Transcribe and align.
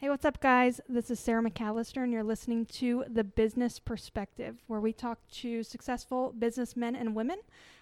Hey, 0.00 0.08
what's 0.10 0.24
up, 0.24 0.38
guys? 0.38 0.80
This 0.88 1.10
is 1.10 1.18
Sarah 1.18 1.42
McAllister, 1.42 2.04
and 2.04 2.12
you're 2.12 2.22
listening 2.22 2.66
to 2.66 3.02
The 3.08 3.24
Business 3.24 3.80
Perspective, 3.80 4.62
where 4.68 4.78
we 4.78 4.92
talk 4.92 5.18
to 5.38 5.64
successful 5.64 6.32
businessmen 6.38 6.94
and 6.94 7.16
women 7.16 7.40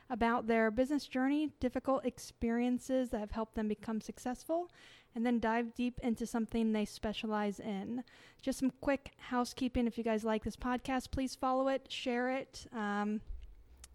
about 0.08 0.46
their 0.46 0.70
business 0.70 1.06
journey, 1.06 1.50
difficult 1.60 2.06
experiences 2.06 3.10
that 3.10 3.20
have 3.20 3.32
helped 3.32 3.54
them 3.54 3.68
become 3.68 4.00
successful, 4.00 4.70
and 5.14 5.26
then 5.26 5.40
dive 5.40 5.74
deep 5.74 6.00
into 6.02 6.24
something 6.24 6.72
they 6.72 6.86
specialize 6.86 7.60
in. 7.60 8.02
Just 8.40 8.60
some 8.60 8.72
quick 8.80 9.10
housekeeping. 9.18 9.86
If 9.86 9.98
you 9.98 10.04
guys 10.04 10.24
like 10.24 10.42
this 10.42 10.56
podcast, 10.56 11.10
please 11.10 11.34
follow 11.34 11.68
it, 11.68 11.84
share 11.90 12.30
it, 12.30 12.66
um, 12.74 13.20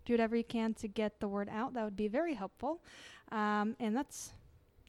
do 0.05 0.13
whatever 0.13 0.35
you 0.35 0.43
can 0.43 0.75
to 0.75 0.87
get 0.87 1.19
the 1.21 1.27
word 1.27 1.49
out. 1.51 1.73
That 1.73 1.85
would 1.85 1.97
be 1.97 2.07
very 2.07 2.35
helpful. 2.35 2.83
Um, 3.31 3.75
and 3.79 3.97
that's 3.97 4.33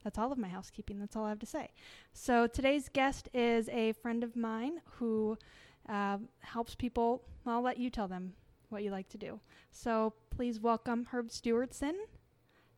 that's 0.03 0.17
all 0.17 0.31
of 0.31 0.37
my 0.37 0.47
housekeeping. 0.47 0.99
That's 0.99 1.15
all 1.15 1.25
I 1.25 1.29
have 1.29 1.39
to 1.39 1.45
say. 1.45 1.69
So 2.13 2.47
today's 2.47 2.89
guest 2.89 3.29
is 3.33 3.69
a 3.69 3.93
friend 3.93 4.23
of 4.23 4.35
mine 4.35 4.81
who 4.97 5.37
uh, 5.89 6.17
helps 6.39 6.75
people. 6.75 7.23
I'll 7.45 7.61
let 7.61 7.77
you 7.77 7.89
tell 7.89 8.07
them 8.07 8.33
what 8.69 8.83
you 8.83 8.91
like 8.91 9.09
to 9.09 9.17
do. 9.17 9.39
So 9.71 10.13
please 10.29 10.59
welcome 10.59 11.07
Herb 11.11 11.29
Stewartson. 11.29 11.93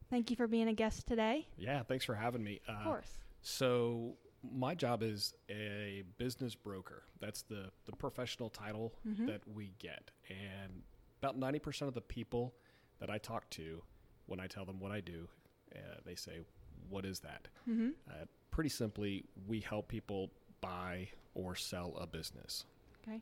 Thank 0.09 0.29
you 0.29 0.35
for 0.35 0.47
being 0.47 0.67
a 0.67 0.73
guest 0.73 1.07
today. 1.07 1.47
Yeah, 1.57 1.83
thanks 1.83 2.05
for 2.05 2.15
having 2.15 2.43
me. 2.43 2.61
Uh, 2.67 2.73
of 2.73 2.83
course. 2.83 3.17
So 3.41 4.17
my 4.53 4.75
job 4.75 5.01
is 5.01 5.33
a 5.49 6.03
business 6.17 6.55
broker. 6.55 7.03
That's 7.19 7.41
the 7.41 7.71
the 7.85 7.95
professional 7.95 8.49
title 8.49 8.93
mm-hmm. 9.07 9.25
that 9.25 9.41
we 9.47 9.73
get, 9.79 10.11
and 10.29 10.83
about 11.21 11.37
ninety 11.37 11.59
percent 11.59 11.87
of 11.87 11.95
the 11.95 12.01
people 12.01 12.53
that 12.99 13.09
I 13.09 13.17
talk 13.17 13.49
to, 13.51 13.81
when 14.25 14.39
I 14.39 14.47
tell 14.47 14.65
them 14.65 14.79
what 14.79 14.91
I 14.91 14.99
do, 14.99 15.27
uh, 15.75 15.79
they 16.05 16.15
say, 16.15 16.39
what 16.89 17.05
is 17.05 17.19
that? 17.19 17.47
Mm-hmm. 17.69 17.89
Uh, 18.09 18.25
pretty 18.51 18.69
simply, 18.69 19.25
we 19.47 19.59
help 19.59 19.87
people 19.87 20.31
buy 20.61 21.09
or 21.33 21.55
sell 21.55 21.95
a 21.99 22.07
business. 22.07 22.65
Okay, 23.01 23.21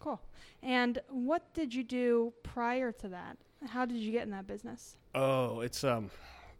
cool. 0.00 0.20
And 0.62 0.98
what 1.08 1.52
did 1.54 1.74
you 1.74 1.84
do 1.84 2.32
prior 2.42 2.92
to 2.92 3.08
that? 3.08 3.38
How 3.66 3.86
did 3.86 3.96
you 3.96 4.12
get 4.12 4.24
in 4.24 4.30
that 4.30 4.46
business? 4.46 4.96
Oh, 5.14 5.60
it's 5.60 5.84
um, 5.84 6.10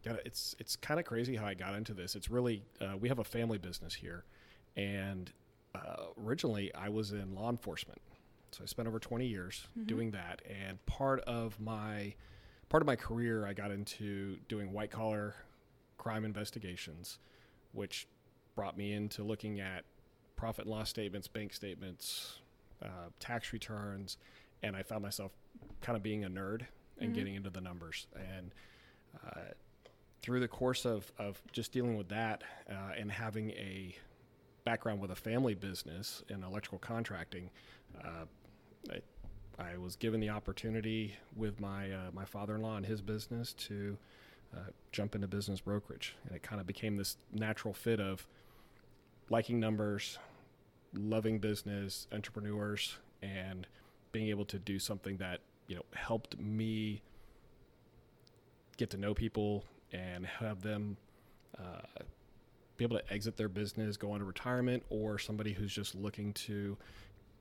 it's 0.05 0.55
it's 0.59 0.77
kind 0.77 0.99
of 1.01 1.07
crazy 1.07 1.37
how 1.37 1.47
I 1.47 1.55
got 1.55 1.75
into 1.75 1.95
this. 1.95 2.15
It's 2.15 2.31
really 2.31 2.63
uh, 2.81 2.97
we 2.99 3.09
have 3.09 3.19
a 3.19 3.25
family 3.25 3.59
business 3.59 3.95
here, 3.95 4.25
and 4.77 5.31
uh, 5.75 6.07
originally 6.25 6.75
I 6.75 6.89
was 6.89 7.13
in 7.13 7.35
law 7.35 7.51
enforcement, 7.51 8.01
so 8.51 8.63
I 8.63 8.67
spent 8.67 8.89
over 8.89 8.99
20 8.99 9.27
years 9.27 9.67
mm-hmm. 9.71 9.87
doing 9.87 10.11
that. 10.13 10.43
And 10.49 10.85
part 10.87 11.21
of 11.21 11.61
my 11.61 12.15
part 12.69 12.83
of 12.83 12.87
my 12.87 12.97
career, 12.97 13.47
I 13.47 13.53
got 13.53 13.71
into 13.71 14.37
doing 14.49 14.73
white 14.73 14.91
collar 14.91 15.35
crime 16.07 16.25
investigations, 16.25 17.19
which 17.73 18.07
brought 18.55 18.79
me 18.79 18.93
into 18.93 19.25
looking 19.25 19.59
at 19.59 19.83
profit 20.37 20.65
and 20.65 20.73
loss 20.73 20.89
statements, 20.89 21.27
bank 21.27 21.53
statements, 21.53 22.39
uh, 22.81 23.09
tax 23.19 23.53
returns, 23.53 24.17
and 24.63 24.77
I 24.77 24.85
found 24.85 25.03
myself 25.03 25.33
kind 25.81 25.97
of 25.97 26.05
being 26.05 26.25
a 26.25 26.31
nerd 26.31 26.63
and 26.99 27.09
mm-hmm. 27.09 27.13
getting 27.13 27.35
into 27.35 27.51
the 27.51 27.61
numbers. 27.61 28.07
And 28.15 28.53
uh, 29.27 29.41
through 30.23 30.39
the 30.39 30.47
course 30.47 30.85
of, 30.85 31.11
of 31.19 31.43
just 31.51 31.73
dealing 31.73 31.97
with 31.97 32.09
that 32.11 32.45
uh, 32.71 32.93
and 32.97 33.11
having 33.11 33.51
a 33.51 33.93
background 34.65 35.01
with 35.01 35.11
a 35.11 35.17
family 35.17 35.57
business 35.57 36.23
in 36.29 36.45
electrical 36.45 36.79
contracting, 36.79 37.51
uh, 38.05 38.27
I, 38.93 39.73
I, 39.73 39.77
was 39.77 39.97
given 39.97 40.21
the 40.21 40.31
opportunity 40.31 41.17
with 41.35 41.59
my 41.59 41.91
uh, 41.91 42.11
my 42.13 42.25
father-in-law 42.25 42.77
and 42.77 42.87
his 42.87 43.03
business 43.03 43.55
to 43.55 43.99
uh, 44.55 44.71
jump 44.97 45.15
into 45.15 45.29
business 45.29 45.61
brokerage. 45.61 46.17
And 46.27 46.35
it 46.35 46.43
kind 46.43 46.59
of 46.59 46.67
became 46.67 46.97
this 46.97 47.19
natural 47.31 47.75
fit 47.75 48.01
of 48.01 48.27
liking 49.29 49.61
numbers, 49.61 50.19
loving 50.95 51.39
business, 51.39 52.09
entrepreneurs, 52.13 52.97
and 53.21 53.67
being 54.13 54.29
able 54.29 54.47
to 54.47 54.59
do 54.59 54.79
something 54.79 55.19
that, 55.19 55.41
you 55.69 55.77
know, 55.77 55.85
helped 55.95 56.39
me 56.39 57.03
get 58.79 58.89
to 58.91 58.97
know 58.97 59.13
people 59.13 59.65
and 59.93 60.25
have 60.25 60.63
them 60.63 60.97
uh, 61.59 62.03
be 62.79 62.85
able 62.85 62.99
to 62.99 63.13
exit 63.13 63.37
their 63.37 63.49
business, 63.51 63.99
go 63.99 64.15
into 64.15 64.25
retirement, 64.25 64.83
or 64.89 65.19
somebody 65.19 65.53
who's 65.53 65.75
just 65.75 65.95
looking 65.95 66.33
to 66.33 66.77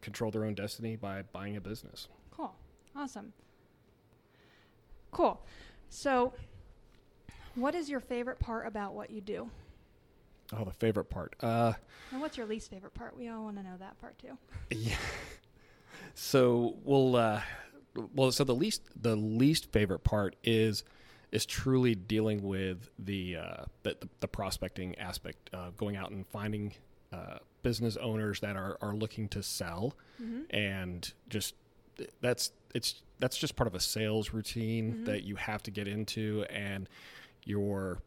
control 0.02 0.30
their 0.30 0.44
own 0.44 0.56
destiny 0.56 0.98
by 0.98 1.22
buying 1.32 1.56
a 1.56 1.62
business. 1.62 2.10
Cool. 2.32 2.54
Awesome. 2.96 3.32
Cool. 5.12 5.42
So, 5.90 6.34
what 7.56 7.76
is 7.76 7.90
your 7.90 8.00
favorite 8.00 8.40
part 8.40 8.68
about 8.68 8.94
what 8.94 9.10
you 9.10 9.22
do? 9.22 9.50
Oh, 10.54 10.64
the 10.64 10.72
favorite 10.72 11.06
part. 11.06 11.36
Uh, 11.42 11.74
and 12.12 12.22
what's 12.22 12.38
your 12.38 12.46
least 12.46 12.70
favorite 12.70 12.94
part? 12.94 13.18
We 13.18 13.30
all 13.30 13.44
want 13.44 13.58
to 13.58 13.64
know 13.64 13.78
that 13.80 14.00
part 14.00 14.18
too. 14.20 14.38
Yeah. 14.72 14.96
So 16.16 16.78
we'll, 16.86 17.18
uh, 17.18 17.42
well, 18.14 18.32
so 18.32 18.44
the 18.46 18.56
least 18.56 18.82
the 19.00 19.16
least 19.16 19.72
favorite 19.72 20.00
part 20.00 20.36
is 20.44 20.84
is 21.32 21.46
truly 21.46 21.94
dealing 21.94 22.42
with 22.42 22.90
the 22.98 23.36
uh, 23.36 23.66
the, 23.84 23.98
the, 24.22 24.28
prospecting 24.28 24.98
aspect, 24.98 25.50
of 25.54 25.76
going 25.76 25.98
out 25.98 26.12
and 26.12 26.26
finding 26.26 26.74
uh, 27.12 27.38
business 27.64 27.98
owners 27.98 28.40
that 28.40 28.56
are 28.56 28.78
are 28.82 28.94
looking 28.94 29.28
to 29.30 29.44
sell, 29.44 29.96
mm-hmm. 30.22 30.44
and 30.56 31.14
just 31.28 31.56
that's 32.22 32.52
it's 32.74 33.02
that's 33.20 33.38
just 33.38 33.56
part 33.56 33.68
of 33.68 33.76
a 33.76 33.80
sales 33.80 34.32
routine 34.34 34.94
mm-hmm. 34.94 35.06
that 35.06 35.24
you 35.24 35.36
have 35.36 35.64
to 35.64 35.72
get 35.72 35.88
into 35.88 36.46
and 36.50 36.88
you're 37.46 38.00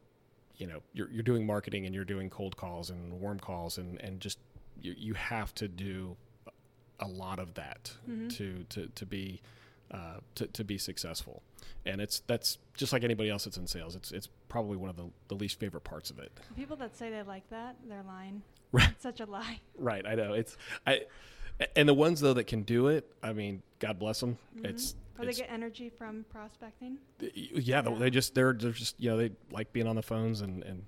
you 0.56 0.66
know 0.66 0.80
you're, 0.92 1.10
you're 1.10 1.22
doing 1.22 1.46
marketing 1.46 1.86
and 1.86 1.94
you're 1.94 2.04
doing 2.04 2.28
cold 2.28 2.56
calls 2.56 2.90
and 2.90 3.20
warm 3.20 3.38
calls 3.38 3.78
and 3.78 4.00
and 4.00 4.20
just 4.20 4.38
you, 4.80 4.94
you 4.96 5.14
have 5.14 5.54
to 5.54 5.68
do 5.68 6.16
a 7.00 7.06
lot 7.06 7.38
of 7.38 7.54
that 7.54 7.92
mm-hmm. 8.08 8.28
to 8.28 8.64
to 8.68 8.86
to 8.94 9.06
be 9.06 9.40
uh, 9.90 10.18
to, 10.34 10.46
to 10.48 10.64
be 10.64 10.76
successful. 10.76 11.42
And 11.86 12.00
it's 12.00 12.20
that's 12.26 12.58
just 12.74 12.92
like 12.92 13.04
anybody 13.04 13.30
else 13.30 13.44
that's 13.44 13.56
in 13.56 13.66
sales 13.66 13.96
it's 13.96 14.12
it's 14.12 14.28
probably 14.48 14.76
one 14.76 14.90
of 14.90 14.96
the, 14.96 15.06
the 15.28 15.34
least 15.34 15.58
favorite 15.58 15.84
parts 15.84 16.10
of 16.10 16.18
it. 16.18 16.30
People 16.56 16.76
that 16.76 16.96
say 16.96 17.10
they 17.10 17.22
like 17.22 17.48
that 17.50 17.76
they're 17.88 18.04
lying. 18.06 18.42
Right. 18.70 18.90
It's 18.90 19.02
such 19.02 19.20
a 19.20 19.24
lie. 19.24 19.60
Right 19.78 20.06
i 20.06 20.14
know 20.14 20.34
it's 20.34 20.58
i 20.86 21.00
and 21.74 21.88
the 21.88 21.94
ones 21.94 22.20
though 22.20 22.34
that 22.34 22.44
can 22.44 22.64
do 22.64 22.88
it 22.88 23.10
i 23.22 23.32
mean 23.32 23.62
god 23.78 23.98
bless 23.98 24.20
them 24.20 24.36
mm-hmm. 24.54 24.66
it's 24.66 24.94
or 25.18 25.26
they 25.26 25.32
get 25.32 25.50
energy 25.50 25.88
from 25.88 26.24
prospecting. 26.30 26.98
Yeah, 27.20 27.82
yeah, 27.82 27.82
they 27.82 28.10
just 28.10 28.34
they're, 28.34 28.52
they're 28.52 28.72
just 28.72 29.00
you 29.00 29.10
know 29.10 29.16
they 29.16 29.30
like 29.50 29.72
being 29.72 29.86
on 29.86 29.96
the 29.96 30.02
phones 30.02 30.40
and 30.40 30.62
and 30.62 30.84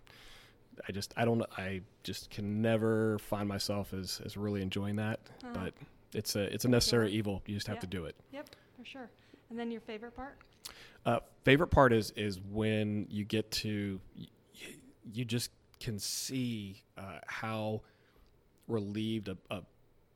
I 0.89 0.93
just 0.93 1.13
I 1.17 1.25
don't 1.25 1.43
I 1.57 1.83
just 2.03 2.31
can 2.31 2.63
never 2.63 3.19
find 3.19 3.49
myself 3.49 3.93
as 3.93 4.21
as 4.25 4.37
really 4.37 4.63
enjoying 4.63 4.97
that, 4.97 5.21
uh-huh. 5.43 5.53
but 5.55 5.75
it's 6.15 6.37
a 6.37 6.53
it's 6.53 6.65
a 6.65 6.69
necessary 6.69 7.13
evil. 7.13 7.43
You 7.47 7.55
just 7.55 7.67
have 7.67 7.77
yep. 7.77 7.83
to 7.83 7.87
do 7.87 8.05
it. 8.07 8.17
Yep, 8.33 8.51
for 8.79 8.85
sure. 8.85 9.11
And 9.51 9.59
then 9.59 9.71
your 9.71 9.81
favorite 9.81 10.15
part? 10.15 10.39
Uh, 11.05 11.21
favorite 11.45 11.69
part 11.69 11.93
is 11.93 12.13
is 12.17 12.41
when 12.41 13.07
you 13.11 13.25
get 13.25 13.51
to 13.51 14.01
you, 14.15 14.27
you 15.13 15.25
just 15.25 15.51
can 15.81 15.99
see 15.99 16.83
uh, 16.99 17.19
how 17.27 17.81
relieved 18.69 19.29
a, 19.29 19.37
a, 19.51 19.63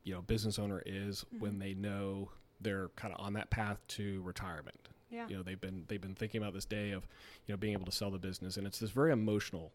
you 0.04 0.14
know 0.14 0.22
business 0.22 0.58
owner 0.58 0.82
is 0.84 1.25
mm-hmm. 1.25 1.41
when 1.41 1.58
they 1.58 1.75
know 1.75 2.31
they're 2.64 2.88
kind 2.97 3.14
of 3.14 3.25
on 3.25 3.34
that 3.34 3.50
path 3.50 3.78
to 3.88 4.20
retirement. 4.22 4.88
Yeah. 5.10 5.28
You 5.28 5.36
know, 5.36 5.42
they've 5.42 5.60
been 5.60 5.84
they've 5.86 6.00
been 6.00 6.16
thinking 6.16 6.42
about 6.42 6.54
this 6.54 6.64
day 6.64 6.91
of, 6.91 7.06
you 7.47 7.52
know, 7.52 7.56
being 7.56 7.75
able 7.75 7.86
to 7.86 7.92
sell 7.92 8.10
the 8.10 8.19
business, 8.19 8.56
and 8.56 8.66
it's 8.66 8.80
this 8.80 8.91
very 8.91 9.12
emotional. 9.12 9.70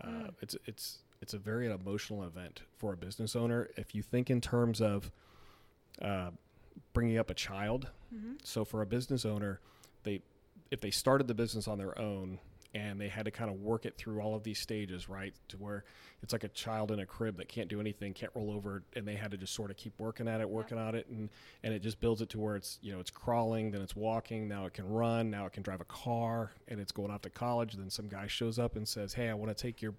Uh, 0.00 0.08
mm. 0.08 0.30
It's 0.42 0.56
it's 0.66 0.98
it's 1.22 1.32
a 1.32 1.38
very 1.38 1.70
emotional 1.70 2.22
event 2.24 2.62
for 2.76 2.92
a 2.92 2.96
business 2.96 3.34
owner. 3.34 3.70
If 3.76 3.94
you 3.94 4.02
think 4.02 4.28
in 4.28 4.42
terms 4.42 4.82
of 4.82 5.10
uh, 6.02 6.30
bringing 6.92 7.16
up 7.16 7.30
a 7.30 7.34
child, 7.34 7.88
mm-hmm. 8.14 8.34
so 8.42 8.64
for 8.64 8.82
a 8.82 8.86
business 8.86 9.24
owner, 9.24 9.60
they 10.02 10.20
if 10.70 10.80
they 10.80 10.90
started 10.90 11.28
the 11.28 11.34
business 11.34 11.66
on 11.66 11.78
their 11.78 11.98
own, 11.98 12.40
and 12.74 13.00
they 13.00 13.08
had 13.08 13.24
to 13.24 13.30
kind 13.30 13.50
of 13.50 13.60
work 13.60 13.86
it 13.86 13.96
through 13.96 14.20
all 14.20 14.34
of 14.34 14.42
these 14.42 14.58
stages, 14.58 15.08
right? 15.08 15.32
To 15.48 15.56
where 15.56 15.84
it's 16.22 16.32
like 16.32 16.42
a 16.42 16.48
child 16.48 16.90
in 16.90 16.98
a 16.98 17.06
crib 17.06 17.36
that 17.36 17.48
can't 17.48 17.68
do 17.68 17.80
anything, 17.80 18.12
can't 18.12 18.32
roll 18.34 18.50
over, 18.50 18.82
and 18.96 19.06
they 19.06 19.14
had 19.14 19.30
to 19.30 19.36
just 19.36 19.54
sort 19.54 19.70
of 19.70 19.76
keep 19.76 19.92
working 19.98 20.26
at 20.26 20.40
it, 20.40 20.48
working 20.48 20.76
yeah. 20.76 20.88
on 20.88 20.94
it, 20.96 21.06
and 21.08 21.30
and 21.62 21.72
it 21.72 21.80
just 21.80 22.00
builds 22.00 22.20
it 22.20 22.28
to 22.30 22.38
where 22.38 22.56
it's 22.56 22.78
you 22.82 22.92
know 22.92 22.98
it's 22.98 23.10
crawling, 23.10 23.70
then 23.70 23.80
it's 23.80 23.94
walking, 23.94 24.48
now 24.48 24.66
it 24.66 24.74
can 24.74 24.88
run, 24.88 25.30
now 25.30 25.46
it 25.46 25.52
can 25.52 25.62
drive 25.62 25.80
a 25.80 25.86
car, 25.86 26.50
and 26.66 26.80
it's 26.80 26.92
going 26.92 27.10
off 27.10 27.22
to 27.22 27.30
college. 27.30 27.74
Then 27.74 27.90
some 27.90 28.08
guy 28.08 28.26
shows 28.26 28.58
up 28.58 28.74
and 28.74 28.86
says, 28.86 29.14
"Hey, 29.14 29.28
I 29.28 29.34
want 29.34 29.56
to 29.56 29.62
take 29.62 29.80
your, 29.80 29.94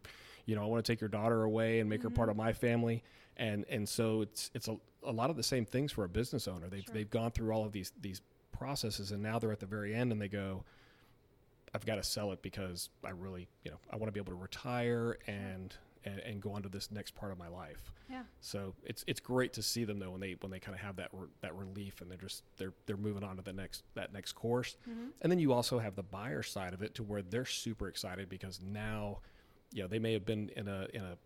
you 0.45 0.55
know, 0.55 0.63
I 0.63 0.65
want 0.65 0.83
to 0.83 0.91
take 0.91 0.99
your 0.99 1.09
daughter 1.09 1.43
away 1.43 1.79
and 1.79 1.89
make 1.89 1.99
mm-hmm. 1.99 2.09
her 2.09 2.15
part 2.15 2.29
mm-hmm. 2.29 2.39
of 2.39 2.45
my 2.45 2.51
family," 2.51 3.03
and 3.37 3.63
and 3.69 3.87
so 3.87 4.21
it's 4.21 4.51
it's 4.53 4.67
a, 4.67 4.75
a 5.05 5.11
lot 5.11 5.29
of 5.29 5.37
the 5.37 5.43
same 5.43 5.65
things 5.65 5.93
for 5.93 6.03
a 6.03 6.09
business 6.09 6.47
owner. 6.47 6.67
They've 6.67 6.83
sure. 6.83 6.93
they've 6.93 7.09
gone 7.09 7.31
through 7.31 7.51
all 7.53 7.63
of 7.63 7.71
these 7.71 7.93
these 8.01 8.21
processes, 8.51 9.11
and 9.11 9.23
now 9.23 9.39
they're 9.39 9.51
at 9.51 9.59
the 9.59 9.65
very 9.65 9.93
end, 9.95 10.11
and 10.11 10.21
they 10.21 10.27
go 10.27 10.65
I've 11.75 11.85
got 11.85 11.95
to 11.95 12.03
sell 12.03 12.31
it 12.31 12.41
because 12.41 12.89
I 13.03 13.09
really, 13.09 13.47
you 13.63 13.71
know, 13.71 13.77
I 13.91 13.97
want 13.97 14.07
to 14.07 14.11
be 14.13 14.19
able 14.19 14.31
to 14.31 14.39
retire 14.41 15.17
and, 15.27 15.75
and 16.05 16.19
and 16.19 16.41
go 16.41 16.51
on 16.53 16.63
to 16.63 16.69
this 16.69 16.89
next 16.89 17.15
part 17.15 17.31
of 17.33 17.37
my 17.37 17.49
life. 17.49 17.91
Yeah. 18.09 18.23
So 18.39 18.73
it's 18.83 19.03
it's 19.07 19.19
great 19.19 19.51
to 19.53 19.61
see 19.61 19.83
them 19.83 19.99
though 19.99 20.11
when 20.11 20.21
they 20.21 20.35
when 20.39 20.51
they 20.51 20.59
kind 20.59 20.73
of 20.73 20.81
have 20.81 20.95
that 20.95 21.09
re- 21.11 21.27
that 21.41 21.53
relief 21.55 21.99
and 22.01 22.09
they're 22.09 22.17
just 22.17 22.43
they're 22.57 22.73
they're 22.85 22.95
moving 22.95 23.23
on 23.23 23.35
to 23.35 23.41
the 23.41 23.51
next 23.53 23.83
that 23.95 24.13
next 24.13 24.33
course. 24.33 24.77
Mm-hmm. 24.89 25.07
And 25.21 25.31
then 25.31 25.39
you 25.39 25.51
also 25.51 25.79
have 25.79 25.95
the 25.95 26.03
buyer 26.03 26.43
side 26.43 26.73
of 26.73 26.81
it 26.81 26.95
to 26.95 27.03
where 27.03 27.21
they're 27.21 27.45
super 27.45 27.87
excited 27.89 28.29
because 28.29 28.61
now, 28.61 29.19
you 29.73 29.81
know, 29.81 29.87
they 29.89 29.99
may 29.99 30.13
have 30.13 30.25
been 30.25 30.49
in 30.55 30.67
a 30.69 30.87
in 30.93 31.01
a 31.01 31.17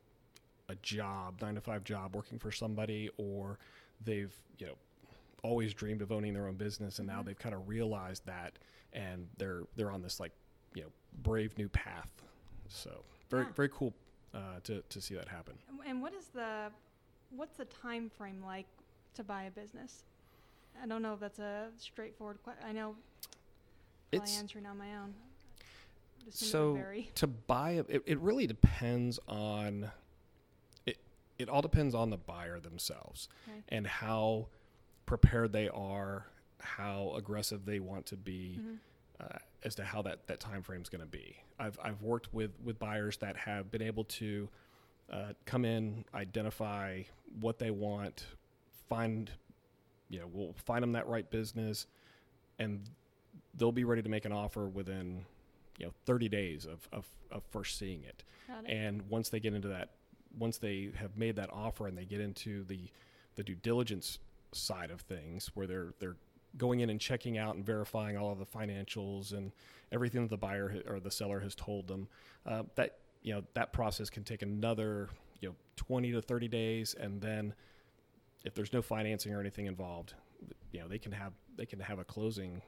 a 0.70 0.76
job, 0.82 1.42
nine 1.42 1.56
to 1.56 1.62
five 1.62 1.84
job, 1.84 2.16
working 2.16 2.40
for 2.40 2.52
somebody, 2.52 3.10
or 3.18 3.60
they've 4.04 4.34
you 4.58 4.66
know 4.68 4.74
always 5.44 5.74
dreamed 5.74 6.02
of 6.02 6.12
owning 6.12 6.34
their 6.34 6.48
own 6.48 6.56
business, 6.56 7.00
and 7.00 7.08
now 7.08 7.22
Mhm. 7.22 7.26
they've 7.26 7.40
kind 7.40 7.56
of 7.56 7.68
realized 7.70 8.26
that, 8.26 8.60
and 8.94 9.28
they're 9.38 9.64
they're 9.76 9.92
on 9.92 10.02
this 10.02 10.20
like 10.20 10.32
you 10.74 10.82
know 10.84 10.90
brave 11.24 11.58
new 11.58 11.70
path. 11.70 12.12
So 12.68 13.04
very 13.30 13.44
Yeah. 13.44 13.52
very 13.56 13.70
cool 13.70 13.94
uh, 14.34 14.60
to 14.64 14.82
to 14.90 15.02
see 15.02 15.16
that 15.16 15.28
happen. 15.28 15.58
And- 15.86 16.02
what 16.02 16.14
is 16.14 16.28
the 16.28 16.72
what's 17.32 17.58
the 17.58 17.66
time 17.66 18.10
frame 18.10 18.44
like 18.44 18.68
to 19.16 19.24
buy 19.24 19.44
a 19.44 19.52
business? 19.52 20.04
I 20.82 20.86
don't 20.88 21.02
know 21.02 21.14
if 21.14 21.20
that's 21.20 21.40
a 21.40 21.70
straightforward 21.78 22.42
question. 22.44 22.64
I 22.68 22.72
know 22.72 22.96
It's 24.12 24.38
answering 24.40 24.66
on 24.66 24.78
my 24.78 24.96
own. 24.96 25.14
So 26.30 26.76
to 26.76 27.04
to 27.16 27.28
buy 27.28 27.72
a, 27.72 27.80
it, 27.88 28.04
it 28.06 28.20
really 28.20 28.46
depends 28.46 29.20
on 29.28 29.90
it 30.86 30.98
it 31.40 31.50
all 31.50 31.62
depends 31.62 31.96
on 31.96 32.10
the 32.12 32.18
buyer 32.18 32.60
themselves 32.60 33.30
Okay. 33.48 33.62
and 33.70 33.88
how 33.88 34.48
prepared 35.06 35.54
they 35.54 35.70
are 35.70 36.28
how 36.62 37.14
aggressive 37.16 37.66
they 37.66 37.80
want 37.80 38.06
to 38.08 38.18
be 38.18 38.60
Mhm. 38.62 38.78
uh, 39.20 39.38
as 39.64 39.76
to 39.76 39.84
how 39.84 40.02
that 40.04 40.28
that 40.28 40.40
time 40.40 40.62
frame 40.62 40.82
is 40.82 40.90
going 40.90 41.02
to 41.02 41.08
be 41.08 41.36
I've, 41.60 41.78
I've 41.84 42.02
worked 42.02 42.34
with 42.34 42.52
with 42.64 42.80
buyers 42.80 43.18
that 43.18 43.36
have 43.38 43.72
been 43.72 43.82
able 43.82 44.06
to 44.06 44.50
uh, 45.10 45.34
come 45.46 45.66
in 45.66 46.06
identify 46.14 47.04
what 47.40 47.60
they 47.60 47.72
want 47.72 48.26
find 48.88 49.32
you 50.10 50.20
know 50.20 50.28
we'll 50.32 50.54
find 50.66 50.82
them 50.84 50.94
that 50.94 51.08
right 51.08 51.30
business 51.30 51.88
and 52.60 52.90
they'll 53.56 53.72
be 53.72 53.84
ready 53.84 54.02
to 54.02 54.10
make 54.10 54.26
an 54.26 54.32
offer 54.32 54.68
within 54.68 55.26
you 55.78 55.86
know 55.86 55.92
30 56.06 56.30
days 56.30 56.66
of, 56.66 56.88
of, 56.92 57.06
of 57.32 57.44
first 57.52 57.78
seeing 57.78 58.04
it 58.04 58.24
it. 58.50 58.66
and 58.66 59.02
once 59.10 59.30
they 59.30 59.40
get 59.40 59.54
into 59.54 59.68
that 59.70 59.90
once 60.38 60.58
they 60.58 60.92
have 60.96 61.18
made 61.18 61.36
that 61.36 61.50
offer 61.52 61.88
and 61.88 61.98
they 61.98 62.06
get 62.06 62.22
into 62.22 62.64
the 62.66 62.90
the 63.36 63.44
due 63.44 63.56
diligence 63.56 64.20
side 64.52 64.92
of 64.92 65.02
things 65.02 65.52
where 65.56 65.68
they're 65.68 65.94
they're 66.00 66.16
going 66.58 66.80
in 66.80 66.90
and 66.90 67.00
checking 67.00 67.38
out 67.38 67.56
and 67.56 67.66
verifying 67.66 68.18
all 68.18 68.32
of 68.32 68.40
the 68.40 68.46
financials 68.46 69.34
and 69.34 69.52
everything 69.92 70.22
that 70.22 70.30
the 70.30 70.38
buyer 70.38 70.82
or 70.88 71.00
the 71.00 71.12
seller 71.12 71.40
has 71.40 71.56
told 71.56 71.88
them 71.88 72.08
uh, 72.46 72.64
that 72.76 72.98
you 73.22 73.34
know 73.34 73.44
that 73.54 73.72
process 73.74 74.10
can 74.10 74.24
take 74.24 74.42
another 74.42 75.10
you 75.42 75.50
know 75.50 75.56
20 75.76 76.12
to 76.12 76.22
30 76.22 76.48
days 76.48 76.96
and 77.00 77.22
then 77.22 77.54
if 78.46 78.54
there's 78.56 78.74
no 78.74 78.82
financing 78.82 79.34
or 79.34 79.40
anything 79.40 79.66
involved 79.68 80.14
you 80.72 80.80
know 80.80 80.88
they 80.88 80.98
can 80.98 81.12
have 81.12 81.34
they 81.56 81.66
can 81.66 81.80
have 81.80 82.00
a 82.00 82.04
closing 82.04 82.62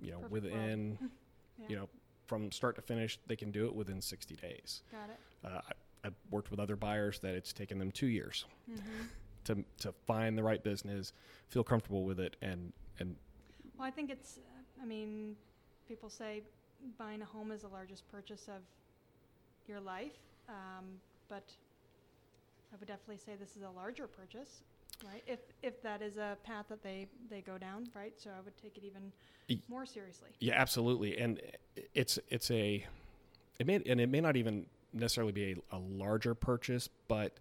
you 0.00 0.10
know 0.10 0.18
Perfect 0.18 0.32
within 0.32 0.98
Yeah. 1.00 1.08
you 1.68 1.76
know 1.76 1.88
from 2.26 2.50
start 2.52 2.76
to 2.76 2.82
finish 2.82 3.18
they 3.26 3.36
can 3.36 3.50
do 3.50 3.66
it 3.66 3.74
within 3.74 4.00
60 4.00 4.36
days 4.36 4.82
Got 4.90 5.10
it. 5.10 5.18
uh, 5.44 5.60
I, 5.68 5.72
I've 6.08 6.14
worked 6.30 6.50
with 6.50 6.60
other 6.60 6.76
buyers 6.76 7.18
that 7.20 7.34
it's 7.34 7.52
taken 7.52 7.78
them 7.78 7.90
two 7.90 8.06
years 8.08 8.44
hmm 8.66 8.80
to 9.44 9.64
to 9.78 9.92
find 10.06 10.36
the 10.36 10.42
right 10.42 10.62
business, 10.62 11.12
feel 11.48 11.64
comfortable 11.64 12.04
with 12.04 12.20
it, 12.20 12.36
and 12.42 12.72
and 12.98 13.16
Well, 13.78 13.86
I 13.86 13.90
think 13.90 14.10
it's. 14.10 14.40
I 14.82 14.84
mean, 14.84 15.36
people 15.86 16.10
say 16.10 16.42
buying 16.98 17.22
a 17.22 17.24
home 17.24 17.52
is 17.52 17.62
the 17.62 17.68
largest 17.68 18.08
purchase 18.10 18.48
of 18.48 18.62
your 19.68 19.80
life, 19.80 20.18
um, 20.48 20.84
but 21.28 21.44
I 22.72 22.76
would 22.78 22.88
definitely 22.88 23.18
say 23.18 23.32
this 23.38 23.56
is 23.56 23.62
a 23.62 23.70
larger 23.70 24.06
purchase, 24.06 24.62
right? 25.04 25.22
If 25.26 25.40
if 25.62 25.80
that 25.82 26.02
is 26.02 26.16
a 26.16 26.36
path 26.42 26.66
that 26.70 26.82
they 26.82 27.06
they 27.30 27.40
go 27.40 27.56
down, 27.56 27.88
right? 27.94 28.12
So 28.16 28.30
I 28.30 28.40
would 28.40 28.56
take 28.60 28.76
it 28.76 28.84
even 28.84 29.12
more 29.68 29.86
seriously. 29.86 30.30
yeah, 30.40 30.54
absolutely, 30.56 31.16
and 31.18 31.40
it's 31.94 32.18
it's 32.28 32.50
a 32.50 32.84
it 33.58 33.66
may 33.66 33.76
and 33.86 34.00
it 34.00 34.08
may 34.08 34.20
not 34.20 34.36
even 34.36 34.66
necessarily 34.92 35.32
be 35.32 35.52
a, 35.70 35.76
a 35.76 35.78
larger 35.78 36.34
purchase, 36.34 36.88
but 37.06 37.38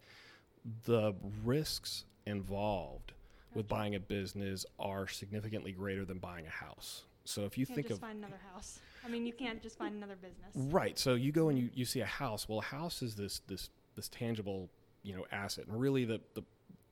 the 0.85 1.13
risks 1.43 2.05
involved 2.25 3.13
with 3.57 3.67
buying 3.67 3.95
a 3.95 3.99
business 3.99 4.65
are 4.79 5.07
significantly 5.07 5.71
greater 5.71 6.05
than 6.05 6.19
buying 6.19 6.45
a 6.45 6.49
house. 6.49 7.03
So 7.25 7.43
if 7.43 7.57
you 7.57 7.63
You 7.63 7.65
can't 7.65 7.75
think 7.75 7.87
just 7.87 7.97
of 7.97 8.07
find 8.07 8.19
another 8.19 8.39
house. 8.53 8.79
I 9.03 9.09
mean, 9.09 9.25
you 9.25 9.33
can't 9.33 9.61
just 9.61 9.77
find 9.77 9.95
another 9.95 10.15
business. 10.15 10.51
Right. 10.53 10.97
So 10.97 11.15
you 11.15 11.31
go 11.31 11.49
and 11.49 11.57
you, 11.57 11.69
you 11.73 11.83
see 11.83 12.01
a 12.01 12.05
house. 12.05 12.47
Well, 12.47 12.59
a 12.59 12.61
house 12.61 13.01
is 13.01 13.15
this 13.15 13.41
this 13.47 13.69
this 13.95 14.07
tangible, 14.09 14.69
you 15.01 15.15
know, 15.15 15.25
asset. 15.31 15.65
And 15.67 15.79
really 15.81 16.05
the, 16.05 16.21
the 16.35 16.43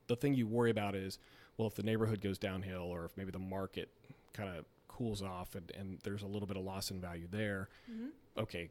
the 0.08 0.16
thing 0.16 0.34
you 0.34 0.46
worry 0.48 0.70
about 0.70 0.96
is, 0.96 1.18
well, 1.56 1.68
if 1.68 1.74
the 1.74 1.84
neighborhood 1.84 2.20
goes 2.20 2.36
downhill 2.36 2.82
or 2.82 3.04
if 3.04 3.16
maybe 3.16 3.30
the 3.30 3.38
market 3.38 3.88
kind 4.32 4.56
of 4.58 4.64
cools 4.88 5.22
off 5.22 5.54
and, 5.54 5.70
and 5.78 6.00
there's 6.02 6.22
a 6.22 6.26
little 6.26 6.48
bit 6.48 6.56
of 6.56 6.64
loss 6.64 6.90
in 6.90 7.00
value 7.00 7.28
there, 7.30 7.68
hmm 7.86 8.08
okay, 8.36 8.68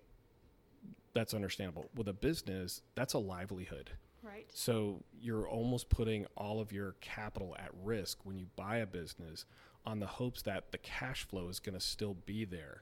that's 1.13 1.33
understandable. 1.33 1.89
With 1.95 2.09
a 2.09 2.13
business, 2.13 2.81
that's 2.93 3.13
a 3.13 3.19
livelihood. 3.19 3.91
Right. 4.25 4.47
So 4.53 5.03
you're 5.21 5.47
almost 5.47 5.89
putting 5.89 6.25
all 6.35 6.59
of 6.59 6.71
your 6.71 6.95
capital 7.01 7.55
at 7.59 7.69
risk 7.83 8.19
when 8.25 8.37
you 8.39 8.47
buy 8.55 8.77
a 8.77 8.85
business 8.87 9.45
on 9.85 9.99
the 9.99 10.07
hopes 10.07 10.41
that 10.43 10.71
the 10.71 10.77
cash 10.79 11.27
flow 11.27 11.47
is 11.47 11.59
going 11.59 11.75
to 11.77 11.79
still 11.85 12.15
be 12.25 12.43
there 12.43 12.81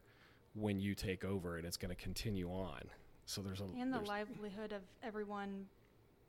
when 0.56 0.80
you 0.80 0.95
take 0.95 1.25
over 1.25 1.57
and 1.57 1.66
it's 1.66 1.78
going 1.78 1.94
to 1.94 2.01
continue 2.01 2.50
on. 2.50 2.81
So 3.25 3.42
there's 3.42 3.60
a 3.60 3.66
And 3.80 3.92
the 3.94 4.00
livelihood 4.00 4.72
of 4.72 4.81
everyone 5.01 5.66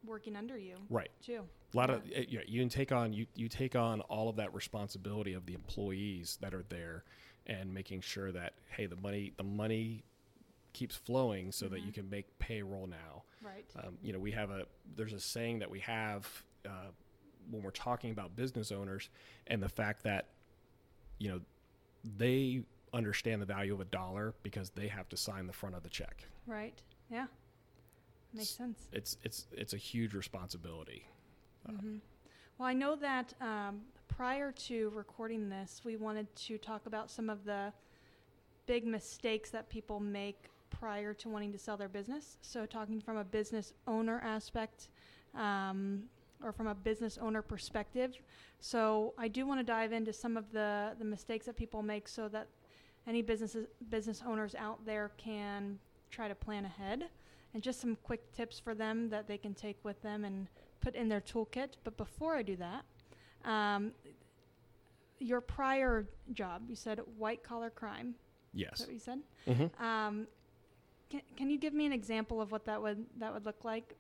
working 0.05 0.34
under 0.37 0.58
you 0.58 0.76
right. 0.90 1.11
too. 1.25 1.44
A 1.72 1.76
lot 1.76 1.90
of 1.90 1.96
uh, 2.02 2.22
yeah, 2.28 2.40
you 2.46 2.61
can 2.61 2.69
take 2.69 2.93
on 2.93 3.12
you 3.12 3.26
you 3.34 3.49
take 3.49 3.75
on 3.76 4.00
all 4.02 4.28
of 4.28 4.37
that 4.37 4.52
responsibility 4.55 5.32
of 5.32 5.46
the 5.46 5.55
employees 5.55 6.38
that 6.40 6.55
are 6.55 6.64
there 6.69 7.05
and 7.46 7.72
making 7.72 8.00
sure 8.00 8.31
that 8.32 8.55
hey 8.76 8.87
the 8.87 8.96
money 8.96 9.32
the 9.37 9.43
money 9.44 10.02
keeps 10.72 10.94
flowing 10.96 11.52
so 11.52 11.69
that 11.69 11.81
you 11.81 11.90
Mhm. 11.90 11.94
can 11.94 12.11
make 12.11 12.38
payroll 12.38 12.87
now. 12.87 13.22
Right. 13.44 13.67
Um, 13.85 13.99
you 14.02 14.12
know, 14.12 14.19
we 14.19 14.31
have 14.32 14.50
a 14.50 14.64
there's 14.96 15.12
a 15.12 15.20
saying 15.20 15.58
that 15.58 15.70
we 15.70 15.81
have 15.81 16.26
uh, 16.67 16.91
when 17.50 17.62
we're 17.62 17.70
talking 17.70 18.11
about 18.11 18.35
business 18.35 18.73
owners 18.73 19.11
and 19.46 19.62
the 19.62 19.69
fact 19.69 20.02
that 20.05 20.29
you 21.19 21.29
know 21.29 21.41
they 22.17 22.62
understand 22.93 23.43
the 23.43 23.46
value 23.46 23.75
of 23.75 23.81
a 23.81 23.85
dollar 23.87 24.35
because 24.43 24.70
they 24.70 24.88
have 24.88 25.08
to 25.11 25.17
sign 25.17 25.46
the 25.46 25.52
front 25.52 25.75
of 25.75 25.82
the 25.82 25.88
check. 25.91 26.25
Right. 26.46 26.81
Yeah. 27.11 27.26
Makes 28.32 28.50
S- 28.50 28.56
sense. 28.56 28.88
It's 28.93 29.17
it's 29.23 29.47
it's 29.52 29.75
a 29.75 29.79
huge 29.79 30.14
responsibility. 30.14 31.06
Uh, 31.69 31.73
hmm 31.73 31.97
Well, 32.58 32.69
I 32.69 32.73
know 32.73 32.97
that 32.97 33.35
um, 33.40 33.82
prior 34.08 34.52
to 34.52 34.90
recording 34.94 35.49
this, 35.49 35.82
we 35.85 35.97
wanted 35.97 36.35
to 36.37 36.56
talk 36.58 36.87
about 36.87 37.11
some 37.11 37.29
of 37.29 37.44
the 37.44 37.73
big 38.67 38.87
mistakes 38.87 39.50
that 39.50 39.69
people 39.69 40.00
make 40.00 40.49
prior 40.70 41.14
to 41.14 41.28
wanting 41.28 41.52
to 41.52 41.58
sell 41.58 41.76
their 41.76 41.88
business. 41.88 42.38
So, 42.43 42.66
talking 42.66 43.00
from 43.00 43.16
a 43.16 43.25
business 43.25 43.72
owner 43.87 44.20
aspect 44.25 44.88
um, 45.34 46.05
or 46.43 46.52
from 46.52 46.66
a 46.66 46.75
business 46.75 47.19
owner 47.20 47.43
perspective. 47.43 48.16
So, 48.61 49.14
I 49.18 49.28
do 49.28 49.47
want 49.47 49.61
to 49.61 49.64
dive 49.64 49.92
into 49.92 50.12
some 50.12 50.37
of 50.37 50.50
the, 50.52 50.92
the 50.99 51.04
mistakes 51.04 51.47
that 51.47 51.56
people 51.56 51.83
make 51.83 52.09
so 52.09 52.28
that 52.28 52.49
any 53.06 53.23
businesses, 53.23 53.66
business 53.90 54.23
owners 54.26 54.54
out 54.54 54.85
there 54.87 55.11
can 55.16 55.78
try 56.11 56.28
to 56.28 56.35
plan 56.35 56.64
ahead 56.64 57.04
and 57.52 57.62
just 57.62 57.80
some 57.80 57.97
quick 58.02 58.33
tips 58.33 58.59
for 58.59 58.75
them 58.75 59.09
that 59.11 59.28
they 59.28 59.38
can 59.38 59.54
take 59.54 59.76
with 59.85 60.00
them 60.02 60.25
and 60.25 60.49
put 60.80 60.94
in 60.94 61.09
their 61.09 61.21
toolkit. 61.21 61.75
But 61.85 61.97
before 61.97 62.35
I 62.35 62.42
do 62.42 62.56
that, 62.56 62.85
um, 63.49 63.92
your 65.18 65.40
prior 65.40 66.06
job, 66.33 66.62
you 66.68 66.75
said 66.75 67.00
white 67.16 67.42
collar 67.42 67.71
crime. 67.71 68.14
Is 68.54 68.61
Yes. 68.61 68.78
that 68.78 68.87
what 68.88 68.94
you 68.94 69.00
said? 69.00 69.21
hmm 69.47 69.83
Um, 69.85 70.26
can, 71.11 71.20
can 71.37 71.50
you 71.50 71.58
give 71.58 71.75
me 71.75 71.87
an 71.87 71.92
example 71.92 72.40
of 72.40 72.52
what 72.52 72.64
that 72.66 72.80
would 72.82 73.04
that 73.18 73.32
would 73.32 73.44
look 73.44 73.64
like? 73.64 73.94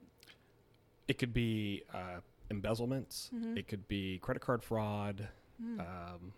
It 1.08 1.18
could 1.18 1.32
be 1.34 1.82
uh, 1.92 2.20
embezzlements. 2.50 3.30
Mhm. 3.34 3.58
It 3.58 3.68
could 3.68 3.86
be 3.88 4.18
credit 4.18 4.40
card 4.40 4.62
fraud. 4.62 5.28
Mm. 5.62 5.80
Um, 5.80 6.32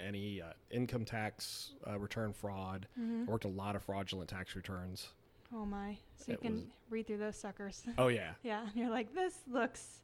any 0.00 0.40
uh, 0.40 0.52
income 0.70 1.04
tax 1.04 1.72
uh, 1.86 1.98
return 1.98 2.32
fraud. 2.32 2.86
Mhm. 2.98 3.26
I 3.26 3.30
worked 3.30 3.44
a 3.44 3.48
lot 3.48 3.74
of 3.74 3.82
fraudulent 3.82 4.30
tax 4.30 4.54
returns. 4.54 5.08
Oh 5.52 5.64
my! 5.64 5.96
So 6.16 6.32
you 6.32 6.38
can 6.38 6.70
read 6.90 7.06
through 7.06 7.18
those 7.18 7.36
suckers. 7.36 7.82
Oh 7.96 8.08
yeah. 8.08 8.32
yeah, 8.42 8.62
and 8.66 8.76
you're 8.76 8.90
like, 8.90 9.14
this 9.14 9.34
looks 9.50 10.02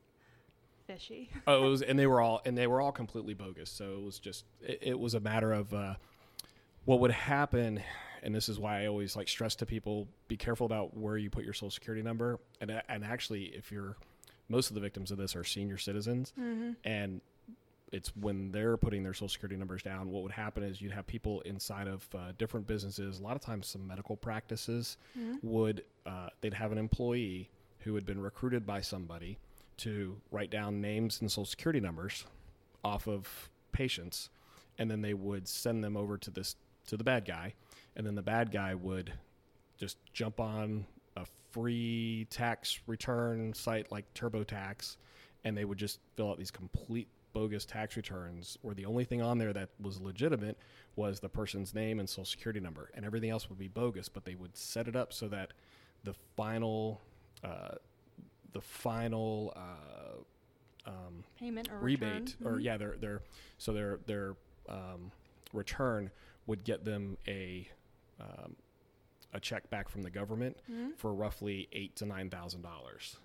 fishy. 0.87 1.31
oh, 1.47 1.65
it 1.67 1.69
was, 1.69 1.83
and 1.83 1.99
they 1.99 2.07
were 2.07 2.21
all, 2.21 2.41
and 2.45 2.57
they 2.57 2.67
were 2.67 2.81
all 2.81 2.93
completely 2.93 3.35
bogus. 3.35 3.71
So 3.71 3.93
it 3.95 4.03
was 4.03 4.19
just, 4.19 4.45
it, 4.63 4.79
it 4.81 4.99
was 4.99 5.15
a 5.15 5.21
matter 5.21 5.53
of 5.53 5.73
uh, 5.75 5.95
what 6.87 7.01
would 7.01 7.11
happen, 7.11 7.83
and 8.25 8.35
this 8.35 8.49
is 8.49 8.59
why 8.59 8.83
I 8.83 8.87
always 8.87 9.15
like 9.17 9.29
stress 9.29 9.55
to 9.57 9.67
people: 9.67 10.09
be 10.29 10.37
careful 10.37 10.67
about 10.67 10.97
where 10.97 11.17
you 11.17 11.31
put 11.31 11.45
your 11.45 11.53
social 11.53 11.71
security 11.71 12.03
number. 12.03 12.41
And 12.61 12.83
and 12.89 13.05
actually, 13.05 13.45
if 13.45 13.71
you're, 13.71 13.97
most 14.49 14.71
of 14.71 14.75
the 14.75 14.81
victims 14.81 15.11
of 15.11 15.19
this 15.19 15.37
are 15.37 15.45
senior 15.45 15.79
citizens, 15.79 16.33
mm-hmm. 16.39 16.73
and 16.85 17.21
it's 17.93 18.15
when 18.17 18.51
they're 18.51 18.77
putting 18.77 19.05
their 19.05 19.15
social 19.15 19.29
security 19.29 19.57
numbers 19.57 19.83
down. 19.83 20.11
What 20.11 20.25
would 20.25 20.33
happen 20.33 20.65
is 20.65 20.81
you'd 20.81 20.93
have 20.93 21.07
people 21.07 21.43
inside 21.43 21.87
of 21.87 22.09
uh, 22.15 22.33
different 22.39 22.67
businesses. 22.67 23.21
A 23.21 23.23
lot 23.23 23.37
of 23.37 23.43
times, 23.43 23.69
some 23.69 23.87
medical 23.87 24.17
practices 24.17 24.97
Mm-hmm. 25.19 25.37
would 25.43 25.85
uh, 26.07 26.29
they'd 26.41 26.55
have 26.55 26.73
an 26.73 26.79
employee 26.79 27.51
who 27.81 27.95
had 27.95 28.05
been 28.07 28.21
recruited 28.21 28.67
by 28.67 28.81
somebody 28.81 29.39
to 29.77 30.17
write 30.31 30.51
down 30.51 30.81
names 30.81 31.21
and 31.21 31.31
social 31.31 31.45
security 31.45 31.81
numbers 31.81 32.25
off 32.85 33.07
of 33.09 33.51
patients 33.73 34.31
and 34.79 34.91
then 34.91 35.03
they 35.03 35.15
would 35.15 35.49
send 35.49 35.83
them 35.83 35.97
over 35.97 36.17
to 36.19 36.31
this 36.31 36.57
to 36.87 36.97
the 36.97 37.05
bad 37.05 37.25
guy 37.25 37.55
and 37.97 38.07
then 38.07 38.15
the 38.15 38.23
bad 38.23 38.51
guy 38.51 38.75
would 38.75 39.13
just 39.77 39.97
jump 40.13 40.41
on 40.41 40.87
a 41.17 41.25
free 41.53 42.27
tax 42.31 42.81
return 42.87 43.53
site 43.55 43.91
like 43.93 44.13
TurboTax, 44.15 44.97
and 45.45 45.57
they 45.57 45.65
would 45.65 45.79
just 45.79 46.01
fill 46.17 46.31
out 46.31 46.39
these 46.39 46.51
complete 46.51 47.09
bogus 47.33 47.65
tax 47.65 47.97
returns 47.97 48.57
where 48.63 48.75
the 48.77 48.85
only 48.85 49.05
thing 49.05 49.21
on 49.21 49.39
there 49.39 49.53
that 49.53 49.69
was 49.81 50.01
legitimate 50.01 50.57
was 50.97 51.19
the 51.19 51.29
person's 51.29 51.75
name 51.75 51.99
and 51.99 52.09
social 52.09 52.25
security 52.25 52.61
number, 52.61 52.91
and 52.95 53.05
everything 53.05 53.31
else 53.31 53.49
would 53.49 53.59
be 53.59 53.67
bogus. 53.69 54.09
But 54.09 54.25
they 54.25 54.37
would 54.37 54.57
set 54.57 54.87
it 54.89 54.95
up 54.97 55.13
so 55.13 55.27
that 55.29 55.53
the 56.05 56.15
final, 56.37 57.01
uh, 57.43 57.75
the 58.53 58.61
final 58.61 59.53
uh, 59.57 60.91
um, 60.91 61.25
Payment 61.39 61.69
or 61.73 61.79
rebate 61.79 62.37
return. 62.41 62.47
or 62.47 62.59
Mhm. 62.59 62.63
yeah 62.65 62.77
their 62.77 62.97
their 62.97 63.23
so 63.59 63.73
their 63.73 63.99
their 64.07 64.37
um, 64.69 65.11
return 65.53 66.11
would 66.47 66.63
get 66.63 66.85
them 66.85 67.17
a 67.27 67.67
um, 68.21 68.57
a 69.33 69.41
check 69.41 69.69
back 69.71 69.89
from 69.89 70.03
the 70.03 70.11
government 70.11 70.57
Mhm. 70.71 70.97
for 70.97 71.13
roughly 71.13 71.69
eight 71.73 71.97
to 71.97 72.07
nine 72.07 72.31
thousand 72.31 72.63
dollars. 72.63 73.19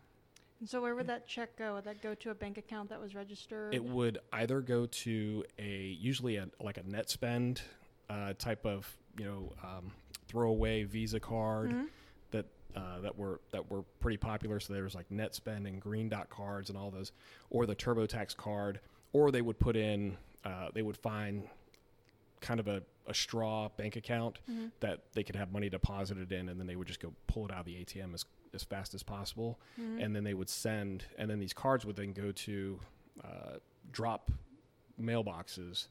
And 0.60 0.68
so 0.68 0.82
where 0.82 0.94
would 0.96 1.08
that 1.08 1.26
check 1.28 1.56
go? 1.56 1.76
Would 1.76 1.86
that 1.86 2.02
go 2.02 2.14
to 2.16 2.32
a 2.32 2.36
bank 2.36 2.58
account 2.58 2.90
that 2.90 3.00
was 3.00 3.16
registered? 3.16 3.74
It 3.74 3.84
would 3.84 4.18
either 4.34 4.60
go 4.62 4.86
to 4.88 5.46
a 5.58 5.78
usually 6.00 6.36
a 6.38 6.50
like 6.60 6.78
a 6.78 6.84
Netspend 6.84 7.62
uh, 8.10 8.34
type 8.34 8.66
of 8.66 8.98
you 9.18 9.26
know 9.26 9.54
um, 9.64 9.92
throwaway 10.28 10.84
Visa 10.84 11.20
card 11.20 11.72
Mhm. 11.72 11.88
that 12.32 12.46
uh, 12.76 13.00
that 13.02 13.18
were 13.18 13.40
that 13.52 13.70
were 13.72 13.84
pretty 14.02 14.18
popular. 14.18 14.60
So 14.60 14.74
there 14.74 14.84
was 14.84 14.96
like 14.96 15.10
Netspend 15.10 15.68
and 15.68 15.80
green 15.80 16.10
dot 16.10 16.30
cards 16.30 16.70
and 16.70 16.78
all 16.78 16.92
those, 16.92 17.12
or 17.50 17.66
the 17.66 17.76
TurboTax 17.76 18.36
card, 18.36 18.80
or 19.14 19.32
they 19.32 19.42
would 19.42 19.60
put 19.60 19.76
in 19.78 20.18
uh, 20.44 20.70
they 20.74 20.82
would 20.82 20.98
find 20.98 21.48
kind 22.42 22.60
of 22.60 22.68
a, 22.68 22.82
a 23.08 23.14
straw 23.14 23.70
bank 23.78 23.96
account 23.96 24.40
Mhm. 24.50 24.72
that 24.80 25.12
they 25.14 25.24
could 25.24 25.36
have 25.36 25.52
money 25.52 25.70
deposited 25.70 26.32
in, 26.32 26.50
and 26.50 26.60
then 26.60 26.68
they 26.68 26.76
would 26.76 26.88
just 26.88 27.00
go 27.00 27.14
pull 27.28 27.46
it 27.46 27.52
out 27.52 27.60
of 27.62 27.66
the 27.66 27.76
ATM 27.76 28.14
as 28.14 28.26
as 28.52 28.64
fast 28.64 28.96
as 28.96 29.04
possible, 29.04 29.60
Mhm. 29.80 30.04
and 30.04 30.16
then 30.16 30.24
they 30.24 30.34
would 30.34 30.50
send, 30.50 31.06
and 31.20 31.30
then 31.30 31.38
these 31.40 31.54
cards 31.54 31.86
would 31.86 31.96
then 31.96 32.14
go 32.14 32.32
to 32.32 32.80
uh, 33.24 33.58
drop 33.92 34.32
mailboxes 35.00 35.88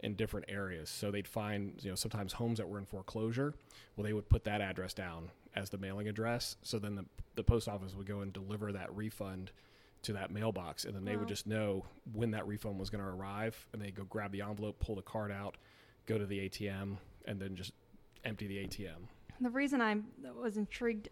in 0.00 0.14
different 0.14 0.46
areas. 0.48 0.88
So 0.88 1.10
they'd 1.10 1.28
find, 1.28 1.82
you 1.84 1.90
know, 1.90 1.94
sometimes 1.94 2.32
homes 2.32 2.58
that 2.58 2.68
were 2.68 2.78
in 2.78 2.86
foreclosure. 2.86 3.54
Well, 3.96 4.04
they 4.04 4.12
would 4.12 4.28
put 4.28 4.44
that 4.44 4.60
address 4.60 4.94
down 4.94 5.30
as 5.54 5.70
the 5.70 5.78
mailing 5.78 6.08
address. 6.08 6.56
So 6.62 6.78
then 6.78 6.94
the, 6.94 7.04
the 7.34 7.44
post 7.44 7.68
office 7.68 7.94
would 7.94 8.06
go 8.06 8.20
and 8.20 8.32
deliver 8.32 8.72
that 8.72 8.94
refund 8.96 9.52
to 10.02 10.14
that 10.14 10.30
mailbox, 10.30 10.84
and 10.86 10.96
then 10.96 11.04
they 11.04 11.14
Wow. 11.14 11.20
would 11.20 11.28
just 11.28 11.46
know 11.46 11.84
when 12.14 12.30
that 12.30 12.46
refund 12.46 12.78
was 12.80 12.88
going 12.88 13.04
to 13.04 13.10
arrive, 13.10 13.68
and 13.72 13.82
they 13.82 13.90
go 13.90 14.04
grab 14.04 14.32
the 14.32 14.40
envelope, 14.40 14.78
pull 14.80 14.94
the 14.94 15.02
card 15.02 15.30
out, 15.30 15.58
go 16.10 16.18
to 16.18 16.26
the 16.26 16.48
ATM, 16.48 16.96
and 17.26 17.40
then 17.40 17.54
just 17.54 17.72
empty 18.24 18.46
the 18.48 18.56
ATM. 18.56 19.06
The 19.40 19.50
reason 19.50 19.80
I 19.80 19.96
was 20.34 20.56
intrigued 20.56 21.08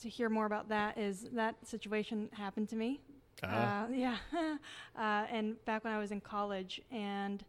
to 0.00 0.08
hear 0.08 0.30
more 0.30 0.46
about 0.46 0.68
that 0.70 0.96
is 0.96 1.26
that 1.32 1.54
situation 1.66 2.30
happened 2.32 2.68
to 2.70 2.76
me. 2.76 3.00
Ah. 3.44 3.84
Uh, 3.84 3.88
yeah, 3.92 4.16
uh, 4.98 5.26
and 5.30 5.62
back 5.66 5.84
when 5.84 5.92
I 5.92 5.98
was 5.98 6.12
in 6.12 6.20
college, 6.20 6.80
and 6.90 7.44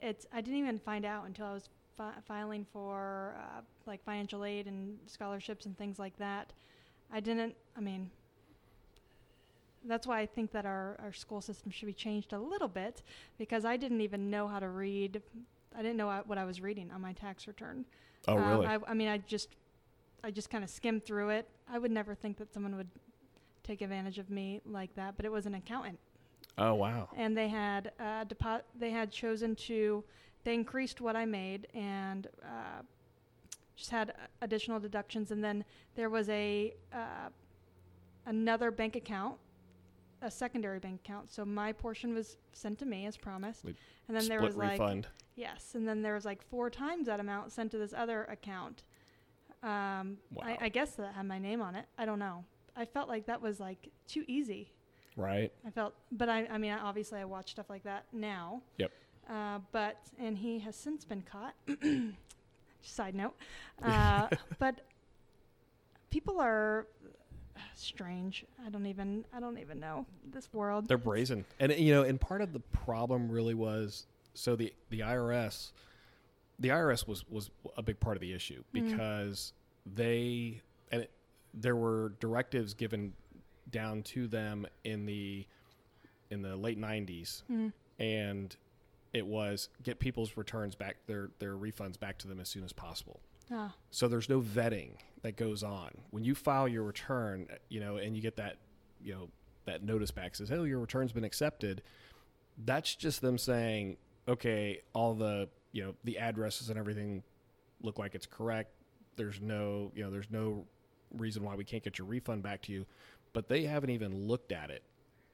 it's 0.00 0.26
I 0.32 0.40
didn't 0.40 0.58
even 0.58 0.78
find 0.80 1.04
out 1.04 1.26
until 1.26 1.46
I 1.46 1.54
was 1.54 1.68
fi- 1.96 2.20
filing 2.26 2.66
for 2.72 3.36
uh, 3.38 3.60
like 3.86 4.04
financial 4.04 4.44
aid 4.44 4.66
and 4.66 4.98
scholarships 5.06 5.66
and 5.66 5.78
things 5.78 5.98
like 5.98 6.16
that. 6.18 6.52
I 7.12 7.20
didn't. 7.20 7.54
I 7.76 7.80
mean, 7.80 8.10
that's 9.84 10.06
why 10.06 10.20
I 10.20 10.26
think 10.26 10.50
that 10.52 10.66
our 10.66 10.96
our 11.02 11.12
school 11.12 11.40
system 11.40 11.70
should 11.70 11.86
be 11.86 11.92
changed 11.92 12.32
a 12.32 12.38
little 12.38 12.68
bit 12.68 13.02
because 13.38 13.64
I 13.64 13.76
didn't 13.76 14.00
even 14.00 14.30
know 14.30 14.48
how 14.48 14.58
to 14.58 14.68
read. 14.68 15.22
I 15.76 15.82
didn't 15.82 15.96
know 15.96 16.22
what 16.26 16.38
I 16.38 16.44
was 16.44 16.60
reading 16.60 16.90
on 16.92 17.00
my 17.00 17.12
tax 17.12 17.46
return. 17.46 17.84
oh, 18.28 18.36
Um, 18.36 18.48
really? 18.48 18.66
I, 18.66 18.78
I 18.86 18.94
mean, 18.94 19.08
I 19.08 19.18
just, 19.18 19.48
I 20.22 20.30
just 20.30 20.50
kind 20.50 20.62
of 20.64 20.70
skimmed 20.70 21.04
through 21.04 21.30
it. 21.30 21.48
I 21.68 21.78
would 21.78 21.90
never 21.90 22.14
think 22.14 22.36
that 22.38 22.52
someone 22.52 22.76
would 22.76 22.88
take 23.62 23.80
advantage 23.82 24.18
of 24.18 24.30
me 24.30 24.60
like 24.66 24.94
that, 24.96 25.16
but 25.16 25.24
it 25.24 25.32
was 25.32 25.46
an 25.46 25.54
accountant, 25.54 25.98
oh, 26.58 26.74
wow. 26.74 27.08
and 27.16 27.36
they 27.36 27.48
had 27.48 27.92
uh, 27.98 28.24
depo- 28.26 28.60
they 28.78 28.90
had 28.90 29.10
chosen 29.10 29.56
to, 29.56 30.04
they 30.44 30.52
increased 30.54 31.00
what 31.00 31.16
I 31.16 31.24
made 31.24 31.66
and 31.74 32.26
uh, 32.42 32.82
just 33.74 33.90
had 33.90 34.12
additional 34.42 34.78
deductions, 34.78 35.30
and 35.30 35.42
then 35.42 35.64
there 35.96 36.10
was 36.10 36.28
a 36.28 36.74
uh, 36.92 37.30
another 38.26 38.70
bank 38.70 38.96
account. 38.96 39.36
A 40.24 40.30
secondary 40.30 40.78
bank 40.78 41.00
account, 41.04 41.30
so 41.30 41.44
my 41.44 41.70
portion 41.72 42.14
was 42.14 42.38
sent 42.54 42.78
to 42.78 42.86
me 42.86 43.04
as 43.04 43.14
promised, 43.16 43.64
Like 43.64 43.76
and 44.08 44.16
then 44.16 44.26
there 44.26 44.40
was 44.40 44.56
like 44.56 44.70
refund. 44.80 45.06
Yes, 45.36 45.74
and 45.74 45.86
then 45.86 46.00
there 46.00 46.14
was 46.14 46.24
like 46.24 46.40
four 46.42 46.70
times 46.70 47.06
that 47.08 47.20
amount 47.20 47.52
sent 47.52 47.70
to 47.72 47.78
this 47.78 47.92
other 47.92 48.24
account. 48.24 48.84
Um, 49.62 50.16
Wow. 50.32 50.44
I, 50.46 50.58
I 50.62 50.68
guess 50.70 50.92
that 50.96 51.12
had 51.14 51.26
my 51.26 51.38
name 51.38 51.60
on 51.60 51.74
it. 51.74 51.84
I 51.98 52.06
don't 52.06 52.18
know. 52.18 52.44
I 52.74 52.86
felt 52.86 53.08
like 53.08 53.26
that 53.26 53.40
was 53.42 53.60
like 53.60 53.90
too 54.08 54.24
easy. 54.26 54.72
right? 55.16 55.52
I 55.66 55.70
felt, 55.70 55.94
but 56.10 56.28
I, 56.30 56.46
I 56.46 56.56
mean, 56.56 56.72
I- 56.72 56.80
obviously, 56.80 57.20
I 57.20 57.24
watch 57.26 57.50
stuff 57.50 57.68
like 57.68 57.82
that 57.84 58.06
now. 58.12 58.62
Yep. 58.78 58.92
Uh, 59.28 59.58
but 59.72 59.98
and 60.18 60.38
he 60.38 60.58
has 60.60 60.74
since 60.74 61.04
been 61.04 61.22
caught. 61.22 61.54
Side 62.82 63.14
note, 63.14 63.34
uh, 63.82 64.28
but 64.58 64.80
people 66.10 66.40
are 66.40 66.86
strange. 67.74 68.44
I 68.66 68.70
don't 68.70 68.86
even, 68.86 69.24
I 69.32 69.40
don't 69.40 69.58
even 69.58 69.80
know 69.80 70.06
this 70.32 70.48
world. 70.52 70.88
They're 70.88 70.98
brazen, 70.98 71.44
and 71.60 71.72
you 71.72 71.92
know, 71.92 72.02
and 72.02 72.20
part 72.20 72.40
of 72.42 72.52
the 72.52 72.60
problem 72.60 73.30
really 73.30 73.54
was 73.54 74.06
so 74.34 74.56
the 74.56 74.72
the 74.90 75.00
IRS, 75.00 75.72
the 76.58 76.68
IRS 76.68 77.06
was 77.06 77.24
was 77.28 77.50
a 77.76 77.82
big 77.82 78.00
part 78.00 78.16
of 78.16 78.20
the 78.20 78.32
issue 78.32 78.62
Mm. 78.74 78.90
because 78.90 79.52
they 79.94 80.60
and 80.92 81.02
it, 81.02 81.10
there 81.52 81.76
were 81.76 82.12
directives 82.20 82.74
given 82.74 83.12
down 83.70 84.02
to 84.02 84.26
them 84.26 84.66
in 84.84 85.06
the 85.06 85.46
in 86.30 86.42
the 86.42 86.56
late 86.56 86.78
'90s, 86.80 87.42
Mm. 87.50 87.72
and 87.98 88.56
it 89.12 89.24
was 89.26 89.68
get 89.84 90.00
people's 90.00 90.36
returns 90.36 90.74
back 90.74 90.96
their 91.06 91.30
their 91.38 91.56
refunds 91.56 91.98
back 91.98 92.18
to 92.18 92.28
them 92.28 92.40
as 92.40 92.48
soon 92.48 92.64
as 92.64 92.72
possible. 92.72 93.20
Ah, 93.50 93.74
So 93.90 94.08
there's 94.08 94.28
no 94.28 94.40
vetting 94.40 94.96
that 95.22 95.36
goes 95.36 95.62
on 95.62 95.90
when 96.10 96.24
you 96.24 96.34
file 96.34 96.66
your 96.68 96.82
return, 96.82 97.46
you 97.68 97.80
know, 97.80 97.96
and 97.96 98.16
you 98.16 98.22
get 98.22 98.36
that, 98.36 98.56
you 99.02 99.12
know, 99.14 99.28
that 99.66 99.82
notice 99.82 100.10
back 100.10 100.34
says, 100.34 100.50
"Oh, 100.52 100.64
your 100.64 100.78
return's 100.78 101.12
been 101.12 101.24
accepted." 101.24 101.82
That's 102.58 102.94
just 102.94 103.20
them 103.20 103.38
saying, 103.38 103.96
"Okay, 104.28 104.82
all 104.92 105.14
the, 105.14 105.48
you 105.72 105.82
know, 105.84 105.94
the 106.04 106.18
addresses 106.18 106.68
and 106.70 106.78
everything 106.78 107.22
look 107.82 107.98
like 107.98 108.14
it's 108.14 108.26
correct. 108.26 108.70
There's 109.16 109.40
no, 109.40 109.90
you 109.94 110.04
know, 110.04 110.10
there's 110.10 110.30
no 110.30 110.66
reason 111.12 111.42
why 111.44 111.54
we 111.54 111.64
can't 111.64 111.82
get 111.82 111.98
your 111.98 112.06
refund 112.06 112.42
back 112.42 112.62
to 112.62 112.72
you." 112.72 112.86
But 113.32 113.48
they 113.48 113.64
haven't 113.64 113.90
even 113.90 114.26
looked 114.28 114.52
at 114.52 114.70
it 114.70 114.82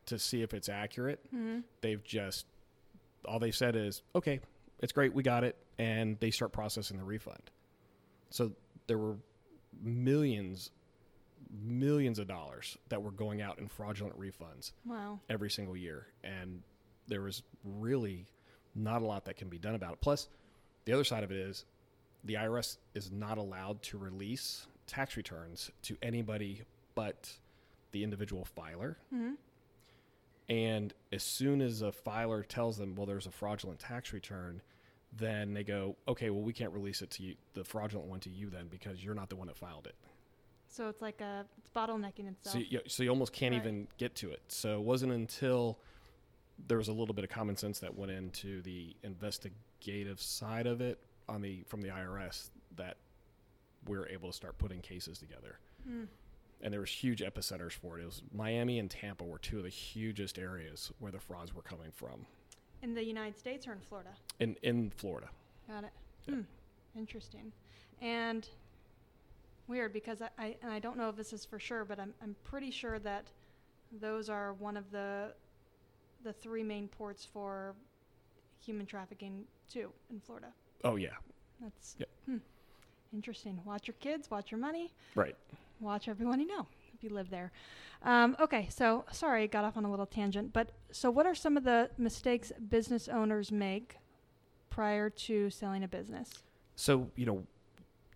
to 0.06 0.18
see 0.18 0.42
if 0.42 0.54
it's 0.54 0.68
accurate. 0.68 1.20
mhm. 1.32 1.62
They've 1.80 2.02
just 2.02 2.46
all 3.26 3.38
they 3.38 3.50
said 3.50 3.76
is, 3.76 4.02
"Okay, 4.14 4.40
it's 4.78 4.92
great, 4.92 5.12
we 5.12 5.22
got 5.22 5.44
it," 5.44 5.56
and 5.78 6.18
they 6.20 6.30
start 6.30 6.52
processing 6.52 6.96
the 6.96 7.04
refund. 7.04 7.50
So 8.30 8.52
there 8.86 8.98
were 8.98 9.16
millions, 9.82 10.70
millions 11.62 12.18
of 12.18 12.26
dollars 12.28 12.76
that 12.88 13.02
were 13.02 13.10
going 13.10 13.42
out 13.42 13.58
in 13.58 13.68
fraudulent 13.68 14.18
refunds 14.18 14.72
Wow. 14.84 15.20
every 15.28 15.50
single 15.50 15.76
year, 15.76 16.06
and 16.22 16.62
there 17.08 17.22
was 17.22 17.42
really 17.64 18.26
not 18.74 19.02
a 19.02 19.04
lot 19.04 19.24
that 19.24 19.36
can 19.36 19.48
be 19.48 19.58
done 19.58 19.74
about 19.74 19.94
it. 19.94 20.00
Plus, 20.00 20.28
the 20.84 20.92
other 20.92 21.04
side 21.04 21.24
of 21.24 21.30
it 21.30 21.36
is 21.38 21.64
the 22.24 22.34
IRS 22.34 22.76
is 22.94 23.10
not 23.10 23.38
allowed 23.38 23.82
to 23.82 23.98
release 23.98 24.66
tax 24.86 25.16
returns 25.16 25.70
to 25.82 25.96
anybody 26.02 26.62
but 26.94 27.30
the 27.92 28.02
individual 28.04 28.44
filer. 28.44 28.96
hmm 29.10 29.32
And 30.48 30.92
as 31.12 31.22
soon 31.22 31.60
as 31.60 31.82
a 31.82 31.92
filer 31.92 32.42
tells 32.42 32.76
them, 32.76 32.94
well, 32.96 33.06
there's 33.06 33.26
a 33.26 33.30
fraudulent 33.30 33.78
tax 33.80 34.12
return, 34.12 34.62
then 35.16 35.54
they 35.54 35.64
go, 35.64 35.96
okay, 36.06 36.30
well, 36.30 36.42
we 36.42 36.52
can't 36.52 36.72
release 36.72 37.02
it 37.02 37.10
to 37.12 37.22
you, 37.22 37.34
the 37.54 37.64
fraudulent 37.64 38.08
one 38.08 38.20
to 38.20 38.30
you 38.30 38.48
then 38.50 38.68
because 38.68 39.04
you're 39.04 39.14
not 39.14 39.28
the 39.28 39.36
one 39.36 39.48
that 39.48 39.56
filed 39.56 39.86
it. 39.86 39.94
So 40.68 40.88
it's 40.88 41.02
like 41.02 41.20
a 41.20 41.44
it's 41.58 41.68
bottlenecking 41.74 42.28
itself. 42.28 42.54
So 42.54 42.58
you, 42.58 42.80
so 42.86 43.02
you 43.02 43.10
almost 43.10 43.32
can't 43.32 43.52
Right. 43.54 43.60
even 43.60 43.88
get 43.98 44.14
to 44.16 44.30
it. 44.30 44.40
So 44.48 44.76
it 44.78 44.84
wasn't 44.84 45.12
until 45.12 45.78
there 46.68 46.78
was 46.78 46.88
a 46.88 46.92
little 46.92 47.14
bit 47.14 47.24
of 47.24 47.30
common 47.30 47.56
sense 47.56 47.80
that 47.80 47.96
went 47.96 48.12
into 48.12 48.62
the 48.62 48.94
investigative 49.02 50.20
side 50.20 50.66
of 50.66 50.80
it 50.80 50.98
on 51.28 51.40
the 51.42 51.64
from 51.66 51.80
the 51.82 51.88
IRS 51.88 52.50
that 52.76 52.98
we 53.86 53.96
are 53.96 54.06
able 54.08 54.28
to 54.30 54.36
start 54.36 54.58
putting 54.58 54.80
cases 54.80 55.18
together. 55.18 55.58
Mm. 55.88 56.06
And 56.62 56.72
there 56.72 56.80
was 56.80 56.90
huge 56.90 57.20
epicenters 57.20 57.72
for 57.72 57.98
it. 57.98 58.02
It 58.02 58.06
was 58.06 58.22
Miami 58.32 58.78
and 58.78 58.90
Tampa 58.90 59.24
were 59.24 59.38
two 59.38 59.58
of 59.58 59.64
the 59.64 59.70
hugest 59.70 60.38
areas 60.38 60.92
where 60.98 61.10
the 61.10 61.18
frauds 61.18 61.54
were 61.54 61.62
coming 61.62 61.90
from. 61.90 62.26
In 62.82 62.94
the 62.94 63.04
United 63.04 63.38
States 63.38 63.66
or 63.68 63.72
in 63.72 63.80
Florida? 63.80 64.10
In 64.38 64.56
in 64.62 64.90
Florida. 64.96 65.28
Got 65.68 65.84
it. 65.84 65.90
Yeah. 66.26 66.34
Hmm. 66.36 66.40
Interesting. 66.98 67.52
And 68.00 68.48
weird 69.68 69.92
because 69.92 70.22
I, 70.22 70.28
I 70.38 70.56
and 70.62 70.72
I 70.72 70.78
don't 70.78 70.96
know 70.96 71.08
if 71.08 71.16
this 71.16 71.32
is 71.32 71.44
for 71.44 71.58
sure, 71.58 71.84
but 71.84 72.00
I'm 72.00 72.14
I'm 72.22 72.34
pretty 72.44 72.70
sure 72.70 72.98
that 73.00 73.26
those 74.00 74.28
are 74.30 74.54
one 74.54 74.76
of 74.76 74.90
the 74.90 75.32
the 76.24 76.32
three 76.32 76.62
main 76.62 76.88
ports 76.88 77.24
for 77.24 77.74
human 78.64 78.86
trafficking 78.86 79.44
too 79.70 79.90
in 80.10 80.20
Florida. 80.20 80.48
Oh 80.84 80.96
yeah. 80.96 81.16
That's 81.60 81.96
Yep. 81.98 82.08
hmm. 82.26 82.36
interesting. 83.12 83.60
Watch 83.66 83.86
your 83.88 83.94
kids, 84.00 84.30
watch 84.30 84.50
your 84.50 84.60
money. 84.60 84.92
Right. 85.14 85.36
watch 85.80 86.08
everyone 86.08 86.40
you 86.40 86.46
know 86.46 86.66
you 87.02 87.10
live 87.10 87.30
there. 87.30 87.52
Um, 88.02 88.36
okay, 88.40 88.68
so 88.70 89.04
sorry, 89.12 89.42
I 89.44 89.46
got 89.46 89.64
off 89.64 89.76
on 89.76 89.84
a 89.84 89.90
little 89.90 90.06
tangent, 90.06 90.52
but 90.52 90.70
so 90.90 91.10
what 91.10 91.26
are 91.26 91.34
some 91.34 91.56
of 91.56 91.64
the 91.64 91.90
mistakes 91.98 92.52
business 92.68 93.08
owners 93.08 93.52
make 93.52 93.96
prior 94.70 95.10
to 95.10 95.50
selling 95.50 95.82
a 95.84 95.88
business? 95.88 96.30
So 96.76 97.10
you 97.16 97.26
know, 97.26 97.46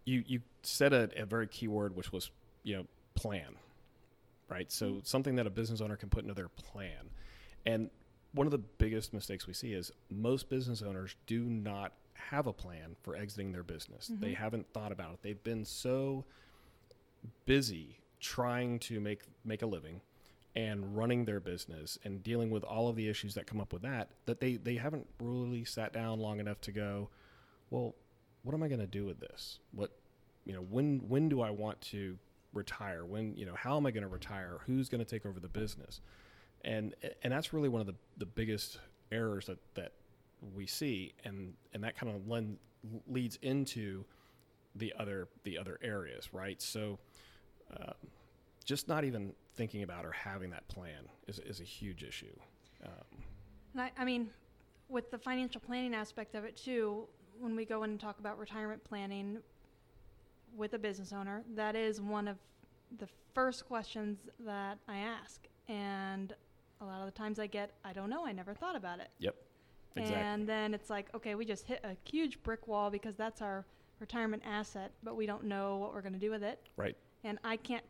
you 0.05 0.25
you 0.27 0.41
said 0.63 0.93
a, 0.93 1.11
a 1.17 1.27
very 1.27 1.47
key 1.47 1.69
word, 1.69 1.95
which 1.97 2.13
was 2.13 2.31
you 2.63 2.77
know 2.77 2.87
plan, 3.15 3.57
right? 4.49 4.71
So 4.73 4.87
Mm-hmm. 4.87 4.99
something 5.05 5.37
that 5.37 5.47
a 5.47 5.51
business 5.51 5.81
owner 5.81 5.97
can 5.97 6.09
put 6.09 6.23
into 6.23 6.35
their 6.35 6.49
plan, 6.49 7.11
and 7.67 7.91
one 8.33 8.47
of 8.47 8.51
the 8.51 8.59
biggest 8.59 9.13
mistakes 9.13 9.47
we 9.47 9.53
see 9.55 9.73
is 9.75 9.93
most 10.11 10.49
business 10.49 10.83
owners 10.83 11.15
do 11.27 11.45
not 11.45 11.93
have 12.15 12.47
a 12.47 12.53
plan 12.53 12.97
for 13.03 13.15
exiting 13.15 13.53
their 13.53 13.63
business. 13.63 14.11
They 14.21 14.31
Mhm. 14.33 14.37
haven't 14.37 14.73
thought 14.73 14.93
about 14.93 15.13
it. 15.15 15.19
They've 15.23 15.43
been 15.45 15.65
so 15.65 16.25
busy 17.45 17.99
trying 18.25 18.79
to 18.79 19.01
make 19.01 19.23
make 19.45 19.63
a 19.63 19.67
living 19.67 20.01
and 20.57 20.97
running 20.97 21.25
their 21.25 21.41
business 21.41 21.99
and 22.05 22.23
dealing 22.23 22.49
with 22.51 22.63
all 22.65 22.89
of 22.89 22.97
the 22.97 23.09
issues 23.09 23.35
that 23.35 23.47
come 23.47 23.61
up 23.61 23.73
with 23.73 23.83
that 23.83 24.09
that 24.27 24.41
they 24.41 24.57
they 24.57 24.77
haven't 24.77 25.07
really 25.21 25.65
sat 25.65 25.93
down 25.93 26.19
long 26.19 26.41
enough 26.41 26.61
to 26.61 26.73
go 26.73 27.11
well 27.71 27.95
what 28.45 28.55
am 28.55 28.63
i 28.63 28.69
going 28.69 28.81
to 28.81 28.87
do 28.87 29.05
with 29.05 29.19
this? 29.19 29.59
What 29.73 29.91
you 30.45 30.53
know 30.53 30.61
when 30.61 31.01
when 31.09 31.29
do 31.29 31.41
i 31.41 31.51
want 31.51 31.81
to 31.81 32.17
retire? 32.53 33.05
When 33.05 33.35
you 33.37 33.47
know 33.47 33.55
how 33.57 33.77
am 33.77 33.87
i 33.87 33.91
going 33.91 34.03
to 34.03 34.09
retire? 34.09 34.59
Who's 34.67 34.89
going 34.89 35.05
to 35.05 35.11
take 35.11 35.27
over 35.27 35.41
the 35.41 35.49
business? 35.49 36.01
And 36.65 36.95
and 37.23 37.33
that's 37.33 37.53
really 37.53 37.69
one 37.69 37.81
of 37.81 37.87
the 37.87 37.97
the 38.19 38.27
biggest 38.27 38.79
errors 39.11 39.47
that 39.47 39.59
that 39.75 39.93
we 40.55 40.67
see 40.67 41.15
and 41.25 41.55
and 41.73 41.83
that 41.83 41.99
kind 41.99 42.15
of 42.15 42.29
lend, 42.29 42.59
leads 43.09 43.39
into 43.43 44.05
the 44.77 44.93
other 44.99 45.29
the 45.43 45.59
other 45.59 45.79
areas 45.83 46.29
right? 46.33 46.61
So 46.61 46.99
um, 47.81 47.95
just 48.65 48.89
not 48.89 49.05
even 49.05 49.33
thinking 49.55 49.83
about 49.83 50.05
or 50.05 50.13
having 50.13 50.51
that 50.51 50.67
plan 50.69 51.09
is, 51.29 51.39
is 51.41 51.61
a 51.61 51.65
huge 51.65 52.03
issue 52.03 52.35
um, 52.85 53.23
And 53.73 53.83
I, 53.83 53.91
I 53.99 54.05
mean, 54.05 54.29
with 54.89 55.11
the 55.11 55.19
financial 55.19 55.61
planning 55.61 55.95
aspect 55.95 56.35
of 56.35 56.45
it 56.45 56.57
too, 56.57 57.07
when 57.39 57.57
we 57.57 57.65
go 57.65 57.83
in 57.83 57.91
and 57.91 58.01
talk 58.01 58.19
about 58.19 58.39
retirement 58.39 58.83
planning 58.85 59.39
with 60.57 60.75
a 60.75 60.79
business 60.79 61.13
owner, 61.13 61.43
that 61.55 61.75
is 61.75 62.01
one 62.01 62.29
of 62.29 62.37
the 62.99 63.09
first 63.35 63.67
questions 63.67 64.19
that 64.41 64.79
I 64.89 64.99
ask. 64.99 65.47
And 65.69 66.33
a 66.81 66.85
lot 66.85 67.01
of 67.01 67.07
the 67.07 67.19
times 67.19 67.39
I 67.39 67.47
get, 67.47 67.73
I 67.85 67.93
don't 67.93 68.11
know, 68.11 68.25
I 68.25 68.33
never 68.33 68.55
thought 68.55 68.77
about 68.77 69.01
it. 69.01 69.09
Yep. 69.19 69.35
Exactly 69.97 70.23
And 70.23 70.47
then 70.47 70.75
it's 70.75 70.91
like, 70.91 71.09
okay, 71.15 71.35
we 71.35 71.45
just 71.45 71.67
hit 71.67 71.81
a 71.85 71.97
huge 72.09 72.43
brick 72.43 72.67
wall 72.67 72.91
because 72.91 73.17
that's 73.17 73.41
our 73.41 73.65
retirement 74.01 74.43
asset, 74.45 74.93
but 75.03 75.17
we 75.17 75.25
don't 75.25 75.45
know 75.45 75.77
what 75.77 75.95
we're 75.95 76.03
going 76.03 76.15
to 76.15 76.19
do 76.19 76.31
with 76.31 76.43
it. 76.43 76.61
Right. 76.77 76.97
And 77.25 77.39
I 77.43 77.57
can't, 77.57 77.85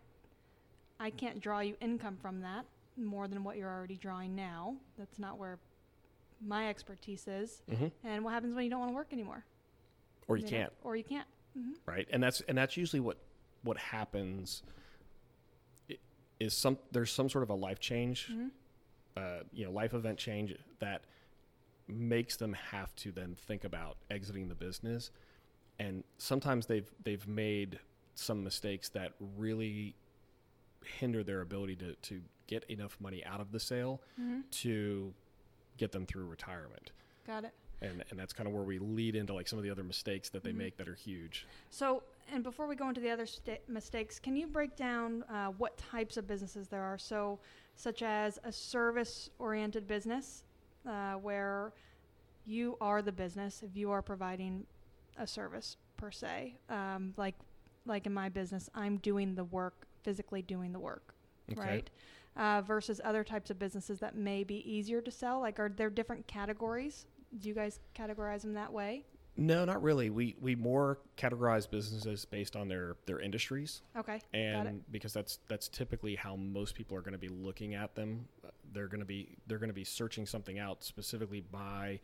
I 1.00 1.11
can't 1.11 1.41
draw 1.41 1.61
you 1.61 1.76
income 1.81 2.17
from 2.23 2.41
that 2.43 2.64
more 2.97 3.26
than 3.29 3.43
what 3.43 3.57
you're 3.57 3.71
already 3.71 3.97
drawing 3.97 4.35
now. 4.37 4.76
That's 4.97 5.19
not 5.19 5.38
where 5.38 5.59
my 6.41 6.69
expertise 6.69 7.26
is. 7.26 7.62
hmm 7.69 7.87
And 8.05 8.25
what 8.25 8.33
happens 8.33 8.55
when 8.55 8.64
you 8.64 8.71
don't 8.71 8.81
want 8.81 8.93
to 8.93 8.95
work 8.95 9.09
anymore? 9.12 9.45
or 10.26 10.37
you 10.38 10.45
know? 10.45 10.49
can't 10.50 10.73
Or 10.83 10.97
you 10.97 11.05
can't. 11.05 11.26
hmm 11.57 11.73
right 11.87 12.09
and 12.11 12.23
that's 12.23 12.41
and 12.49 12.57
that's 12.57 12.76
usually 12.79 13.00
what 13.00 13.19
what 13.62 13.76
happens 13.76 14.62
is 16.41 16.55
some 16.55 16.79
there's 16.93 17.12
some 17.12 17.29
sort 17.29 17.43
of 17.45 17.50
a 17.50 17.55
life 17.55 17.79
change 17.79 18.29
hmm 18.33 18.49
uh, 19.17 19.41
you 19.53 19.64
know 19.64 19.71
life 19.71 19.95
event 19.95 20.19
change 20.19 20.55
that 20.81 21.03
makes 21.87 22.37
them 22.37 22.53
have 22.73 22.95
to 22.97 23.12
then 23.12 23.37
think 23.47 23.62
about 23.64 23.97
exiting 24.11 24.49
the 24.49 24.55
business 24.55 25.11
and 25.79 26.03
sometimes 26.19 26.67
they've 26.67 26.91
they've 27.05 27.29
made 27.29 27.79
some 28.14 28.42
mistakes 28.44 28.88
that 28.90 29.12
really 29.37 29.94
hinder 31.00 31.23
their 31.25 31.40
ability 31.40 31.76
to 31.76 31.94
to 32.02 32.21
get 32.47 32.64
enough 32.64 32.97
money 33.00 33.25
out 33.25 33.40
of 33.40 33.52
the 33.52 33.61
sale 33.61 34.00
hmm 34.16 34.40
to 34.50 35.12
get 35.78 35.90
them 35.92 36.04
through 36.06 36.26
retirement 36.26 36.92
Got 37.26 37.44
it. 37.44 37.53
and 37.81 38.05
and 38.11 38.18
that's 38.18 38.33
kind 38.33 38.46
of 38.46 38.53
where 38.55 38.62
we 38.62 38.79
lead 38.79 39.16
into 39.16 39.33
like 39.33 39.48
some 39.48 39.59
of 39.59 39.62
the 39.64 39.70
other 39.70 39.83
mistakes 39.83 40.29
that 40.31 40.44
they 40.44 40.53
Mhm. 40.53 40.57
make 40.57 40.77
that 40.77 40.88
are 40.88 40.94
huge 40.94 41.46
So, 41.70 42.03
and 42.31 42.42
before 42.44 42.66
we 42.66 42.77
go 42.77 42.88
into 42.88 43.00
the 43.00 43.11
other 43.11 43.27
sta- 43.27 43.61
mistakes, 43.68 44.18
can 44.18 44.37
you 44.37 44.46
break 44.46 44.77
down 44.77 45.22
uh, 45.24 45.48
what 45.48 45.77
types 45.77 46.16
of 46.16 46.27
businesses 46.27 46.68
there 46.68 46.83
are? 46.83 46.96
So, 46.98 47.38
such 47.77 48.03
as 48.03 48.38
a 48.44 48.53
service-oriented 48.53 49.87
business, 49.87 50.44
uh, 50.87 51.14
where 51.14 51.72
you 52.46 52.77
are 52.81 53.03
the 53.03 53.12
business 53.12 53.62
if 53.62 53.77
you 53.77 53.90
are 53.90 54.00
providing 54.03 54.66
a 55.18 55.27
service 55.27 55.77
per 55.96 56.11
se. 56.11 56.55
Um, 56.70 57.12
like, 57.16 57.35
like 57.87 58.07
in 58.07 58.14
my 58.14 58.29
business, 58.29 58.68
I'm 58.75 58.99
doing 58.99 59.35
the 59.35 59.44
work, 59.44 59.87
physically 60.03 60.42
doing 60.42 60.73
the 60.73 60.79
work, 60.81 61.14
right? 61.57 61.88
Uh, 62.37 62.62
versus 62.62 63.01
other 63.05 63.23
types 63.23 63.51
of 63.51 63.59
businesses 63.59 64.01
that 64.01 64.16
may 64.16 64.42
be 64.42 64.57
easier 64.70 65.01
to 65.01 65.11
sell. 65.11 65.40
Like, 65.40 65.61
are 65.61 65.68
there 65.68 65.90
different 65.90 66.27
categories? 66.27 67.07
Do 67.38 67.49
you 67.49 67.55
guys 67.55 67.79
categorize 67.97 68.42
them 68.42 68.55
that 68.55 68.73
way? 68.73 69.05
No, 69.37 69.64
not 69.64 69.83
really. 69.83 70.11
We 70.11 70.37
we 70.40 70.55
more 70.55 70.99
categorize 71.18 71.68
businesses 71.68 72.25
based 72.25 72.55
on 72.55 72.68
their 72.68 72.94
their 73.07 73.18
industries, 73.20 73.83
Okay, 73.99 74.18
got 74.18 74.23
it. 74.33 74.44
and 74.68 74.92
because 74.92 75.12
that's 75.12 75.40
that's 75.49 75.66
typically 75.68 76.14
how 76.14 76.37
most 76.37 76.77
people 76.77 76.97
are 76.97 77.01
going 77.01 77.14
to 77.14 77.18
be 77.18 77.29
looking 77.29 77.75
at 77.75 77.97
them. 77.97 78.27
Uh, 78.47 78.51
They're 78.73 78.87
going 78.87 79.01
to 79.01 79.05
be 79.07 79.37
they're 79.49 79.59
going 79.59 79.70
to 79.70 79.75
be 79.75 79.83
searching 79.85 80.25
something 80.25 80.61
out 80.61 80.85
specifically 80.85 81.40
by 81.40 81.99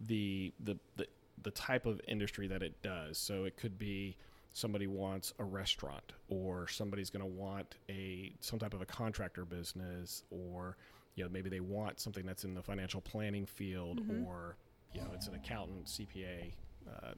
the 0.00 0.52
the 0.64 0.76
the 0.96 1.06
the 1.42 1.50
type 1.50 1.86
of 1.86 1.98
industry 2.08 2.46
that 2.48 2.62
it 2.62 2.82
does. 2.82 3.16
So 3.16 3.44
it 3.44 3.56
could 3.56 3.78
be 3.78 4.16
somebody 4.56 4.86
wants 4.86 5.34
a 5.38 5.44
restaurant, 5.44 6.14
or 6.28 6.66
somebody's 6.66 7.10
going 7.10 7.20
to 7.20 7.26
want 7.30 7.74
a 7.90 8.32
some 8.40 8.58
type 8.58 8.72
of 8.72 8.80
a 8.80 8.86
contractor 8.86 9.44
business, 9.44 10.24
or 10.30 10.78
you 11.14 11.22
know 11.22 11.28
maybe 11.30 11.50
they 11.50 11.60
want 11.60 12.00
something 12.00 12.24
that's 12.24 12.44
in 12.44 12.54
the 12.54 12.62
financial 12.62 13.02
planning 13.02 13.44
field, 13.44 14.00
Mhm. 14.08 14.24
or 14.26 14.56
you 14.94 15.02
know 15.02 15.10
it's 15.12 15.28
an 15.28 15.34
accountant, 15.34 15.86
CPA. 15.88 16.54
Uh, 16.90 17.12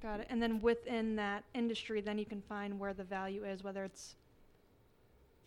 Got 0.00 0.20
it. 0.20 0.26
And 0.30 0.40
then 0.40 0.60
within 0.60 1.16
that 1.16 1.44
industry, 1.54 2.00
then 2.00 2.16
you 2.18 2.26
can 2.26 2.42
find 2.42 2.78
where 2.78 2.92
the 2.94 3.04
value 3.04 3.44
is, 3.44 3.64
whether 3.64 3.84
it's, 3.84 4.16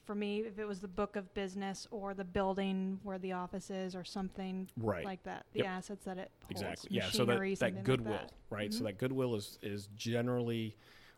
for 0.03 0.15
me, 0.15 0.39
if 0.39 0.57
it 0.57 0.65
was 0.65 0.79
the 0.79 0.87
book 0.87 1.15
of 1.15 1.31
business 1.35 1.87
or 1.91 2.13
the 2.15 2.23
building 2.23 2.99
where 3.03 3.19
the 3.19 3.33
office 3.33 3.69
is 3.69 3.95
or 3.95 4.03
something 4.03 4.67
right. 4.77 5.05
like 5.05 5.21
that, 5.23 5.45
the 5.53 5.59
Yep. 5.59 5.67
assets 5.67 6.05
that 6.05 6.17
it 6.17 6.31
holds. 6.41 6.51
Exactly. 6.61 6.89
Yeah. 6.97 7.09
So 7.11 7.23
that, 7.25 7.39
that 7.39 7.57
something 7.59 7.75
like 7.75 7.83
goodwill, 7.85 8.13
that. 8.13 8.33
right? 8.49 8.73
So 8.73 8.81
Mhm. 8.81 8.85
that 8.85 8.97
goodwill 8.97 9.35
is 9.35 9.59
is 9.61 9.87
generally 9.95 10.75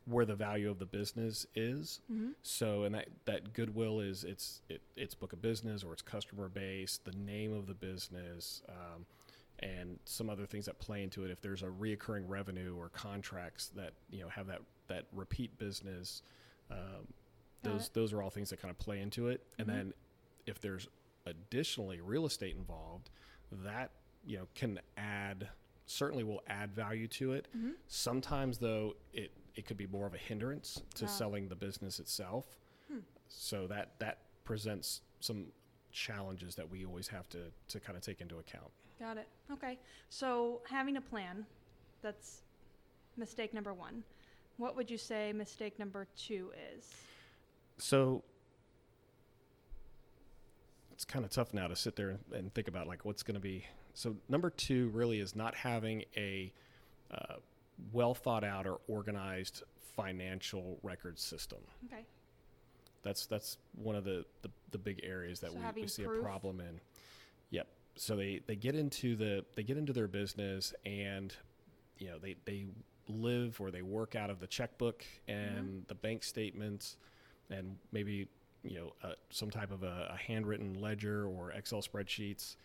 where 0.09 0.25
the 0.25 0.35
value 0.35 0.69
of 0.69 0.79
the 0.79 0.85
business 0.85 1.45
is. 1.55 2.01
Mm-hmm. 2.11 2.31
So 2.41 2.83
and 2.83 2.95
that 2.95 3.07
that 3.25 3.53
goodwill 3.53 3.99
is 3.99 4.23
it's 4.23 4.61
it, 4.69 4.81
it's 4.95 5.13
book 5.15 5.33
of 5.33 5.41
business 5.41 5.83
or 5.83 5.93
it's 5.93 6.01
customer 6.01 6.49
base, 6.49 6.99
the 7.03 7.11
name 7.17 7.53
of 7.53 7.67
the 7.67 7.73
business, 7.73 8.61
um, 8.69 9.05
and 9.59 9.99
some 10.05 10.29
other 10.29 10.45
things 10.45 10.65
that 10.65 10.79
play 10.79 11.03
into 11.03 11.25
it. 11.25 11.31
If 11.31 11.41
there's 11.41 11.63
a 11.63 11.67
reoccurring 11.67 12.23
revenue 12.27 12.75
or 12.77 12.89
contracts 12.89 13.67
that 13.75 13.93
you 14.09 14.21
know 14.21 14.29
have 14.29 14.47
that 14.47 14.61
that 14.87 15.05
repeat 15.13 15.57
business, 15.57 16.23
um, 16.71 17.07
those 17.63 17.87
it. 17.87 17.93
those 17.93 18.13
are 18.13 18.21
all 18.21 18.29
things 18.29 18.49
that 18.49 18.61
kind 18.61 18.71
of 18.71 18.77
play 18.79 18.99
into 19.01 19.27
it. 19.27 19.45
And 19.57 19.67
Mhm. 19.67 19.71
then 19.71 19.93
if 20.45 20.59
there's 20.59 20.87
additionally 21.25 22.01
real 22.01 22.25
estate 22.25 22.55
involved, 22.55 23.09
that 23.51 23.91
you 24.25 24.37
know 24.37 24.47
can 24.55 24.79
add 24.97 25.49
certainly 25.85 26.23
will 26.23 26.43
add 26.47 26.71
value 26.73 27.07
to 27.07 27.33
it. 27.33 27.47
Mm-hmm. 27.55 27.71
Sometimes 27.87 28.59
though 28.59 28.95
it 29.13 29.31
it 29.59 29.65
could 29.67 29.77
be 29.77 29.87
more 29.87 30.07
of 30.07 30.13
a 30.13 30.17
hindrance 30.17 30.81
to 30.95 31.05
selling 31.05 31.49
the 31.49 31.55
business 31.55 31.99
itself. 31.99 32.45
Hmm. 32.89 32.99
So 33.27 33.67
that 33.67 33.91
that 33.99 34.19
presents 34.45 35.01
some 35.19 35.47
challenges 35.91 36.55
that 36.55 36.69
we 36.69 36.85
always 36.85 37.09
have 37.09 37.27
to 37.29 37.39
to 37.67 37.79
kind 37.81 37.97
of 37.97 38.03
take 38.03 38.21
into 38.21 38.37
account. 38.37 38.71
Got 38.99 39.17
it. 39.17 39.27
Okay. 39.51 39.77
So 40.09 40.61
having 40.69 40.95
a 40.95 41.01
plan, 41.01 41.45
that's 42.01 42.41
mistake 43.17 43.53
number 43.53 43.73
one. 43.73 44.01
What 44.55 44.77
would 44.77 44.89
you 44.89 44.97
say 44.97 45.33
mistake 45.33 45.77
number 45.77 46.07
two 46.15 46.51
is? 46.75 46.85
So 47.79 48.23
it's 50.93 51.03
kind 51.03 51.25
of 51.25 51.31
tough 51.31 51.53
now 51.53 51.67
to 51.67 51.75
sit 51.75 51.97
there 51.97 52.17
and 52.33 52.53
think 52.53 52.69
about 52.69 52.87
like 52.87 53.03
what's 53.03 53.23
going 53.23 53.35
to 53.35 53.41
be. 53.41 53.65
So 53.93 54.15
number 54.29 54.49
two 54.49 54.87
really 54.89 55.19
is 55.19 55.35
not 55.35 55.53
having 55.53 56.05
a 56.15 56.53
uh, 57.11 57.35
well 57.91 58.13
thought 58.13 58.43
out 58.43 58.65
or 58.67 58.79
organized 58.87 59.63
financial 59.95 60.79
record 60.83 61.19
system. 61.19 61.59
Okay. 61.85 62.05
That's 63.03 63.25
that's 63.25 63.57
one 63.75 63.95
of 63.95 64.03
the 64.03 64.25
the, 64.41 64.49
the 64.71 64.77
big 64.77 65.01
areas 65.03 65.39
that 65.41 65.51
So 65.51 65.57
we, 65.75 65.81
we 65.81 65.87
see 65.87 66.03
proof? 66.03 66.19
a 66.19 66.23
problem 66.23 66.59
in. 66.59 66.79
Yep. 67.51 67.67
So 67.95 68.15
they 68.15 68.41
they 68.45 68.55
get 68.55 68.75
into 68.75 69.15
the 69.15 69.45
they 69.55 69.63
get 69.63 69.77
into 69.77 69.93
their 69.93 70.07
business 70.07 70.73
and 70.85 71.33
you 71.97 72.07
know 72.07 72.17
they 72.17 72.35
they 72.45 72.67
live 73.07 73.59
or 73.59 73.71
they 73.71 73.81
work 73.81 74.15
out 74.15 74.29
of 74.29 74.39
the 74.39 74.47
checkbook 74.47 75.03
and 75.27 75.83
the 75.87 75.95
bank 75.95 76.23
statements 76.23 76.97
and 77.49 77.75
maybe 77.91 78.27
you 78.63 78.75
know 78.77 78.93
uh, 79.03 79.13
some 79.31 79.49
type 79.49 79.71
of 79.71 79.83
a, 79.83 80.11
a 80.13 80.17
handwritten 80.17 80.79
ledger 80.79 81.25
or 81.25 81.51
Excel 81.51 81.81
spreadsheets 81.81 82.55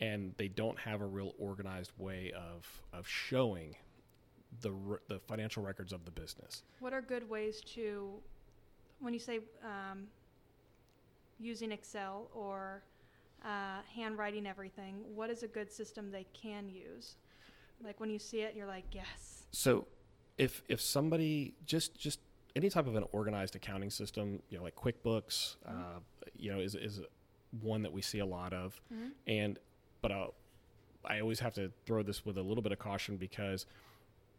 and 0.00 0.34
they 0.36 0.48
don't 0.48 0.78
have 0.78 1.00
a 1.00 1.06
real 1.06 1.34
organized 1.38 1.92
way 1.96 2.32
of 2.36 2.66
of 2.92 3.08
showing 3.08 3.74
the 4.60 4.70
r- 4.90 5.00
the 5.08 5.18
financial 5.20 5.62
records 5.62 5.92
of 5.92 6.04
the 6.04 6.10
business. 6.10 6.62
What 6.80 6.92
are 6.92 7.02
good 7.02 7.28
ways 7.28 7.60
to, 7.74 8.14
when 9.00 9.12
you 9.12 9.20
say 9.20 9.40
um, 9.64 10.06
using 11.38 11.72
Excel 11.72 12.28
or 12.34 12.82
uh, 13.44 13.80
handwriting 13.94 14.46
everything, 14.46 14.96
what 15.14 15.30
is 15.30 15.42
a 15.42 15.48
good 15.48 15.70
system 15.70 16.10
they 16.10 16.26
can 16.32 16.68
use? 16.68 17.16
Like 17.82 18.00
when 18.00 18.10
you 18.10 18.18
see 18.18 18.40
it, 18.40 18.54
you're 18.56 18.66
like, 18.66 18.84
yes. 18.92 19.44
So, 19.52 19.86
if 20.38 20.62
if 20.68 20.80
somebody 20.80 21.54
just 21.66 21.98
just 21.98 22.20
any 22.56 22.70
type 22.70 22.86
of 22.86 22.94
an 22.94 23.04
organized 23.12 23.56
accounting 23.56 23.90
system, 23.90 24.40
you 24.48 24.58
know, 24.58 24.64
like 24.64 24.76
QuickBooks, 24.76 25.56
Mhm. 25.68 25.96
uh, 25.96 25.98
you 26.36 26.52
know, 26.52 26.60
is 26.60 26.74
is 26.74 27.00
one 27.60 27.82
that 27.82 27.92
we 27.92 28.00
see 28.02 28.20
a 28.20 28.26
lot 28.26 28.52
of, 28.52 28.80
Mm-hmm. 28.92 29.08
and 29.26 29.58
but 30.00 30.10
uh, 30.12 30.26
I 31.04 31.20
always 31.20 31.40
have 31.40 31.54
to 31.54 31.70
throw 31.86 32.02
this 32.02 32.24
with 32.24 32.36
a 32.38 32.42
little 32.42 32.62
bit 32.62 32.72
of 32.72 32.78
caution 32.78 33.16
because, 33.16 33.66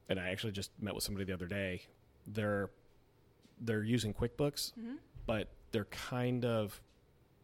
and 0.09 0.19
I 0.19 0.29
actually 0.29 0.51
just 0.53 0.71
met 0.79 0.93
with 0.95 1.03
somebody 1.03 1.25
the 1.25 1.33
other 1.33 1.47
day. 1.47 1.81
They're 2.27 2.69
they're 3.61 3.83
using 3.83 4.13
QuickBooks, 4.13 4.73
Mm-hmm. 4.79 4.95
but 5.25 5.49
they're 5.71 5.85
kind 5.85 6.43
of 6.45 6.81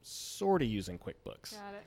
sort 0.01 0.61
of 0.61 0.67
using 0.67 0.97
QuickBooks. 0.97 1.53
Got 1.55 1.73
it. 1.75 1.85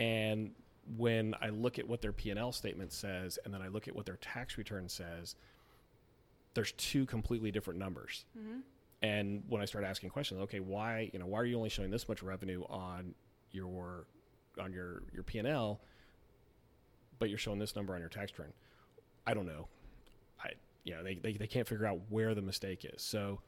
And 0.00 0.52
when 0.96 1.34
I 1.40 1.48
look 1.50 1.78
at 1.78 1.86
what 1.88 2.02
their 2.02 2.12
P&L 2.12 2.52
statement 2.52 2.92
says 2.92 3.38
and 3.44 3.52
then 3.54 3.62
I 3.62 3.68
look 3.68 3.86
at 3.88 3.94
what 3.94 4.04
their 4.06 4.16
tax 4.16 4.58
return 4.58 4.88
says, 4.88 5.36
there's 6.54 6.72
two 6.72 7.06
completely 7.06 7.50
different 7.50 7.78
numbers. 7.78 8.24
Mm-hmm. 8.38 8.60
And 9.02 9.42
when 9.48 9.62
I 9.62 9.64
start 9.64 9.84
asking 9.84 10.10
questions, 10.10 10.40
okay, 10.42 10.60
why, 10.60 11.10
you 11.12 11.18
know, 11.18 11.26
why 11.26 11.40
are 11.40 11.44
you 11.44 11.56
only 11.56 11.68
showing 11.70 11.90
this 11.90 12.08
much 12.08 12.22
revenue 12.22 12.62
on 12.68 13.14
your 13.52 14.06
on 14.60 14.72
your 14.72 15.02
your 15.12 15.22
P&L 15.22 15.80
but 17.18 17.28
you're 17.28 17.38
showing 17.38 17.58
this 17.58 17.74
number 17.76 17.94
on 17.94 18.00
your 18.00 18.08
tax 18.08 18.32
return? 18.32 18.52
I 19.26 19.34
don't 19.34 19.46
know. 19.46 19.68
I 20.42 20.52
you 20.84 20.94
know, 20.94 21.02
they, 21.02 21.14
they 21.14 21.32
they 21.34 21.46
can't 21.46 21.66
figure 21.68 21.86
out 21.86 22.00
where 22.08 22.34
the 22.34 22.42
mistake 22.42 22.84
is. 22.84 23.02
So 23.02 23.40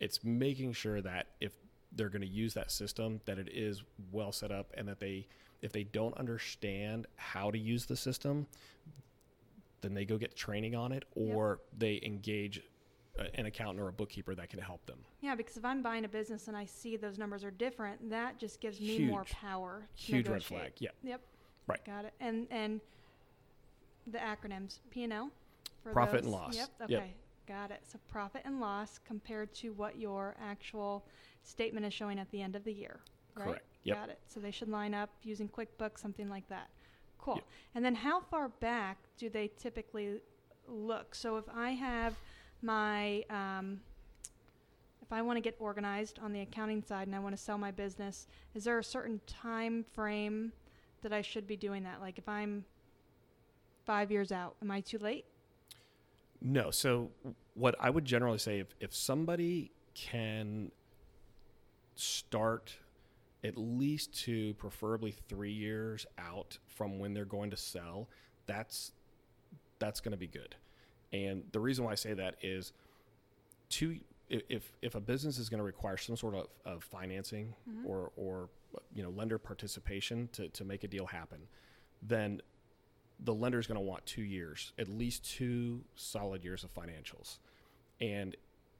it's 0.00 0.22
making 0.24 0.72
sure 0.74 1.00
that 1.00 1.28
if 1.40 1.52
they're 1.92 2.08
going 2.08 2.22
to 2.22 2.26
use 2.28 2.54
that 2.54 2.70
system 2.72 3.20
that 3.24 3.38
it 3.38 3.48
is 3.52 3.82
well 4.10 4.32
set 4.32 4.50
up 4.50 4.72
and 4.76 4.88
that 4.88 4.98
they 5.00 5.26
if 5.62 5.70
they 5.72 5.84
don't 5.84 6.16
understand 6.18 7.06
how 7.16 7.50
to 7.50 7.58
use 7.58 7.86
the 7.86 7.96
system 7.96 8.46
then 9.80 9.94
they 9.94 10.04
go 10.04 10.18
get 10.18 10.34
training 10.34 10.74
on 10.74 10.90
it 10.92 11.04
Yep. 11.14 11.36
or 11.36 11.60
they 11.78 12.00
engage 12.02 12.60
a- 13.18 13.38
an 13.38 13.46
accountant 13.46 13.78
or 13.80 13.88
a 13.88 13.92
bookkeeper 13.92 14.34
that 14.34 14.48
can 14.50 14.58
help 14.58 14.84
them 14.86 14.98
Yeah, 15.20 15.36
because 15.36 15.56
if 15.56 15.64
I'm 15.64 15.82
buying 15.82 16.04
a 16.04 16.08
business 16.08 16.48
and 16.48 16.56
I 16.56 16.64
see 16.64 16.96
those 16.96 17.16
numbers 17.18 17.44
are 17.44 17.50
different, 17.52 18.10
that 18.10 18.38
just 18.38 18.60
gives 18.60 18.80
me 18.80 18.98
more 19.06 19.24
power. 19.24 19.86
To 19.96 20.02
huge 20.02 20.28
red 20.28 20.42
flag 20.42 20.72
yeah 20.78 20.90
Yep. 21.04 21.20
Right. 21.68 21.84
Got 21.84 22.06
it. 22.06 22.14
And 22.20 22.46
and 22.50 22.80
the 24.06 24.18
acronyms 24.18 24.80
P 24.90 25.04
and 25.04 25.12
L. 25.12 25.30
for 25.84 25.92
Profit 25.92 26.22
and 26.22 26.32
loss. 26.32 26.56
Yep. 26.56 26.68
Yep. 26.88 27.02
Okay. 27.02 27.14
Got 27.46 27.70
it. 27.70 27.82
So 27.86 27.98
profit 28.08 28.42
and 28.46 28.58
loss 28.58 28.98
compared 29.06 29.52
to 29.56 29.70
what 29.74 29.98
your 29.98 30.34
actual 30.42 31.06
statement 31.42 31.84
is 31.84 31.92
showing 31.92 32.18
at 32.18 32.30
the 32.30 32.40
end 32.40 32.56
of 32.56 32.64
the 32.64 32.72
year. 32.72 33.00
Right? 33.36 33.46
correct 33.46 33.66
yep 33.82 33.96
Got 33.98 34.08
it. 34.10 34.18
So 34.28 34.40
they 34.40 34.50
should 34.50 34.68
line 34.68 34.94
up 34.94 35.10
using 35.22 35.48
QuickBooks, 35.48 35.98
something 35.98 36.28
like 36.28 36.48
that. 36.48 36.68
Cool. 37.18 37.36
Yep. 37.36 37.44
And 37.74 37.84
then 37.84 37.94
how 37.94 38.20
far 38.20 38.48
back 38.48 38.98
do 39.18 39.28
they 39.28 39.50
typically 39.58 40.20
look? 40.66 41.14
So 41.14 41.36
if 41.36 41.44
I 41.54 41.72
have 41.72 42.14
my, 42.62 43.24
um, 43.28 43.80
if 45.02 45.12
I 45.12 45.20
want 45.20 45.36
to 45.36 45.40
get 45.42 45.56
organized 45.58 46.18
on 46.18 46.32
the 46.32 46.40
accounting 46.40 46.82
side 46.82 47.06
and 47.06 47.14
I 47.14 47.18
want 47.18 47.36
to 47.36 47.42
sell 47.42 47.58
my 47.58 47.70
business, 47.70 48.26
is 48.54 48.64
there 48.64 48.78
a 48.78 48.84
certain 48.84 49.20
time 49.26 49.84
frame 49.92 50.52
that 51.02 51.12
I 51.12 51.20
should 51.20 51.46
be 51.46 51.56
doing 51.56 51.82
that? 51.84 52.00
Like 52.00 52.18
if 52.18 52.26
I'm 52.26 52.64
five 53.84 54.10
years 54.10 54.32
out, 54.32 54.56
am 54.62 54.70
I 54.70 54.80
too 54.80 54.98
late? 54.98 55.26
No. 56.44 56.70
So 56.70 57.10
what 57.54 57.74
I 57.80 57.90
would 57.90 58.04
generally 58.04 58.38
say 58.38 58.60
if, 58.60 58.68
if 58.78 58.94
somebody 58.94 59.72
can 59.94 60.70
start 61.96 62.76
at 63.42 63.56
least 63.56 64.12
to 64.24 64.54
preferably 64.54 65.14
three 65.28 65.52
years 65.52 66.06
out 66.18 66.58
from 66.66 66.98
when 66.98 67.14
they're 67.14 67.24
going 67.24 67.50
to 67.50 67.56
sell, 67.56 68.08
that's 68.46 68.92
that's 69.78 70.00
going 70.00 70.12
to 70.12 70.18
be 70.18 70.26
good. 70.26 70.54
And 71.12 71.44
the 71.52 71.60
reason 71.60 71.84
why 71.84 71.92
I 71.92 71.96
say 71.96 72.12
that 72.14 72.36
is 72.42 72.72
two 73.68 73.98
if 74.28 74.72
if 74.82 74.94
a 74.94 75.00
business 75.00 75.38
is 75.38 75.48
going 75.48 75.58
to 75.58 75.64
require 75.64 75.96
some 75.96 76.16
sort 76.16 76.34
of, 76.34 76.46
of 76.64 76.84
financing 76.84 77.54
Mhm. 77.68 77.86
or 77.86 78.12
or 78.16 78.48
you 78.92 79.02
know 79.02 79.10
lender 79.10 79.38
participation 79.38 80.28
to, 80.32 80.48
to 80.48 80.64
make 80.64 80.84
a 80.84 80.88
deal 80.88 81.06
happen, 81.06 81.38
then 82.02 82.40
the 83.24 83.34
lender 83.34 83.58
is 83.58 83.66
going 83.66 83.80
to 83.80 83.84
want 83.84 84.04
two 84.06 84.22
years, 84.22 84.72
at 84.78 84.86
least 84.88 85.24
two 85.24 85.82
solid 85.96 86.44
years 86.44 86.62
of 86.62 86.72
financials. 86.74 87.38
And 88.00 88.36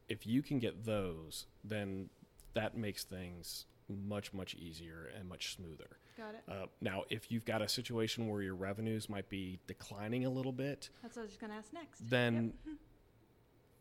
if 0.09 0.27
you 0.27 0.43
can 0.43 0.59
get 0.59 0.85
those, 0.85 1.47
then 1.65 2.11
that 2.53 2.77
makes 2.77 3.05
things 3.05 3.65
much, 3.89 4.33
much 4.33 4.55
easier 4.55 5.11
and 5.19 5.29
much 5.29 5.57
smoother. 5.57 5.97
Got 6.17 6.35
it. 6.35 6.43
Uh, 6.49 6.67
now, 6.81 7.05
if 7.11 7.31
you've 7.33 7.45
got 7.45 7.63
a 7.63 7.69
situation 7.69 8.29
where 8.29 8.43
your 8.43 8.55
revenues 8.55 9.09
might 9.09 9.29
be 9.29 9.59
declining 9.67 10.25
a 10.27 10.31
little 10.31 10.53
bit, 10.53 10.91
That's 11.03 11.17
what 11.17 11.23
I 11.23 11.25
was 11.25 11.31
just 11.33 11.41
going 11.41 11.51
to 11.53 11.57
ask 11.59 11.73
next. 11.73 12.09
then 12.09 12.53
Yep. 12.67 12.77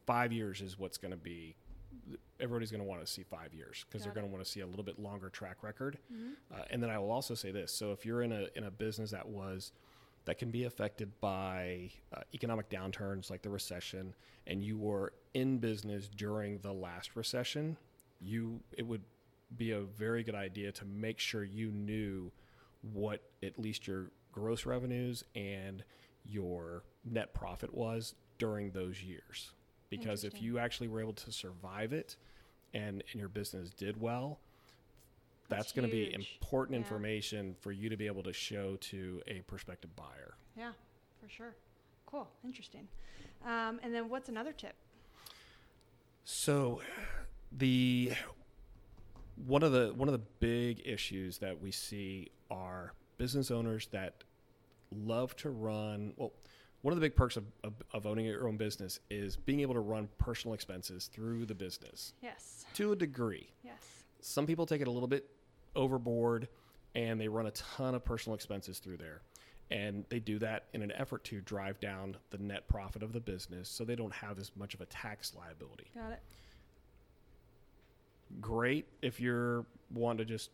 five 0.06 0.32
years 0.32 0.62
is 0.62 0.80
what's 0.80 0.98
going 0.98 1.12
to 1.12 1.18
be. 1.18 1.56
Everybody's 2.40 2.72
going 2.72 2.82
to 2.82 2.88
want 2.88 3.02
to 3.02 3.08
see 3.08 3.24
five 3.24 3.54
years 3.54 3.86
because 3.88 4.04
they're 4.04 4.14
going 4.14 4.26
to 4.26 4.32
want 4.32 4.44
to 4.44 4.50
see 4.50 4.62
a 4.62 4.68
little 4.68 4.84
bit 4.84 4.98
longer 5.00 5.30
track 5.30 5.62
record. 5.64 6.00
Mhm. 6.12 6.34
Uh, 6.52 6.64
and 6.72 6.82
then 6.82 6.90
I 6.90 6.98
will 6.98 7.12
also 7.12 7.36
say 7.36 7.52
this: 7.52 7.72
so 7.72 7.92
if 7.92 8.04
you're 8.06 8.24
in 8.24 8.32
a 8.32 8.48
in 8.56 8.64
a 8.64 8.72
business 8.72 9.12
that 9.12 9.28
was 9.28 9.72
that 10.26 10.38
can 10.38 10.52
be 10.52 10.64
affected 10.64 11.12
by 11.20 11.90
uh, 12.16 12.22
economic 12.34 12.70
downturns 12.70 13.30
like 13.30 13.42
the 13.42 13.50
recession, 13.50 14.14
and 14.48 14.64
you 14.64 14.78
were 14.78 15.14
in 15.34 15.58
business 15.58 16.10
during 16.16 16.60
the 16.60 16.72
last 16.72 17.16
recession, 17.16 17.78
you 18.20 18.60
it 18.78 18.86
would 18.86 19.04
be 19.58 19.72
a 19.72 19.82
very 19.82 20.24
good 20.24 20.36
idea 20.36 20.72
to 20.72 20.86
make 20.86 21.20
sure 21.20 21.44
you 21.44 21.72
knew 21.72 22.32
what 22.94 23.22
at 23.44 23.60
least 23.60 23.88
your 23.88 24.12
gross 24.32 24.66
revenues 24.66 25.24
and 25.36 25.84
your 26.26 26.84
net 27.06 27.34
profit 27.34 27.74
was 27.74 28.16
during 28.38 28.72
those 28.72 29.02
years. 29.02 29.52
Because 29.90 30.24
if 30.24 30.42
you 30.42 30.58
actually 30.58 30.88
were 30.88 31.02
able 31.02 31.14
to 31.14 31.32
survive 31.32 31.94
it 31.94 32.16
and, 32.74 33.04
and 33.12 33.20
your 33.20 33.30
business 33.30 33.70
did 33.70 34.02
well, 34.02 34.40
that's, 35.50 35.66
That's 35.66 35.72
going 35.74 35.88
to 35.88 35.92
be 35.92 36.14
important 36.14 36.74
Yeah. 36.76 36.80
information 36.84 37.56
for 37.60 37.72
you 37.72 37.90
to 37.90 37.98
be 37.98 38.08
able 38.08 38.24
to 38.24 38.34
show 38.34 38.78
to 38.78 39.22
a 39.28 39.42
prospective 39.42 39.96
buyer. 39.96 40.36
Yeah, 40.58 40.72
for 41.22 41.30
sure. 41.30 41.56
Cool. 42.06 42.28
Interesting. 42.44 42.88
Um, 43.46 43.80
and 43.84 43.94
then 43.94 44.10
what's 44.10 44.30
another 44.30 44.54
tip? 44.54 44.76
So 46.26 46.82
the 47.52 48.14
one 49.46 49.64
of 49.64 49.72
the 49.72 49.94
one 49.96 50.08
of 50.08 50.14
the 50.14 50.22
big 50.40 50.82
issues 50.86 51.40
that 51.40 51.60
we 51.62 51.72
see 51.72 52.32
are 52.50 52.94
business 53.18 53.52
owners 53.52 53.88
that 53.92 54.24
love 54.96 55.36
to 55.38 55.50
run 55.50 56.14
well 56.18 56.32
one 56.84 56.92
of 56.94 57.00
the 57.00 57.06
big 57.08 57.16
perks 57.16 57.38
of, 57.38 57.46
of, 57.64 57.74
of 57.94 58.06
owning 58.06 58.26
your 58.26 58.48
own 58.48 58.58
business 58.58 59.00
is 59.10 59.36
being 59.38 59.62
able 59.62 59.74
to 59.74 59.80
run 59.80 60.08
personal 60.18 60.54
expenses 60.54 61.08
through 61.08 61.46
the 61.46 61.56
business 61.56 62.14
Yes. 62.22 62.66
to 62.76 62.92
a 62.92 62.96
degree 62.96 63.50
Yes. 63.64 64.03
Some 64.24 64.46
people 64.48 64.66
take 64.66 64.82
it 64.82 64.88
a 64.88 64.92
little 64.92 65.08
bit 65.08 65.30
overboard 65.76 66.48
and 66.96 67.20
they 67.20 67.28
run 67.28 67.46
a 67.46 67.52
ton 67.52 67.96
of 67.96 68.04
personal 68.06 68.36
expenses 68.36 68.80
through 68.80 68.98
there. 68.98 69.22
And 69.72 70.06
they 70.10 70.20
do 70.20 70.38
that 70.40 70.66
in 70.74 70.82
an 70.82 70.92
effort 70.92 71.24
to 71.26 71.42
drive 71.42 71.80
down 71.80 72.18
the 72.30 72.38
net 72.38 72.68
profit 72.68 73.02
of 73.02 73.12
the 73.14 73.20
business 73.20 73.70
so 73.70 73.84
they 73.84 73.96
don't 73.96 74.14
have 74.14 74.38
as 74.38 74.52
much 74.56 74.74
of 74.76 74.82
a 74.82 74.86
tax 74.86 75.34
liability. 75.36 75.88
Got 75.96 76.12
it. 76.12 76.22
great 78.42 78.86
if 79.02 79.20
you're 79.20 79.66
wanting 79.94 80.20
to 80.20 80.26
just 80.26 80.50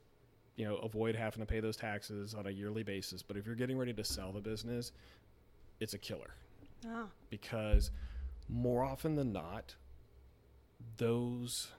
you 0.56 0.66
know 0.66 0.76
avoid 0.78 1.16
having 1.16 1.40
to 1.40 1.46
pay 1.46 1.60
those 1.62 1.78
taxes 1.78 2.34
on 2.34 2.46
a 2.46 2.50
yearly 2.50 2.84
basis 2.84 3.22
but 3.22 3.38
if 3.38 3.46
you're 3.46 3.56
getting 3.56 3.78
ready 3.78 3.94
to 3.94 4.04
sell 4.04 4.32
the 4.34 4.42
business 4.42 4.92
it's 5.80 5.94
a 5.94 5.98
killer. 5.98 6.32
Ah, 6.88 7.06
because 7.30 7.92
more 8.50 8.84
often 8.84 9.16
than 9.16 9.32
not 9.32 9.76
those 10.98 11.70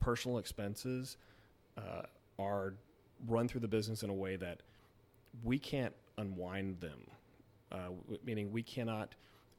personal 0.00 0.38
expenses 0.38 1.16
uh, 1.78 2.02
are 2.38 2.74
run 3.28 3.46
through 3.46 3.60
the 3.60 3.68
business 3.68 4.02
in 4.02 4.10
a 4.10 4.14
way 4.14 4.36
that 4.36 4.60
we 5.44 5.58
can't 5.58 5.94
unwind 6.18 6.80
them 6.80 7.00
uh, 7.72 7.84
w- 7.84 8.18
meaning 8.24 8.50
we 8.52 8.62
cannot 8.62 9.14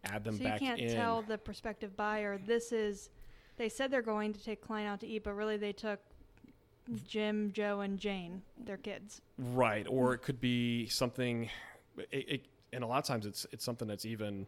add 0.05 0.23
them 0.23 0.35
so 0.37 0.43
you 0.43 0.49
back 0.49 0.59
can't 0.59 0.79
in 0.79 0.95
tell 0.95 1.21
the 1.21 1.37
prospective 1.37 1.95
buyer 1.95 2.39
this 2.45 2.71
is. 2.71 3.09
They 3.57 3.69
said 3.69 3.91
they're 3.91 4.01
going 4.01 4.33
to 4.33 4.43
take 4.43 4.61
client 4.61 4.89
out 4.89 4.99
to 5.01 5.07
eat, 5.07 5.23
but 5.23 5.33
really 5.33 5.57
they 5.57 5.73
took 5.73 5.99
Jim, 7.07 7.51
Joe, 7.53 7.81
and 7.81 7.99
Jane, 7.99 8.41
their 8.65 8.77
kids. 8.77 9.21
Right, 9.37 9.85
or 9.87 10.13
it 10.13 10.19
could 10.19 10.41
be 10.41 10.87
something. 10.87 11.49
It, 11.97 12.29
it, 12.29 12.45
and 12.73 12.83
a 12.83 12.87
lot 12.87 12.97
of 12.97 13.05
times 13.05 13.25
it's 13.25 13.45
it's 13.51 13.63
something 13.63 13.87
that's 13.87 14.05
even, 14.05 14.47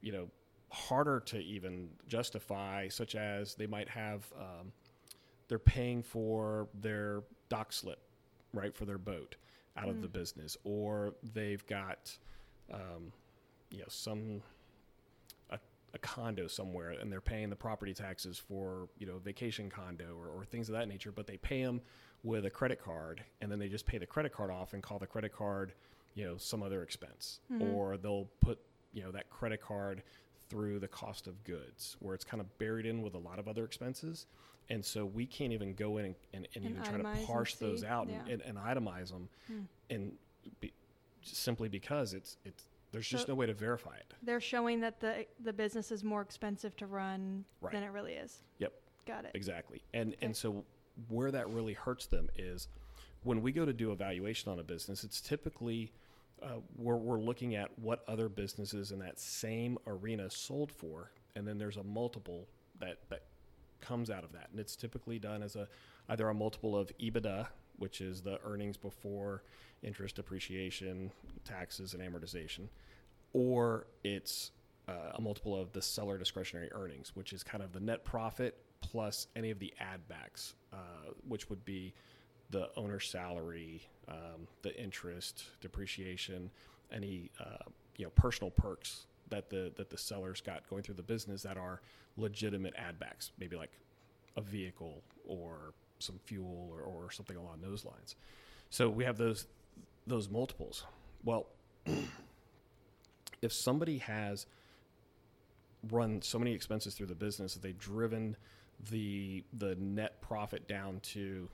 you 0.00 0.12
know, 0.12 0.28
harder 0.70 1.20
to 1.26 1.38
even 1.38 1.90
justify, 2.08 2.88
such 2.88 3.14
as 3.14 3.54
they 3.54 3.66
might 3.66 3.88
have, 3.88 4.24
um, 4.38 4.72
they're 5.50 5.58
paying 5.58 6.02
for 6.02 6.68
their 6.80 7.22
dock 7.50 7.72
slip, 7.72 7.98
right, 8.54 8.74
for 8.74 8.84
their 8.86 8.98
boat 8.98 9.36
out 9.76 9.88
of 9.88 10.00
the 10.00 10.06
Mm. 10.08 10.12
business, 10.12 10.56
or 10.64 11.14
they've 11.34 11.66
got, 11.66 12.16
um, 12.72 13.12
you 13.70 13.78
know, 13.78 13.84
some 13.88 14.42
a, 15.50 15.58
a 15.94 15.98
condo 15.98 16.46
somewhere 16.46 16.90
and 16.90 17.10
they're 17.10 17.20
paying 17.20 17.50
the 17.50 17.56
property 17.56 17.92
taxes 17.94 18.38
for 18.38 18.88
you 18.98 19.06
know 19.06 19.18
vacation 19.18 19.68
condo 19.68 20.16
or, 20.16 20.28
or 20.28 20.44
things 20.44 20.68
of 20.68 20.74
that 20.74 20.88
nature, 20.88 21.12
but 21.12 21.26
they 21.26 21.36
pay 21.36 21.62
them 21.64 21.80
with 22.22 22.44
a 22.46 22.50
credit 22.50 22.80
card 22.82 23.24
and 23.40 23.50
then 23.50 23.58
they 23.58 23.68
just 23.68 23.86
pay 23.86 23.98
the 23.98 24.06
credit 24.06 24.32
card 24.32 24.50
off 24.50 24.72
and 24.72 24.82
call 24.82 24.98
the 24.98 25.06
credit 25.06 25.32
card 25.32 25.72
you 26.14 26.24
know 26.24 26.36
some 26.36 26.62
other 26.62 26.82
expense 26.82 27.40
Mhm. 27.50 27.62
or 27.62 27.96
they'll 27.96 28.28
put 28.40 28.58
you 28.92 29.02
know 29.02 29.10
that 29.10 29.30
credit 29.30 29.60
card 29.62 30.02
through 30.50 30.78
the 30.78 30.88
cost 30.88 31.26
of 31.26 31.42
goods 31.44 31.96
where 32.00 32.14
it's 32.14 32.24
kind 32.24 32.40
of 32.40 32.58
buried 32.58 32.84
in 32.84 33.00
with 33.02 33.14
a 33.14 33.18
lot 33.18 33.38
of 33.38 33.48
other 33.48 33.64
expenses 33.64 34.26
and 34.70 34.84
so 34.84 35.04
we 35.04 35.26
can't 35.26 35.52
even 35.52 35.74
go 35.74 35.98
in 35.98 36.06
and, 36.06 36.14
and, 36.32 36.48
and, 36.54 36.64
And 36.64 36.74
even 36.76 36.82
try 36.82 36.96
to 37.20 37.26
parse 37.26 37.56
those 37.56 37.84
out 37.84 38.08
yeah. 38.08 38.20
and, 38.28 38.40
and, 38.42 38.56
itemize 38.56 39.10
them 39.10 39.28
Hmm. 39.46 39.60
and 39.90 40.12
be, 40.60 40.72
simply 41.22 41.68
because 41.68 42.14
it's 42.14 42.38
it's 42.44 42.64
there's 42.92 43.06
just 43.06 43.28
no 43.28 43.34
way 43.34 43.46
to 43.46 43.52
verify 43.54 43.96
it 43.96 44.14
They're 44.22 44.40
showing 44.40 44.80
that 44.80 45.00
the 45.00 45.26
the 45.40 45.52
business 45.52 45.92
is 45.92 46.02
more 46.02 46.22
expensive 46.22 46.76
to 46.76 46.86
run 46.86 47.44
Right. 47.60 47.72
than 47.72 47.82
it 47.82 47.88
really 47.88 48.14
is. 48.14 48.42
Yep. 48.58 48.72
Got 49.06 49.24
it. 49.26 49.32
Exactly. 49.34 49.82
And 49.92 50.14
Okay. 50.14 50.26
and 50.26 50.36
so 50.36 50.64
where 51.08 51.30
that 51.30 51.48
really 51.50 51.72
hurts 51.74 52.06
them 52.06 52.28
is 52.36 52.68
when 53.22 53.42
we 53.42 53.52
go 53.52 53.64
to 53.66 53.72
do 53.72 53.92
evaluation 53.92 54.50
on 54.50 54.58
a 54.58 54.62
business, 54.62 55.04
it's 55.04 55.20
typically 55.20 55.92
uh, 56.42 56.56
we're, 56.76 56.96
we're 56.96 57.20
looking 57.20 57.54
at 57.54 57.78
what 57.78 58.02
other 58.08 58.28
businesses 58.30 58.92
in 58.92 58.98
that 59.00 59.20
same 59.20 59.76
arena 59.86 60.30
sold 60.30 60.72
for, 60.72 61.10
and 61.36 61.46
then 61.46 61.58
there's 61.58 61.76
a 61.76 61.82
multiple 61.84 62.48
that 62.80 62.96
that 63.10 63.24
comes 63.80 64.10
out 64.10 64.24
of 64.24 64.32
that, 64.32 64.48
and 64.50 64.60
it's 64.60 64.76
typically 64.76 65.18
done 65.18 65.42
as 65.42 65.56
a 65.56 65.68
either 66.08 66.28
a 66.28 66.34
multiple 66.34 66.76
of 66.76 66.90
EBITDA, 66.98 67.46
which 67.78 68.00
is 68.00 68.20
the 68.20 68.38
earnings 68.44 68.76
before 68.76 69.42
interest, 69.82 70.16
depreciation, 70.16 71.10
taxes, 71.44 71.94
and 71.94 72.02
amortization, 72.02 72.68
or 73.32 73.86
it's 74.04 74.50
uh, 74.88 75.12
a 75.14 75.20
multiple 75.20 75.58
of 75.58 75.72
the 75.72 75.80
seller 75.80 76.18
discretionary 76.18 76.70
earnings, 76.72 77.12
which 77.14 77.32
is 77.32 77.42
kind 77.42 77.62
of 77.62 77.72
the 77.72 77.80
net 77.80 78.04
profit 78.04 78.58
plus 78.80 79.26
any 79.36 79.50
of 79.50 79.58
the 79.58 79.72
add 79.78 80.06
backs, 80.08 80.54
uh, 80.72 80.76
which 81.28 81.48
would 81.48 81.64
be 81.64 81.92
the 82.50 82.68
owner's 82.76 83.08
salary, 83.08 83.82
um, 84.08 84.46
the 84.62 84.76
interest, 84.80 85.44
depreciation, 85.60 86.50
any 86.92 87.30
uh, 87.40 87.64
you 87.96 88.04
know 88.04 88.10
personal 88.10 88.50
perks 88.50 89.06
that 89.30 89.50
the 89.50 89.72
that 89.76 89.90
the 89.90 89.98
sellers 89.98 90.40
got 90.40 90.68
going 90.68 90.82
through 90.82 90.96
the 90.96 91.02
business 91.02 91.42
that 91.42 91.56
are 91.56 91.80
legitimate 92.16 92.74
add 92.76 92.98
backs, 92.98 93.32
maybe 93.38 93.56
like 93.56 93.72
a 94.36 94.40
vehicle 94.40 95.02
or 95.26 95.72
some 95.98 96.18
fuel 96.24 96.70
or, 96.72 96.82
or 96.82 97.10
something 97.10 97.36
along 97.36 97.60
those 97.62 97.84
lines. 97.84 98.16
So 98.70 98.88
we 98.88 99.04
have 99.04 99.18
those 99.18 99.46
those 100.06 100.28
multiples. 100.28 100.84
Well, 101.24 101.46
if 103.42 103.52
somebody 103.52 103.98
has 103.98 104.46
run 105.90 106.20
so 106.22 106.38
many 106.38 106.52
expenses 106.52 106.94
through 106.94 107.06
the 107.06 107.14
business 107.14 107.54
that 107.54 107.62
they've 107.62 107.78
driven 107.78 108.36
the 108.90 109.42
the 109.58 109.74
net 109.76 110.20
profit 110.20 110.66
down 110.68 111.00
to 111.00 111.48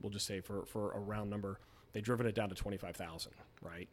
we'll 0.00 0.10
just 0.10 0.26
say 0.26 0.40
for 0.40 0.64
for 0.66 0.92
a 0.92 0.98
round 0.98 1.30
number 1.30 1.58
they've 1.92 2.02
driven 2.04 2.26
it 2.26 2.34
down 2.34 2.48
to 2.48 2.54
25,000 2.54 3.32
right 3.60 3.88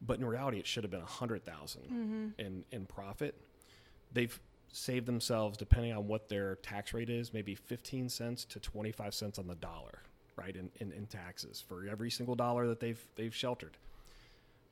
but 0.00 0.18
in 0.18 0.24
reality 0.24 0.58
it 0.58 0.66
should 0.66 0.84
have 0.84 0.90
been 0.90 1.00
100,000 1.00 1.82
Mm-hmm. 1.82 2.28
in 2.40 2.64
in 2.70 2.86
profit 2.86 3.34
they've 4.12 4.38
saved 4.72 5.06
themselves 5.06 5.56
depending 5.56 5.92
on 5.92 6.06
what 6.06 6.28
their 6.28 6.56
tax 6.56 6.92
rate 6.94 7.08
is 7.10 7.32
maybe 7.32 7.54
15 7.54 8.08
cents 8.08 8.44
to 8.44 8.60
25 8.60 9.14
cents 9.14 9.38
on 9.38 9.46
the 9.46 9.54
dollar 9.56 10.02
right 10.36 10.54
in, 10.56 10.70
in, 10.76 10.92
in 10.92 11.06
taxes 11.06 11.64
for 11.66 11.86
every 11.90 12.10
single 12.10 12.34
dollar 12.34 12.66
that 12.66 12.78
they've 12.80 13.02
they've 13.16 13.34
sheltered 13.34 13.76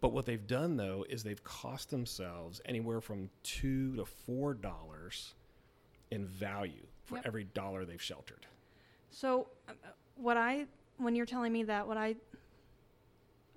but 0.00 0.12
what 0.12 0.26
they've 0.26 0.46
done 0.46 0.76
though 0.76 1.04
is 1.08 1.22
they've 1.24 1.42
cost 1.42 1.90
themselves 1.90 2.60
anywhere 2.66 3.00
from 3.00 3.30
two 3.42 3.96
to 3.96 4.04
four 4.04 4.52
dollars 4.54 5.34
in 6.10 6.26
value 6.26 6.86
for 7.04 7.16
Yep. 7.16 7.26
every 7.26 7.44
dollar 7.44 7.84
they've 7.84 8.02
sheltered. 8.02 8.46
So, 9.10 9.46
uh, 9.68 9.72
what 10.16 10.36
I, 10.36 10.66
when 10.98 11.14
you're 11.14 11.24
telling 11.24 11.52
me 11.52 11.62
that, 11.64 11.86
what 11.86 11.96
I 11.96 12.16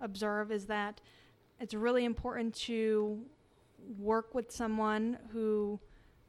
observe 0.02 0.52
is 0.52 0.66
that 0.68 1.02
it's 1.60 1.74
really 1.74 2.06
important 2.06 2.54
to 2.56 3.20
work 3.98 4.36
with 4.36 4.52
someone 4.52 5.18
who 5.32 5.80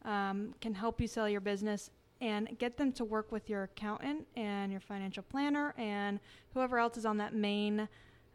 um, 0.05 0.55
can 0.61 0.75
help 0.75 1.01
you 1.01 1.07
sell 1.07 1.29
your 1.29 1.40
business 1.40 1.90
and 2.21 2.59
get 2.59 2.77
them 2.77 2.93
to 2.93 3.05
work 3.05 3.33
with 3.33 3.49
your 3.49 3.64
accountant 3.64 4.27
and 4.37 4.71
your 4.71 4.81
financial 4.81 5.23
planner 5.23 5.75
and 5.79 6.21
whoever 6.53 6.79
else 6.79 6.97
is 6.97 7.07
on 7.07 7.16
that 7.16 7.35
main 7.35 7.88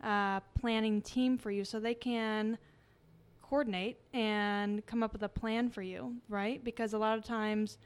uh, 0.04 0.40
planning 0.60 1.02
team 1.02 1.38
for 1.38 1.52
you 1.52 1.64
so 1.64 1.80
they 1.80 1.94
can 1.94 2.58
coordinate 3.42 3.98
and 4.14 4.86
come 4.86 5.04
up 5.04 5.14
with 5.14 5.24
a 5.24 5.30
plan 5.30 5.70
for 5.70 5.82
you, 5.82 6.16
right? 6.30 6.64
Because 6.64 6.94
a 6.94 6.98
lot 6.98 7.18
of 7.18 7.24
times 7.24 7.78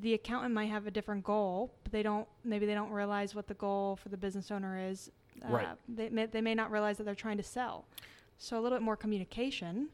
the 0.00 0.14
accountant 0.14 0.54
might 0.54 0.66
have 0.66 0.86
a 0.86 0.90
different 0.90 1.24
goal, 1.24 1.72
but 1.82 1.92
they 1.92 2.02
don't 2.02 2.26
maybe 2.44 2.66
they 2.66 2.74
don't 2.74 2.90
realize 2.90 3.34
what 3.34 3.46
the 3.46 3.54
goal 3.54 3.96
for 3.96 4.08
the 4.08 4.16
business 4.16 4.50
owner 4.50 4.78
is. 4.90 5.10
Uh, 5.44 5.52
Right. 5.52 5.68
They 5.88 6.08
may, 6.10 6.26
they 6.26 6.40
may 6.40 6.54
not 6.54 6.70
realize 6.70 6.96
that 6.98 7.04
they're 7.04 7.14
trying 7.14 7.36
to 7.38 7.42
sell. 7.42 7.86
So 8.38 8.58
a 8.58 8.60
little 8.60 8.78
bit 8.78 8.82
more 8.84 8.96
communication. 8.96 9.88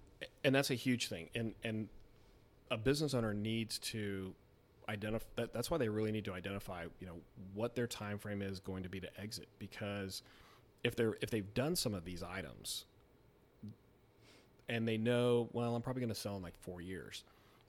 And 0.44 0.54
that's 0.54 0.70
a 0.70 0.74
huge 0.74 1.08
thing. 1.08 1.28
And 1.34 1.54
and 1.64 1.88
a 2.70 2.76
business 2.76 3.14
owner 3.14 3.32
needs 3.34 3.78
to 3.78 4.34
identify 4.88 5.26
that, 5.36 5.52
that's 5.52 5.70
why 5.70 5.78
they 5.78 5.88
really 5.88 6.12
need 6.12 6.24
to 6.24 6.32
identify, 6.32 6.84
you 7.00 7.06
know, 7.06 7.16
what 7.54 7.74
their 7.74 7.86
time 7.86 8.18
frame 8.18 8.42
is 8.42 8.60
going 8.60 8.82
to 8.84 8.88
be 8.88 9.00
to 9.00 9.20
exit 9.20 9.48
because 9.58 10.22
if 10.84 10.94
they're 10.96 11.16
if 11.20 11.30
they've 11.30 11.52
done 11.54 11.74
some 11.76 11.94
of 11.94 12.04
these 12.04 12.22
items 12.22 12.84
and 14.68 14.86
they 14.86 14.96
know, 14.96 15.48
well, 15.52 15.74
I'm 15.76 15.82
probably 15.82 16.00
going 16.00 16.12
to 16.12 16.18
sell 16.20 16.36
in 16.36 16.42
like 16.42 16.56
4 16.60 16.80
years. 16.80 17.24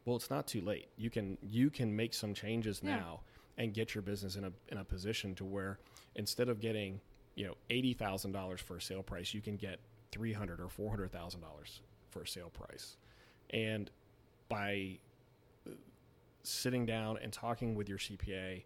Well, 0.06 0.16
it's 0.16 0.30
not 0.30 0.48
too 0.48 0.62
late. 0.62 0.88
You 0.98 1.10
can 1.10 1.38
you 1.42 1.70
can 1.70 1.96
make 1.96 2.14
some 2.14 2.34
changes 2.34 2.82
Yeah. 2.84 2.98
now 2.98 3.20
and 3.58 3.74
get 3.74 3.94
your 3.96 4.02
business 4.02 4.36
in 4.36 4.46
a 4.46 4.52
in 4.70 4.78
a 4.78 4.84
position 4.84 5.36
to 5.36 5.46
where 5.46 5.80
instead 6.16 6.50
of 6.50 6.60
getting, 6.60 7.00
you 7.38 7.46
know, 7.46 7.54
$80,000 7.70 8.60
for 8.60 8.78
a 8.78 8.82
sale 8.82 9.04
price, 9.04 9.34
you 9.34 9.42
can 9.42 9.56
get 9.56 9.80
300 10.12 10.60
or 10.60 10.68
$400,000 10.68 11.38
for 12.10 12.24
a 12.24 12.28
sale 12.28 12.50
price. 12.50 12.98
And 13.52 13.92
by 14.50 14.98
uh, 15.68 15.72
sitting 16.42 16.86
down 16.86 17.20
and 17.22 17.32
talking 17.32 17.76
with 17.76 17.88
your 17.88 18.00
CPA 18.00 18.64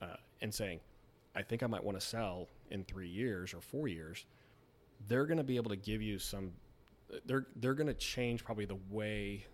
uh, 0.00 0.14
and 0.40 0.54
saying, 0.54 0.78
I 1.34 1.42
think 1.42 1.64
I 1.64 1.66
might 1.66 1.82
want 1.82 1.98
to 1.98 2.06
sell 2.06 2.46
in 2.70 2.84
three 2.84 3.08
years 3.08 3.52
or 3.54 3.60
four 3.60 3.88
years, 3.88 4.24
they're 5.08 5.26
going 5.26 5.38
to 5.38 5.44
be 5.44 5.56
able 5.56 5.70
to 5.70 5.76
give 5.76 6.00
you 6.00 6.18
some. 6.20 6.52
They're 7.26 7.46
they're 7.56 7.74
going 7.74 7.88
to 7.88 7.94
change 7.94 8.44
probably 8.44 8.66
the 8.66 8.78
way 8.90 9.44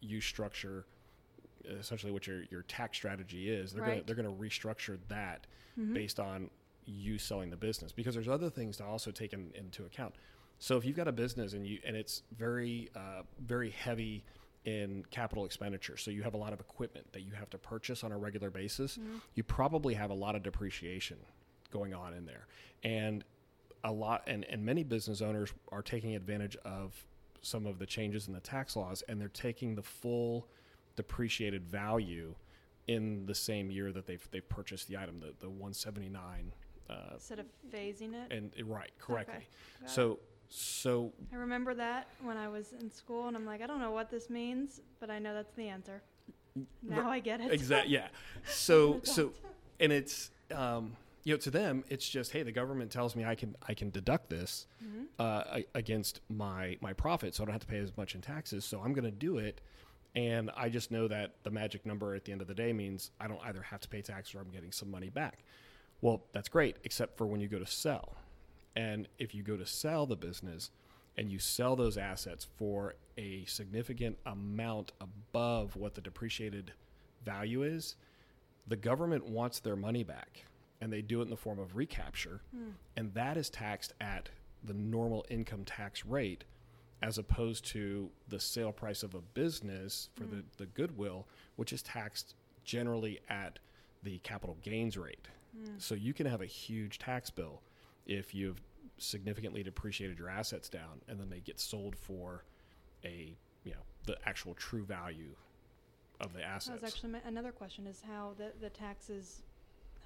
you 0.00 0.20
structure 0.20 0.84
essentially 1.64 2.12
what 2.12 2.26
your 2.26 2.42
your 2.50 2.62
tax 2.62 2.96
strategy 2.98 3.48
is. 3.50 3.72
They're 3.72 3.82
gonna, 3.90 4.02
they're 4.04 4.16
going 4.16 4.28
to 4.28 4.42
restructure 4.42 4.98
that 5.08 5.46
Mhm. 5.78 5.94
based 5.94 6.18
on 6.20 6.50
you 6.90 7.18
selling 7.18 7.50
the 7.50 7.56
business 7.56 7.92
because 7.92 8.14
there's 8.14 8.28
other 8.28 8.50
things 8.50 8.76
to 8.78 8.84
also 8.84 9.10
take 9.10 9.32
in, 9.32 9.50
into 9.54 9.84
account. 9.84 10.14
So 10.58 10.76
if 10.76 10.84
you've 10.84 10.96
got 10.96 11.08
a 11.08 11.12
business 11.12 11.52
and 11.54 11.66
you 11.66 11.78
and 11.86 11.96
it's 11.96 12.22
very 12.36 12.90
uh, 12.94 13.22
very 13.44 13.70
heavy 13.70 14.24
in 14.66 15.04
capital 15.10 15.46
expenditure, 15.46 15.96
so 15.96 16.10
you 16.10 16.22
have 16.22 16.34
a 16.34 16.36
lot 16.36 16.52
of 16.52 16.60
equipment 16.60 17.06
that 17.12 17.22
you 17.22 17.32
have 17.32 17.48
to 17.50 17.58
purchase 17.58 18.04
on 18.04 18.12
a 18.12 18.18
regular 18.18 18.50
basis, 18.50 18.98
Mhm. 18.98 19.20
you 19.34 19.42
probably 19.42 19.94
have 19.94 20.10
a 20.10 20.14
lot 20.14 20.34
of 20.36 20.42
depreciation 20.42 21.16
going 21.72 21.94
on 21.94 22.12
in 22.12 22.26
there, 22.26 22.46
and 22.82 23.24
a 23.84 23.90
lot 23.92 24.22
and, 24.26 24.44
and 24.44 24.62
many 24.62 24.84
business 24.84 25.22
owners 25.22 25.54
are 25.72 25.80
taking 25.82 26.14
advantage 26.14 26.56
of 26.64 27.06
some 27.40 27.64
of 27.64 27.78
the 27.78 27.86
changes 27.86 28.26
in 28.28 28.34
the 28.34 28.40
tax 28.40 28.76
laws 28.76 29.02
and 29.08 29.18
they're 29.18 29.28
taking 29.28 29.74
the 29.74 29.82
full 29.82 30.46
depreciated 30.96 31.64
value 31.64 32.34
in 32.86 33.24
the 33.24 33.34
same 33.34 33.70
year 33.70 33.90
that 33.92 34.06
they've 34.06 34.28
they've 34.30 34.48
purchased 34.50 34.88
the 34.88 34.96
item, 34.98 35.20
the 35.20 35.32
the 35.40 35.48
179, 35.48 36.52
uh, 36.90 37.14
Instead 37.14 37.38
of 37.38 37.46
phasing 37.72 38.12
it. 38.14 38.32
and 38.32 38.52
right 38.68 38.90
correctly. 38.98 39.46
It. 39.82 39.88
So 39.90 40.18
so 40.48 41.12
I 41.32 41.36
remember 41.36 41.74
that 41.74 42.08
when 42.22 42.36
I 42.36 42.48
was 42.48 42.72
in 42.80 42.90
school, 42.90 43.28
and 43.28 43.36
I'm 43.36 43.46
like, 43.46 43.62
I 43.62 43.66
don't 43.66 43.78
know 43.80 43.92
what 43.92 44.10
this 44.10 44.28
means, 44.28 44.80
but 44.98 45.08
I 45.10 45.18
know 45.20 45.32
that's 45.32 45.54
the 45.54 45.68
answer. 45.68 46.02
Now 46.82 47.08
I 47.10 47.20
get 47.20 47.40
it. 47.40 47.52
exactly 47.52 47.92
yeah. 47.94 48.08
So 48.46 49.00
so 49.04 49.32
and 49.78 49.92
it's 49.92 50.30
um, 50.54 50.96
you 51.22 51.34
know 51.34 51.38
to 51.38 51.50
them 51.50 51.84
it's 51.88 52.08
just 52.08 52.32
hey 52.32 52.42
the 52.42 52.50
government 52.50 52.90
tells 52.90 53.14
me 53.14 53.24
I 53.24 53.34
can 53.36 53.54
I 53.68 53.74
can 53.74 53.90
deduct 53.90 54.28
this 54.30 54.66
Mhm. 54.84 55.04
uh, 55.20 55.60
against 55.74 56.20
my 56.28 56.76
my 56.80 56.92
profit, 56.92 57.34
so 57.34 57.44
I 57.44 57.46
don't 57.46 57.52
have 57.52 57.60
to 57.62 57.66
pay 57.68 57.78
as 57.78 57.96
much 57.96 58.14
in 58.16 58.20
taxes. 58.20 58.64
So 58.64 58.80
I'm 58.80 58.92
going 58.92 59.04
to 59.04 59.10
do 59.12 59.38
it, 59.38 59.60
and 60.16 60.50
I 60.56 60.68
just 60.68 60.90
know 60.90 61.06
that 61.06 61.36
the 61.44 61.50
magic 61.50 61.86
number 61.86 62.14
at 62.16 62.24
the 62.24 62.32
end 62.32 62.40
of 62.40 62.48
the 62.48 62.54
day 62.54 62.72
means 62.72 63.12
I 63.20 63.28
don't 63.28 63.40
either 63.44 63.62
have 63.62 63.80
to 63.82 63.88
pay 63.88 64.02
tax 64.02 64.34
or 64.34 64.40
I'm 64.40 64.50
getting 64.50 64.72
some 64.72 64.90
money 64.90 65.10
back. 65.10 65.44
Well, 66.00 66.22
that's 66.32 66.48
great, 66.48 66.76
except 66.84 67.16
for 67.16 67.26
when 67.26 67.40
you 67.40 67.48
go 67.48 67.58
to 67.58 67.66
sell, 67.66 68.16
and 68.74 69.08
if 69.18 69.34
you 69.34 69.42
go 69.42 69.56
to 69.56 69.66
sell 69.66 70.06
the 70.06 70.16
business 70.16 70.70
and 71.16 71.30
you 71.30 71.38
sell 71.38 71.76
those 71.76 71.98
assets 71.98 72.46
for 72.56 72.94
a 73.18 73.44
significant 73.44 74.16
amount 74.24 74.92
above 75.00 75.76
what 75.76 75.94
the 75.94 76.00
depreciated 76.00 76.72
value 77.24 77.62
is, 77.62 77.96
the 78.66 78.76
government 78.76 79.28
wants 79.28 79.60
their 79.60 79.76
money 79.76 80.02
back, 80.04 80.44
and 80.80 80.90
they 80.92 81.02
do 81.02 81.20
it 81.20 81.24
in 81.24 81.30
the 81.30 81.36
form 81.36 81.58
of 81.58 81.76
recapture 81.76 82.40
Hmm. 82.54 82.70
and 82.96 83.12
that 83.14 83.36
is 83.36 83.50
taxed 83.50 83.92
at 84.00 84.30
the 84.64 84.72
normal 84.74 85.26
income 85.28 85.64
tax 85.64 86.04
rate 86.06 86.44
as 87.02 87.16
opposed 87.18 87.64
to 87.66 88.10
the 88.28 88.38
sale 88.40 88.72
price 88.72 89.02
of 89.02 89.14
a 89.14 89.20
business 89.20 90.10
for 90.16 90.24
the, 90.24 90.44
the 90.58 90.66
goodwill, 90.66 91.26
which 91.56 91.72
is 91.72 91.82
taxed 91.82 92.34
generally 92.64 93.20
at 93.28 93.58
the 94.02 94.18
capital 94.18 94.56
gains 94.62 94.96
rate. 94.98 95.28
So 95.78 95.94
you 95.94 96.14
can 96.14 96.26
have 96.26 96.40
a 96.40 96.46
huge 96.46 96.98
tax 96.98 97.30
bill 97.30 97.62
if 98.06 98.34
you've 98.34 98.60
significantly 98.98 99.62
depreciated 99.62 100.18
your 100.18 100.28
assets 100.28 100.68
down 100.68 101.00
and 101.08 101.18
then 101.18 101.30
they 101.30 101.40
get 101.40 101.58
sold 101.58 101.96
for 101.96 102.44
a 103.04 103.34
you 103.64 103.72
know 103.72 103.80
the 104.06 104.16
actual 104.26 104.54
true 104.54 104.84
value 104.84 105.34
of 106.20 106.32
the 106.32 106.40
That 106.40 106.48
assets. 106.48 106.82
was 106.82 106.92
actually 106.92 107.12
my, 107.12 107.20
another 107.26 107.52
question: 107.52 107.86
is 107.86 108.02
how 108.06 108.34
the 108.36 108.52
the 108.60 108.70
taxes, 108.70 109.42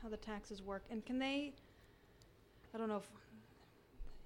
how 0.02 0.08
the 0.08 0.16
taxes 0.16 0.62
work, 0.62 0.84
and 0.90 1.04
can 1.04 1.18
they? 1.18 1.52
I 2.74 2.78
don't 2.78 2.88
know 2.88 2.96
if 2.98 3.08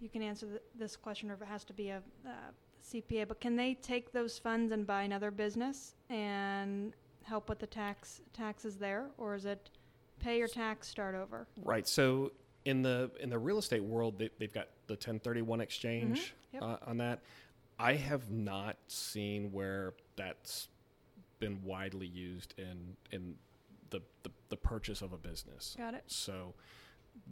you 0.01 0.09
can 0.09 0.23
answer 0.23 0.47
th- 0.47 0.63
this 0.79 0.97
question, 0.97 1.31
or 1.31 1.35
if 1.35 1.43
it 1.43 1.49
has 1.49 1.65
to 1.65 1.73
be 1.73 1.91
a 1.91 1.99
uh, 2.27 2.31
CPA. 2.87 3.29
But 3.29 3.41
can 3.41 3.57
they 3.57 3.75
take 3.75 4.13
those 4.13 4.39
funds 4.39 4.73
and 4.73 4.87
buy 4.87 5.03
another 5.03 5.31
business 5.31 5.95
and 6.11 6.95
help 7.23 7.49
with 7.49 7.59
the 7.59 7.67
tax 7.67 8.21
taxes 8.33 8.77
there, 8.77 9.07
or 9.19 9.35
is 9.35 9.45
it 9.45 9.71
pay 10.19 10.39
your 10.39 10.49
tax, 10.49 10.89
start 10.89 11.15
over? 11.15 11.47
Right. 11.65 11.87
So 11.87 12.33
in 12.65 12.83
the 12.83 13.11
in 13.21 13.31
the 13.31 13.39
real 13.39 13.59
estate 13.59 13.83
world, 13.83 14.19
they, 14.19 14.31
they've 14.39 14.53
got 14.53 14.69
the 14.87 14.95
1031 14.95 15.61
exchange 15.61 16.35
Yep. 16.53 16.63
uh, 16.63 16.77
on 16.87 16.97
that. 16.99 17.21
I 17.79 17.95
have 17.95 18.31
not 18.31 18.77
seen 18.89 19.53
where 19.53 19.95
that's 20.17 20.69
been 21.41 21.63
widely 21.63 22.07
used 22.07 22.55
in 22.59 22.97
in 23.13 23.35
the, 23.91 24.01
the, 24.25 24.31
the 24.49 24.57
purchase 24.57 25.01
of 25.03 25.13
a 25.13 25.17
business. 25.17 25.75
Got 25.79 25.95
it. 25.95 26.03
So 26.07 26.55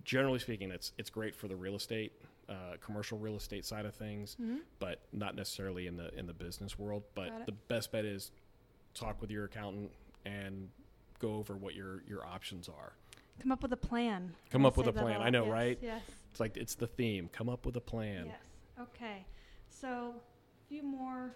generally 0.05 0.39
speaking, 0.39 0.71
it's 0.71 0.93
it's 0.99 1.11
great 1.11 1.35
for 1.35 1.49
the 1.49 1.57
real 1.57 1.75
estate, 1.77 2.13
uh, 2.49 2.77
commercial 2.81 3.19
real 3.19 3.37
estate 3.37 3.65
side 3.65 3.85
of 3.87 3.95
things, 3.95 4.37
Mm-hmm. 4.41 4.59
but 4.79 5.01
not 5.13 5.35
necessarily 5.35 5.87
in 5.87 5.97
the 5.97 6.17
in 6.19 6.27
the 6.27 6.33
business 6.35 6.79
world. 6.79 7.03
But 7.15 7.47
the 7.47 7.53
best 7.53 7.91
bet 7.91 8.05
is 8.05 8.31
talk 8.95 9.21
with 9.21 9.31
your 9.31 9.45
accountant 9.47 9.91
and 10.25 10.69
go 11.19 11.35
over 11.35 11.55
what 11.57 11.75
your 11.75 12.03
your 12.07 12.25
options 12.27 12.69
are. 12.69 12.95
Come 13.41 13.53
up 13.53 13.63
with 13.63 13.73
a 13.73 13.77
plan. 13.77 14.35
Come 14.51 14.65
up 14.65 14.77
with 14.77 14.87
a 14.87 14.93
plan. 14.93 15.21
I 15.21 15.31
know, 15.31 15.45
Yes, 15.45 15.53
right? 15.53 15.79
Yes. 15.83 16.03
It's 16.31 16.41
like 16.41 16.57
it's 16.57 16.75
the 16.75 16.87
theme. 16.87 17.29
Come 17.33 17.49
up 17.49 17.67
with 17.67 17.77
a 17.77 17.81
plan. 17.81 18.27
Yes. 18.27 18.37
Okay. 18.81 19.27
So, 19.69 20.15
a 20.17 20.69
few 20.69 20.83
more 20.83 21.35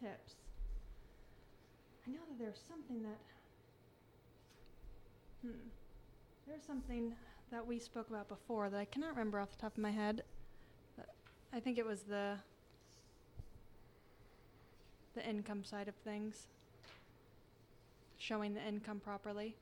tips. 0.00 0.34
I 2.06 2.10
know 2.10 2.20
that 2.28 2.38
there's 2.38 2.60
something 2.68 3.02
that. 3.02 3.18
Hmm. 5.42 5.68
There's 6.46 6.62
something 6.64 7.14
that 7.50 7.66
we 7.66 7.78
spoke 7.78 8.08
about 8.10 8.28
before 8.28 8.70
that 8.70 8.78
I 8.78 8.84
cannot 8.84 9.10
remember 9.10 9.40
off 9.40 9.50
the 9.50 9.56
top 9.58 9.72
of 9.72 9.82
my 9.82 9.90
head. 9.90 10.22
I 11.52 11.60
think 11.60 11.78
it 11.78 11.86
was 11.86 12.02
the. 12.02 12.36
The 15.14 15.28
income 15.28 15.64
side 15.64 15.88
of 15.88 15.96
things. 15.96 16.46
Showing 18.20 18.52
the 18.52 18.60
income 18.60 19.00
properly. 19.00 19.56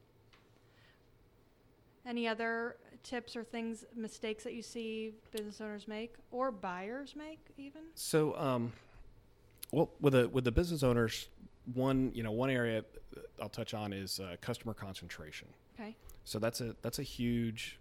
Any 2.04 2.26
other 2.26 2.76
tips 3.04 3.36
or 3.36 3.44
things, 3.44 3.84
mistakes 3.94 4.42
that 4.42 4.52
you 4.52 4.62
see 4.62 5.14
business 5.30 5.60
owners 5.60 5.86
make 5.86 6.14
or 6.32 6.50
buyers 6.50 7.14
make, 7.16 7.38
even? 7.56 7.82
So, 7.94 8.36
um, 8.36 8.72
well, 9.70 9.90
with 10.00 10.14
the 10.14 10.28
with 10.28 10.42
the 10.42 10.50
business 10.50 10.82
owners, 10.82 11.28
one 11.74 12.10
you 12.14 12.24
know 12.24 12.32
one 12.32 12.50
area 12.50 12.84
I'll 13.40 13.48
touch 13.48 13.74
on 13.74 13.92
is 13.92 14.18
uh, 14.18 14.34
customer 14.40 14.74
concentration. 14.74 15.46
Okay. 15.78 15.94
So 16.24 16.40
that's 16.40 16.60
a 16.60 16.74
that's 16.82 16.98
a 16.98 17.04
huge, 17.04 17.78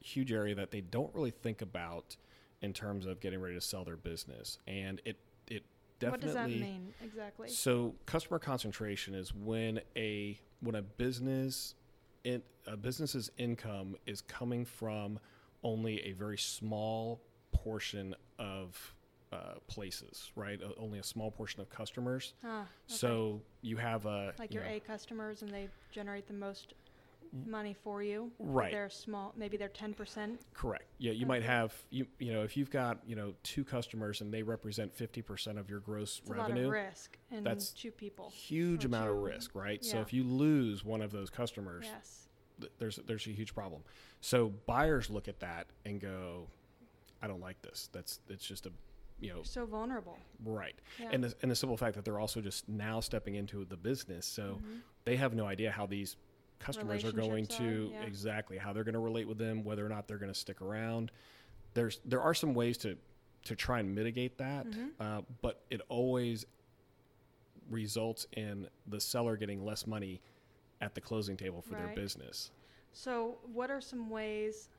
huge 0.00 0.32
area 0.32 0.56
that 0.56 0.72
they 0.72 0.80
don't 0.80 1.14
really 1.14 1.30
think 1.30 1.62
about 1.62 2.16
in 2.60 2.72
terms 2.72 3.06
of 3.06 3.20
getting 3.20 3.40
ready 3.40 3.54
to 3.54 3.60
sell 3.60 3.84
their 3.84 3.96
business, 3.96 4.58
and 4.66 5.00
it 5.04 5.16
it 5.46 5.62
definitely. 5.98 6.10
what 6.10 6.20
does 6.20 6.34
that 6.34 6.50
mean 6.50 6.92
exactly? 7.04 7.48
So 7.48 7.94
customer 8.06 8.38
concentration 8.38 9.14
is 9.14 9.34
when 9.34 9.80
a 9.96 10.38
when 10.60 10.74
a 10.74 10.82
business 10.82 11.74
in, 12.24 12.42
a 12.66 12.76
business's 12.76 13.30
income 13.38 13.96
is 14.06 14.20
coming 14.22 14.64
from 14.64 15.18
only 15.62 16.02
a 16.02 16.12
very 16.12 16.38
small 16.38 17.20
portion 17.52 18.14
of 18.38 18.94
uh, 19.32 19.54
places, 19.66 20.30
right? 20.36 20.60
Uh, 20.62 20.68
only 20.78 20.98
a 20.98 21.02
small 21.02 21.30
portion 21.30 21.60
of 21.60 21.68
customers. 21.68 22.34
Ah, 22.44 22.60
okay. 22.60 22.66
So 22.86 23.42
you 23.60 23.76
have 23.76 24.06
a 24.06 24.32
like 24.38 24.52
you 24.52 24.60
your 24.60 24.68
know, 24.68 24.76
A 24.76 24.80
customers 24.80 25.42
and 25.42 25.52
they 25.52 25.68
generate 25.92 26.26
the 26.26 26.34
most 26.34 26.74
money 27.46 27.74
for 27.74 28.02
you. 28.02 28.30
Right. 28.38 28.70
They're 28.72 28.88
small, 28.90 29.32
maybe 29.36 29.56
they're 29.56 29.68
10%. 29.68 30.38
Correct. 30.54 30.84
Yeah, 30.98 31.12
you 31.12 31.26
might 31.26 31.42
have 31.42 31.72
you 31.90 32.06
you 32.18 32.32
know 32.32 32.42
if 32.42 32.56
you've 32.56 32.70
got 32.70 32.98
you 33.06 33.14
know 33.16 33.34
two 33.42 33.64
customers 33.64 34.20
and 34.20 34.32
they 34.34 34.42
represent 34.42 34.94
fifty 34.94 35.22
percent 35.22 35.58
of 35.58 35.70
your 35.70 35.80
gross 35.80 36.18
It's 36.20 36.30
a 36.30 36.32
lot 36.34 36.48
revenue, 36.48 36.66
of 36.66 36.72
risk 36.72 37.16
in 37.30 37.44
that's 37.44 37.70
two 37.70 37.90
people. 37.90 38.30
huge 38.30 38.84
amount 38.84 39.08
of 39.10 39.16
risk, 39.18 39.54
right? 39.54 39.84
So 39.84 40.00
if 40.00 40.12
you 40.12 40.24
lose 40.24 40.84
one 40.84 41.00
of 41.02 41.10
those 41.12 41.30
customers, 41.30 41.86
Yes. 41.86 42.28
th- 42.60 42.72
there's 42.78 42.96
there's 43.06 43.26
a 43.26 43.30
huge 43.30 43.54
problem. 43.54 43.82
So 44.20 44.48
buyers 44.66 45.08
look 45.10 45.28
at 45.28 45.38
that 45.40 45.68
and 45.84 46.00
go, 46.00 46.48
I 47.22 47.26
don't 47.28 47.40
like 47.40 47.62
this. 47.62 47.88
That's 47.92 48.20
it's 48.28 48.44
just 48.44 48.66
a 48.66 48.72
you 49.20 49.30
know 49.30 49.36
You're 49.36 49.44
so 49.44 49.66
vulnerable. 49.66 50.16
right. 50.44 50.74
Yeah. 51.00 51.08
And 51.12 51.24
the, 51.24 51.34
and 51.42 51.50
the 51.50 51.56
simple 51.56 51.76
fact 51.76 51.94
that 51.96 52.04
they're 52.04 52.20
also 52.20 52.40
just 52.40 52.68
now 52.68 53.00
stepping 53.00 53.34
into 53.36 53.64
the 53.64 53.76
business, 53.76 54.26
so 54.26 54.60
Mhm. 54.62 54.80
they 55.04 55.16
have 55.16 55.34
no 55.34 55.44
idea 55.46 55.70
how 55.72 55.86
these 55.86 56.16
customers 56.58 57.04
are 57.04 57.12
going 57.12 57.46
to 57.46 57.90
are, 57.90 58.00
yeah. 58.00 58.02
exactly 58.02 58.56
how 58.58 58.72
they're 58.72 58.84
going 58.84 58.94
to 58.94 58.98
relate 59.00 59.28
with 59.28 59.38
them, 59.38 59.64
whether 59.64 59.84
or 59.84 59.88
not 59.88 60.08
they're 60.08 60.18
going 60.18 60.32
to 60.32 60.38
stick 60.38 60.60
around. 60.60 61.10
There's 61.74 62.00
there 62.04 62.20
are 62.22 62.34
some 62.34 62.54
ways 62.54 62.78
to 62.78 62.96
to 63.44 63.54
try 63.56 63.78
and 63.80 63.94
mitigate 63.94 64.36
that, 64.38 64.66
Mhm. 64.66 64.90
uh, 65.00 65.22
but 65.40 65.62
it 65.70 65.80
always 65.88 66.44
results 67.70 68.26
in 68.32 68.68
the 68.86 69.00
seller 69.00 69.36
getting 69.36 69.64
less 69.64 69.86
money 69.86 70.20
at 70.80 70.94
the 70.94 71.00
closing 71.00 71.36
table 71.36 71.60
for 71.62 71.74
their 71.74 71.94
business. 71.94 72.50
So, 72.92 73.38
what 73.52 73.70
are 73.70 73.80
some 73.80 74.10
ways, 74.10 74.70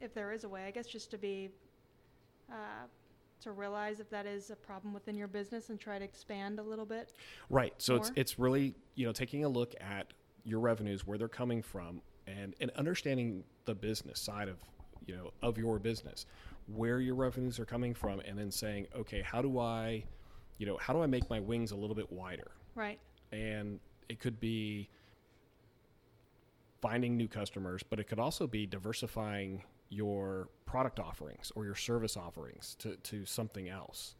if 0.00 0.14
there 0.14 0.32
is 0.32 0.44
a 0.44 0.48
way, 0.48 0.64
I 0.64 0.70
guess 0.70 0.86
just 0.86 1.10
to 1.10 1.18
be, 1.18 1.50
uh, 2.50 2.86
to 3.40 3.52
realize 3.52 4.00
if 4.00 4.08
that 4.10 4.26
is 4.26 4.50
a 4.50 4.56
problem 4.56 4.94
within 4.94 5.16
your 5.16 5.28
business 5.28 5.68
and 5.68 5.78
try 5.78 5.98
to 5.98 6.04
expand 6.04 6.58
a 6.58 6.62
little 6.62 6.86
bit? 6.86 7.12
Right. 7.50 7.74
So 7.78 7.96
it's 7.96 8.10
it's 8.16 8.38
really 8.38 8.74
you 8.94 9.06
know 9.06 9.12
taking 9.12 9.44
a 9.44 9.48
look 9.48 9.74
at 9.80 10.12
your 10.46 10.60
revenues, 10.60 11.06
where 11.06 11.18
they're 11.18 11.28
coming 11.28 11.62
from, 11.62 12.00
and 12.26 12.54
and 12.60 12.70
understanding 12.72 13.44
the 13.64 13.74
business 13.74 14.20
side 14.20 14.48
of 14.48 14.56
you 15.06 15.14
know 15.14 15.30
of 15.42 15.58
your 15.58 15.78
business, 15.78 16.26
where 16.66 17.00
your 17.00 17.14
revenues 17.14 17.58
are 17.58 17.64
coming 17.64 17.92
from, 17.92 18.20
and 18.20 18.38
then 18.38 18.50
saying, 18.50 18.86
okay, 18.96 19.22
how 19.22 19.42
do 19.42 19.58
I, 19.58 20.04
you 20.58 20.66
know, 20.66 20.78
how 20.78 20.92
do 20.92 21.02
I 21.02 21.06
make 21.06 21.28
my 21.28 21.40
wings 21.40 21.72
a 21.72 21.76
little 21.76 21.96
bit 21.96 22.10
wider? 22.10 22.52
Right. 22.74 22.98
And 23.32 23.80
it 24.08 24.20
could 24.20 24.38
be 24.40 24.88
finding 26.80 27.16
new 27.16 27.28
customers, 27.28 27.82
but 27.82 27.98
it 27.98 28.04
could 28.04 28.20
also 28.20 28.46
be 28.46 28.66
diversifying 28.66 29.62
your 29.88 30.48
product 30.66 31.00
offerings 31.00 31.52
or 31.54 31.64
your 31.64 31.74
service 31.74 32.16
offerings 32.16 32.76
to, 32.78 32.96
to 32.96 33.24
something 33.24 33.68
else 33.68 34.14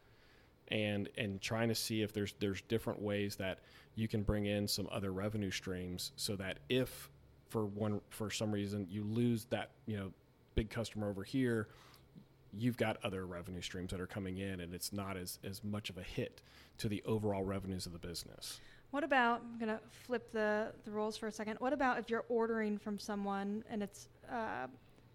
and 0.69 1.09
and 1.17 1.41
trying 1.41 1.69
to 1.69 1.75
see 1.75 2.03
if 2.03 2.13
there's 2.13 2.35
there's 2.41 2.63
different 2.63 3.01
ways 3.01 3.37
that 3.37 3.61
you 3.95 4.09
can 4.09 4.23
bring 4.23 4.47
in 4.47 4.67
some 4.69 4.89
other 4.91 5.13
revenue 5.13 5.51
streams 5.51 6.13
so 6.17 6.37
that 6.37 6.59
if 6.69 7.11
for 7.49 7.67
one 7.67 8.01
for 8.11 8.31
some 8.31 8.53
reason 8.53 8.87
you 8.91 9.05
lose 9.05 9.45
that 9.47 9.71
you 9.87 9.97
know 9.97 10.13
big 10.55 10.69
customer 10.71 11.09
over 11.09 11.23
here 11.23 11.69
you've 12.53 12.77
got 12.77 12.97
other 13.05 13.27
revenue 13.27 13.61
streams 13.61 13.91
that 13.91 14.01
are 14.01 14.07
coming 14.07 14.39
in 14.39 14.61
and 14.61 14.75
it's 14.75 14.93
not 14.93 15.17
as 15.17 15.39
as 15.45 15.63
much 15.63 15.91
of 15.91 15.99
a 15.99 16.03
hit 16.03 16.41
to 16.79 16.89
the 16.89 17.03
overall 17.07 17.45
revenues 17.45 17.87
of 17.87 17.93
the 17.93 17.99
business 17.99 18.61
What 18.93 19.05
about, 19.05 19.43
I'm 19.43 19.59
going 19.59 19.77
to 19.77 19.81
flip 20.07 20.33
the, 20.33 20.73
the 20.85 20.91
roles 20.91 21.17
for 21.17 21.27
a 21.27 21.33
second. 21.33 21.57
What 21.59 21.73
about 21.73 21.99
if 21.99 22.09
you're 22.09 22.25
ordering 22.29 22.79
from 22.79 22.99
someone 22.99 23.65
and 23.69 23.83
it's, 23.83 24.09
uh, 24.31 24.69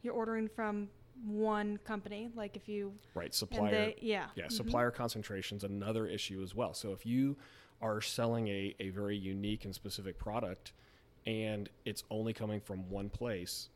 you're 0.03 0.13
ordering 0.13 0.47
from 0.49 0.89
one 1.25 1.77
company, 1.85 2.29
like 2.35 2.55
if 2.55 2.67
you, 2.67 2.93
right 3.13 3.33
supplier 3.33 3.71
they, 3.71 3.95
yeah. 4.01 4.27
Yeah, 4.35 4.45
mhm. 4.45 4.51
supplier 4.51 4.91
concentration 4.91 5.57
is 5.57 5.63
another 5.63 6.07
issue 6.07 6.41
as 6.43 6.55
well. 6.55 6.73
So 6.73 6.91
if 6.93 7.05
you 7.05 7.37
are 7.81 8.01
selling 8.01 8.47
a, 8.47 8.75
a 8.79 8.89
very 8.89 9.17
unique 9.17 9.65
and 9.65 9.73
specific 9.73 10.17
product 10.17 10.73
and 11.25 11.69
it's 11.85 12.03
only 12.09 12.33
coming 12.33 12.59
from 12.59 12.89
one 12.89 13.09
place, 13.09 13.69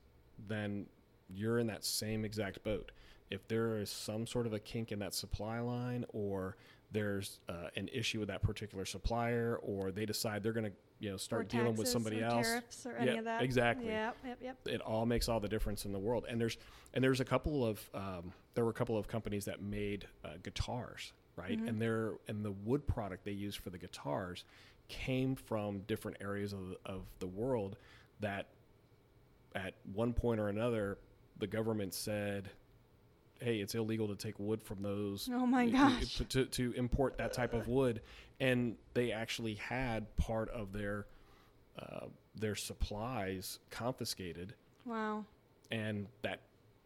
then 0.47 0.87
you're 1.29 1.59
in 1.59 1.67
that 1.67 1.83
same 1.83 2.25
exact 2.25 2.63
boat. 2.63 2.91
If 3.31 3.47
there 3.47 3.77
is 3.77 3.89
some 3.89 4.27
sort 4.27 4.45
of 4.45 4.53
a 4.53 4.59
kink 4.59 4.91
in 4.91 4.99
that 4.99 5.13
supply 5.13 5.59
line 5.59 6.05
or 6.13 6.57
there's 6.91 7.39
uh, 7.49 7.67
an 7.75 7.89
issue 7.93 8.19
with 8.19 8.29
that 8.29 8.41
particular 8.41 8.85
supplier 8.85 9.59
or 9.61 9.91
they 9.91 10.05
decide 10.05 10.43
they're 10.43 10.53
going 10.53 10.65
to 10.65 10.71
you 10.99 11.09
know 11.09 11.15
Or 11.15 11.19
start 11.19 11.49
dealing 11.49 11.75
with 11.75 11.87
somebody 11.89 12.21
or 12.21 12.25
else 12.25 12.47
Tariffs 12.47 12.85
or 12.85 12.95
any 12.95 13.17
of 13.17 13.25
that. 13.25 13.41
exactly. 13.41 13.87
Yep, 13.87 14.17
yep, 14.25 14.37
yep. 14.41 14.57
it 14.65 14.81
all 14.81 15.05
makes 15.05 15.27
all 15.27 15.39
the 15.39 15.49
difference 15.49 15.85
in 15.85 15.91
the 15.91 15.99
world. 15.99 16.25
And 16.29 16.39
there's 16.39 16.57
and 16.93 17.03
there's 17.03 17.19
a 17.19 17.25
couple 17.25 17.65
of 17.65 17.81
um, 17.93 18.31
there 18.53 18.63
were 18.63 18.71
a 18.71 18.73
couple 18.73 18.97
of 18.97 19.07
companies 19.07 19.45
that 19.45 19.61
made 19.61 20.07
uh, 20.23 20.29
guitars, 20.41 21.11
right? 21.35 21.59
Mhm. 21.59 21.67
And 21.67 21.81
their 21.81 22.13
and 22.29 22.45
the 22.45 22.51
wood 22.51 22.87
product 22.87 23.25
they 23.25 23.31
used 23.31 23.57
for 23.59 23.69
the 23.71 23.77
guitars 23.77 24.45
came 24.87 25.35
from 25.35 25.79
different 25.87 26.17
areas 26.21 26.53
of 26.53 26.69
the, 26.69 26.77
of 26.85 27.01
the 27.19 27.27
world 27.27 27.75
that 28.21 28.47
at 29.55 29.73
one 29.93 30.13
point 30.13 30.39
or 30.39 30.47
another 30.49 30.97
the 31.39 31.47
government 31.47 31.93
said 31.93 32.49
hey, 33.41 33.57
it's 33.57 33.75
illegal 33.75 34.07
to 34.07 34.15
take 34.15 34.39
wood 34.39 34.61
from 34.61 34.81
those. 34.81 35.29
Oh 35.31 35.45
my 35.45 35.67
gosh. 35.67 36.21
To, 36.29 36.45
to, 36.45 36.73
import 36.73 37.17
that 37.17 37.33
type 37.33 37.53
of 37.53 37.67
wood, 37.67 38.01
and 38.39 38.75
they 38.93 39.11
actually 39.11 39.55
had 39.55 40.15
part 40.15 40.49
of 40.49 40.73
their 40.73 41.05
uh, 41.79 42.05
their 42.35 42.55
supplies 42.55 43.59
confiscated, 43.69 44.53
Wow. 44.85 45.25
and 45.71 46.07
that 46.21 46.39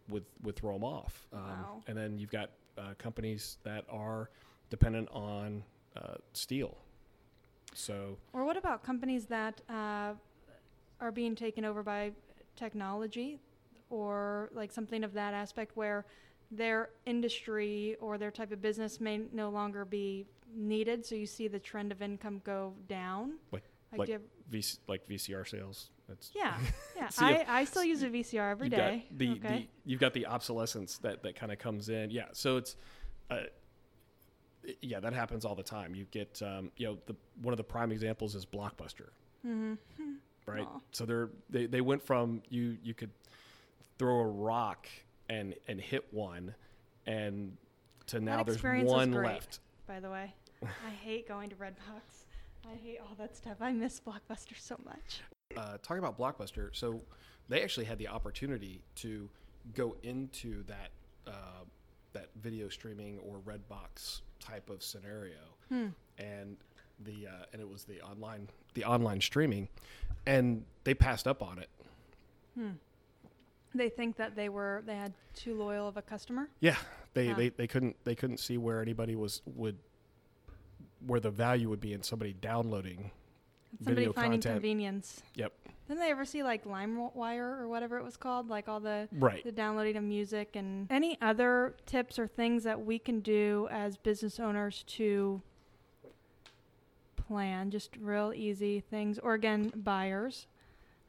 would 0.10 0.26
would 0.44 0.56
throw 0.56 0.74
them 0.74 0.84
off. 0.84 1.28
Um, 1.34 1.42
Wow. 1.42 1.84
And 1.88 1.98
then 1.98 2.18
you've 2.18 2.32
got 2.32 2.52
uh, 2.78 2.94
companies 2.98 3.58
that 3.64 3.86
are 3.90 4.30
dependent 4.70 5.10
on 5.12 5.64
uh, 5.96 6.16
steel. 6.34 6.78
So 7.74 8.18
Or 8.34 8.46
what 8.46 8.58
about 8.58 8.84
companies 8.84 9.26
that 9.28 9.62
uh, 9.70 10.14
are 11.00 11.12
being 11.12 11.36
taken 11.36 11.66
over 11.66 11.84
by 11.84 12.12
technology 12.56 13.40
or 13.90 14.50
like 14.54 14.72
something 14.72 15.04
of 15.04 15.14
that 15.14 15.34
aspect 15.34 15.76
where 15.76 16.06
their 16.52 16.90
industry 17.06 17.96
or 18.00 18.18
their 18.18 18.32
type 18.32 18.52
of 18.52 18.62
business 18.62 19.00
may 19.00 19.22
no 19.32 19.50
longer 19.50 19.86
be 19.86 20.26
needed? 20.56 21.06
So 21.06 21.16
you 21.16 21.26
see 21.26 21.48
the 21.48 21.60
trend 21.60 21.92
of 21.92 22.02
income 22.02 22.42
go 22.44 22.74
down? 22.88 23.34
Like- 23.52 23.64
like, 23.92 24.00
like 24.00 24.08
do 24.08 24.12
have- 24.14 24.22
VC, 24.52 24.80
like 24.88 25.08
VCR 25.08 25.48
sales. 25.48 25.90
That's 26.08 26.32
yeah, 26.34 26.58
yeah. 26.98 27.10
See, 27.10 27.26
I, 27.26 27.46
I 27.48 27.66
still 27.66 27.84
use 27.84 28.02
a 28.02 28.10
VCR 28.10 28.50
every 28.52 28.70
day. 28.70 29.06
got 29.10 29.18
the, 29.18 29.32
okay. 29.32 29.40
the 29.40 29.68
you've 29.86 30.00
got 30.00 30.14
the 30.14 30.26
obsolescence 30.26 30.98
that 31.00 31.22
that 31.24 31.36
kind 31.36 31.52
of 31.52 31.60
comes 31.60 31.90
in. 31.90 32.10
Yeah, 32.10 32.26
so 32.34 32.58
it's 32.58 32.76
uh, 33.30 33.42
yeah, 34.82 35.00
that 35.00 35.14
happens 35.14 35.46
all 35.46 35.54
the 35.56 35.64
time. 35.64 35.94
You 35.94 36.06
get 36.10 36.42
um, 36.44 36.72
you 36.78 36.88
know 36.88 36.98
the 37.06 37.16
one 37.42 37.54
of 37.54 37.58
the 37.58 37.64
prime 37.64 37.92
examples 37.92 38.34
is 38.34 38.46
Blockbuster, 38.46 39.10
mm-hmm. 39.46 39.76
right? 40.48 40.68
Aw. 40.68 40.80
So 40.92 41.06
they're 41.06 41.30
they 41.50 41.68
they 41.68 41.82
went 41.82 42.02
from 42.02 42.42
you 42.50 42.78
you 42.82 42.96
could 42.96 43.12
throw 44.00 44.20
a 44.20 44.28
rock 44.28 44.88
and 45.30 45.54
and 45.68 45.80
hit 45.80 46.06
one, 46.12 46.54
and 47.06 47.56
to 48.08 48.20
now 48.20 48.44
there's 48.44 48.56
experience 48.58 48.90
one 48.90 49.12
great. 49.12 49.28
left. 49.28 49.60
By 49.88 50.00
the 50.00 50.10
way, 50.10 50.34
I 50.64 50.90
hate 50.90 51.28
going 51.28 51.50
to 51.50 51.56
Redbox. 51.56 52.26
I 52.70 52.76
hate 52.84 53.00
all 53.00 53.16
that 53.18 53.36
stuff. 53.36 53.58
I 53.62 53.72
miss 53.72 54.00
Blockbuster 54.02 54.58
so 54.60 54.78
much. 54.86 55.22
uh, 55.58 55.78
talking 55.82 56.00
about 56.04 56.18
Blockbuster, 56.18 56.70
so 56.76 57.02
they 57.48 57.62
actually 57.64 57.86
had 57.86 57.98
the 57.98 58.08
opportunity 58.08 58.82
to 58.96 59.30
go 59.76 59.96
into 60.04 60.64
that 60.64 60.90
uh, 61.28 61.64
that 62.14 62.30
video 62.42 62.70
streaming 62.70 63.20
or 63.20 63.38
Redbox 63.46 64.22
type 64.40 64.70
of 64.70 64.82
scenario, 64.84 65.38
Hmm. 65.70 65.88
and 66.18 66.58
the 67.06 67.28
uh, 67.28 67.46
and 67.54 67.62
it 67.62 67.70
was 67.70 67.84
the 67.86 68.02
online 68.02 68.48
the 68.74 68.84
online 68.84 69.22
streaming, 69.22 69.68
and 70.26 70.66
they 70.84 70.94
passed 70.94 71.28
up 71.28 71.42
on 71.42 71.60
it. 71.60 71.70
Hmm. 72.56 72.72
They 73.76 73.90
think 73.90 74.16
that 74.18 74.36
they 74.36 74.50
were 74.50 74.82
they 74.86 74.96
had 74.96 75.14
too 75.36 75.54
loyal 75.56 75.88
of 75.88 75.96
a 75.98 76.02
customer. 76.02 76.50
Yeah, 76.60 76.76
they, 77.14 77.28
Huh. 77.28 77.36
they, 77.38 77.50
they 77.50 77.68
couldn't 77.68 77.96
they 78.04 78.16
couldn't 78.16 78.40
see 78.40 78.58
where 78.58 78.82
anybody 78.82 79.16
was 79.16 79.42
would 79.46 79.78
where 81.06 81.20
the 81.20 81.30
value 81.32 81.70
would 81.70 81.80
be 81.80 81.94
in 81.94 82.02
somebody 82.04 82.34
downloading. 82.34 83.12
Somebody 83.78 83.96
Video 84.08 84.14
finding 84.14 84.32
content. 84.42 84.56
convenience. 84.56 85.22
Yep. 85.36 85.54
Didn't 85.88 86.00
they 86.02 86.10
ever 86.12 86.26
see 86.26 86.42
like 86.44 86.66
LimeWire 86.66 87.60
or 87.60 87.68
whatever 87.68 87.98
it 87.98 88.04
was 88.04 88.18
called, 88.18 88.50
like 88.50 88.68
all 88.68 88.80
the 88.80 89.08
Right. 89.12 89.44
the 89.44 89.52
downloading 89.52 89.96
of 89.96 90.04
music 90.04 90.56
and 90.56 90.88
any 90.92 91.18
other 91.22 91.76
tips 91.86 92.18
or 92.18 92.28
things 92.28 92.64
that 92.64 92.84
we 92.84 92.98
can 93.00 93.20
do 93.22 93.68
as 93.72 93.96
business 93.98 94.40
owners 94.40 94.84
to 94.88 95.42
plan 97.16 97.70
just 97.70 97.92
real 98.02 98.34
easy 98.36 98.80
things 98.80 99.20
or 99.20 99.34
again 99.36 99.72
buyers 99.76 100.48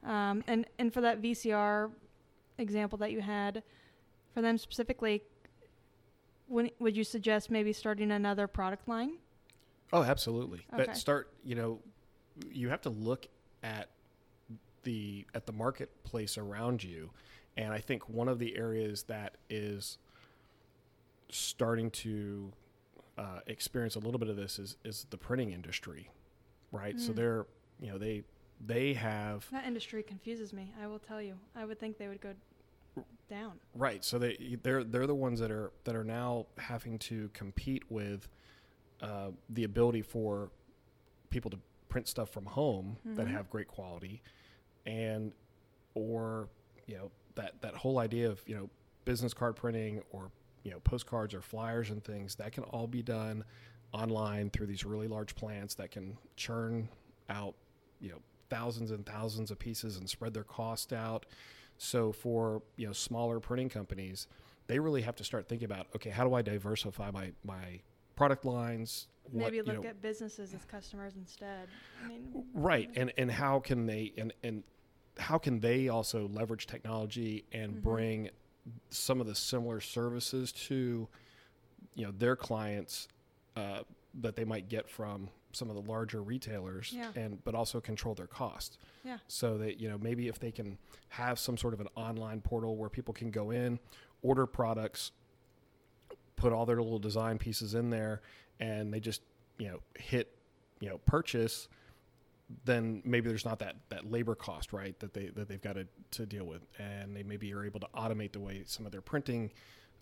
um, 0.05 0.45
and 0.47 0.67
and 0.79 0.93
for 0.93 1.01
that 1.01 1.23
vcr 1.23 1.91
example 2.61 2.99
that 2.99 3.11
you 3.13 3.21
had 3.21 3.63
for 4.35 4.43
them 4.43 4.59
specifically 4.59 5.23
when, 6.47 6.71
would 6.79 6.97
you 6.97 7.05
suggest 7.05 7.51
maybe 7.51 7.73
starting 7.73 8.11
another 8.11 8.47
product 8.47 8.89
line 8.89 9.13
Oh, 9.93 10.03
absolutely. 10.05 10.67
Okay. 10.73 10.85
That 10.85 10.97
start, 10.97 11.33
you 11.43 11.57
know, 11.57 11.81
you 12.53 12.69
have 12.69 12.81
to 12.83 12.91
look 12.91 13.27
at 13.65 13.89
the 14.85 15.27
at 15.35 15.47
the 15.47 15.53
marketplace 15.53 16.39
around 16.39 16.85
you, 16.85 17.11
and 17.57 17.73
I 17.73 17.79
think 17.79 18.09
one 18.09 18.29
of 18.29 18.39
the 18.39 18.57
areas 18.57 19.03
that 19.05 19.37
is 19.49 19.99
starting 21.29 21.91
to 21.91 22.53
uh, 23.19 23.41
experience 23.47 23.97
a 23.97 23.99
little 23.99 24.19
bit 24.19 24.29
of 24.29 24.37
this 24.37 24.59
is 24.59 24.77
is 24.85 25.07
the 25.11 25.19
printing 25.19 25.51
industry, 25.53 26.11
right? 26.73 26.99
So 27.01 27.13
Mm. 27.13 27.17
they're, 27.17 27.47
you 27.81 27.91
know, 27.91 27.99
they 27.99 28.23
they 28.65 28.95
have 28.95 29.47
that 29.51 29.67
industry 29.67 30.03
confuses 30.03 30.53
me 30.53 30.71
i 30.83 30.87
will 30.87 30.99
tell 30.99 31.23
you 31.23 31.35
i 31.57 31.65
would 31.65 31.81
think 31.81 31.97
they 31.97 32.09
would 32.09 32.21
go 32.21 32.35
down 33.29 33.59
Right. 33.75 34.05
So 34.05 34.19
they 34.19 34.59
they're 34.63 34.83
they're 34.85 35.07
the 35.07 35.15
ones 35.15 35.39
that 35.41 35.51
are 35.51 35.71
that 35.85 35.95
are 35.95 36.05
now 36.05 36.47
having 36.59 36.99
to 37.01 37.31
compete 37.33 37.85
with 37.91 38.29
uh, 39.01 39.31
the 39.49 39.65
ability 39.65 40.03
for 40.03 40.51
people 41.31 41.51
to 41.51 41.59
print 41.89 42.09
stuff 42.09 42.31
from 42.31 42.45
home 42.47 42.97
that 43.05 43.27
Mhm. 43.27 43.31
have 43.31 43.49
great 43.51 43.69
quality, 43.69 44.23
and 44.87 45.33
or 45.95 46.49
you 46.87 46.97
know 46.97 47.11
that 47.37 47.61
that 47.63 47.75
whole 47.75 47.99
idea 47.99 48.29
of 48.29 48.43
you 48.49 48.55
know 48.57 48.69
business 49.05 49.33
card 49.33 49.57
printing 49.57 50.03
or 50.11 50.31
you 50.65 50.71
know 50.71 50.81
postcards 50.81 51.33
or 51.35 51.41
flyers 51.41 51.91
and 51.91 52.03
things 52.05 52.35
that 52.37 52.53
can 52.53 52.65
all 52.65 52.87
be 52.87 53.03
done 53.03 53.45
online 53.93 54.51
through 54.51 54.67
these 54.67 54.85
really 54.85 55.09
large 55.09 55.35
plants 55.35 55.75
that 55.77 55.91
can 55.91 56.17
churn 56.37 56.89
out 57.29 57.55
you 58.01 58.11
know 58.11 58.19
thousands 58.51 58.91
and 58.91 59.07
thousands 59.07 59.51
of 59.51 59.59
pieces 59.59 59.97
and 59.97 60.09
spread 60.09 60.35
their 60.35 60.45
cost 60.45 60.93
out 60.93 61.27
so 61.83 62.13
for 62.13 62.63
you 62.77 62.87
know 62.87 62.93
smaller 62.93 63.41
printing 63.41 63.71
companies, 63.71 64.27
they 64.67 64.79
really 64.79 65.01
have 65.01 65.17
to 65.17 65.25
start 65.25 65.49
thinking 65.49 65.65
about 65.65 65.87
okay, 65.97 66.11
how 66.11 66.25
do 66.29 66.35
I 66.35 66.43
diversify 66.43 67.11
my 67.11 67.33
my 67.43 67.81
product 68.17 68.45
lines? 68.45 69.09
What, 69.33 69.53
maybe 69.53 69.57
you 69.57 69.63
look 69.63 69.85
know, 69.85 69.91
at 69.91 70.03
businesses 70.03 70.53
as 70.55 70.65
customers 70.65 71.15
instead 71.17 71.69
i 72.03 72.09
mean 72.09 72.45
right, 72.53 72.91
and 72.97 73.13
and 73.17 73.31
how 73.31 73.61
can 73.61 73.87
they 73.87 74.13
and 74.19 74.33
and 74.43 74.63
how 75.19 75.39
can 75.39 75.61
they 75.61 75.89
also 75.89 76.29
leverage 76.29 76.67
technology 76.67 77.45
and 77.53 77.75
Mhm. 77.77 77.83
bring 77.83 78.31
some 78.91 79.21
of 79.21 79.27
the 79.27 79.35
similar 79.35 79.81
services 79.81 80.53
to 80.53 81.09
you 81.95 82.05
know 82.05 82.13
their 82.19 82.37
clients 82.37 83.09
uh, 83.57 83.81
that 84.21 84.37
they 84.37 84.45
might 84.45 84.69
get 84.69 84.89
from 84.89 85.29
some 85.53 85.69
of 85.71 85.75
the 85.77 85.83
larger 85.91 86.23
retailers 86.23 86.93
Yeah. 86.93 87.11
and 87.17 87.43
but 87.45 87.55
also 87.55 87.81
control 87.81 88.15
their 88.15 88.27
cost 88.27 88.79
Yeah. 89.05 89.19
so 89.29 89.59
that 89.59 89.81
you 89.81 89.89
know 89.89 89.99
maybe 89.99 90.29
if 90.29 90.39
they 90.39 90.51
can 90.53 90.79
have 91.09 91.39
some 91.39 91.57
sort 91.57 91.75
of 91.75 91.81
an 91.81 91.89
online 91.97 92.41
portal 92.41 92.77
where 92.77 92.89
people 92.89 93.13
can 93.15 93.31
go 93.31 93.51
in 93.51 93.79
order 94.23 94.47
products 94.47 95.13
put 96.37 96.53
all 96.53 96.67
their 96.67 96.81
little 96.83 96.99
design 96.99 97.39
pieces 97.39 97.75
in 97.75 97.91
there 97.91 98.23
and 98.61 98.93
they 98.93 99.01
just 99.01 99.23
you 99.59 99.69
know 99.69 99.79
hit 99.99 100.35
you 100.81 100.89
know 100.89 100.99
purchase 100.99 101.69
then 102.65 103.01
maybe 103.05 103.29
there's 103.29 103.45
not 103.45 103.59
that 103.61 103.77
that 103.91 104.11
labor 104.11 104.35
cost 104.35 104.73
right 104.73 104.99
that 105.01 105.15
they 105.15 105.27
that 105.37 105.49
they've 105.49 105.63
got 105.63 105.75
to, 105.75 105.87
to 106.11 106.27
deal 106.27 106.45
with 106.45 106.63
and 106.79 107.15
they 107.15 107.23
maybe 107.23 107.53
are 107.55 107.65
able 107.65 107.79
to 107.81 107.87
automate 107.95 108.33
the 108.33 108.41
way 108.41 108.63
some 108.67 108.87
of 108.87 108.93
their 108.93 109.01
printing 109.03 109.51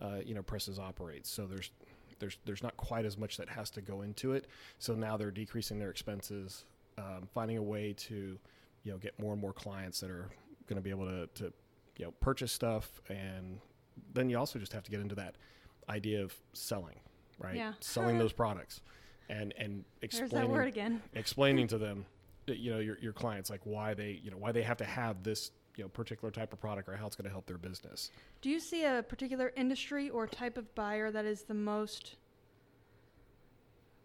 uh, 0.01 0.19
you 0.25 0.35
know 0.35 0.43
presses 0.43 0.79
operate 0.79 1.27
so 1.27 1.47
there's 1.47 1.71
there's 2.19 2.39
there's 2.45 2.63
not 2.63 2.77
quite 2.77 3.05
as 3.05 3.17
much 3.17 3.37
that 3.37 3.49
has 3.49 3.71
to 3.71 3.81
go 3.81 4.03
into 4.03 4.33
it. 4.33 4.47
So 4.79 4.95
now 4.95 5.17
they're 5.17 5.31
decreasing 5.31 5.79
their 5.79 5.91
expenses 5.91 6.65
um, 6.97 7.29
finding 7.33 7.57
a 7.59 7.63
way 7.63 7.95
to 7.95 8.39
you 8.85 8.93
know 8.93 8.99
get 8.99 9.19
more 9.19 9.33
and 9.33 9.41
more 9.41 9.53
clients 9.53 10.01
that 10.01 10.11
are 10.11 10.29
going 10.67 10.77
to 10.77 10.83
be 10.83 10.91
able 10.91 11.07
to, 11.07 11.27
to 11.35 11.53
you 11.97 12.05
know 12.05 12.13
purchase 12.21 12.53
stuff. 12.53 13.01
And 13.09 13.59
then 14.13 14.31
you 14.31 14.39
also 14.39 14.59
just 14.59 14.73
have 14.73 14.83
to 14.85 14.91
get 14.91 15.01
into 15.01 15.15
that 15.17 15.37
idea 15.89 16.23
of 16.23 16.35
selling 16.53 17.01
right? 17.39 17.57
Yeah. 17.57 17.73
selling 17.81 18.19
those 18.19 18.33
products 18.33 18.81
and 19.29 19.55
and 19.59 19.85
there's 20.01 20.13
that 20.19 20.25
explaining 20.25 20.51
word 20.51 20.69
again. 20.69 21.03
explaining 21.15 21.69
to 21.69 21.79
them 21.79 22.07
you 22.47 22.71
know 22.71 22.79
your, 22.79 22.99
your 22.99 23.13
clients 23.13 23.51
like 23.51 23.61
why 23.65 23.95
they 23.95 24.21
you 24.23 24.31
know 24.31 24.39
why 24.39 24.53
they 24.53 24.63
have 24.63 24.79
to 24.79 24.85
have 24.85 25.23
this 25.23 25.51
you 25.79 25.85
know 25.85 25.89
particular 25.89 26.31
type 26.31 26.53
of 26.53 26.61
product 26.61 26.89
or 26.89 26.97
how 26.97 27.07
it's 27.07 27.17
going 27.17 27.25
to 27.25 27.31
help 27.31 27.47
their 27.47 27.57
business 27.57 28.11
Do 28.43 28.51
you 28.51 28.61
see 28.61 28.85
a 28.85 29.03
particular 29.03 29.53
industry 29.57 30.11
or 30.11 30.27
type 30.27 30.59
of 30.59 30.75
buyer 30.75 31.11
that 31.11 31.25
is 31.25 31.43
the 31.43 31.55
most 31.55 32.17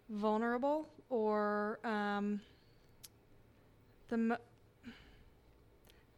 vulnerable 0.08 0.88
or 1.10 1.80
um, 1.84 2.40
the 4.08 4.38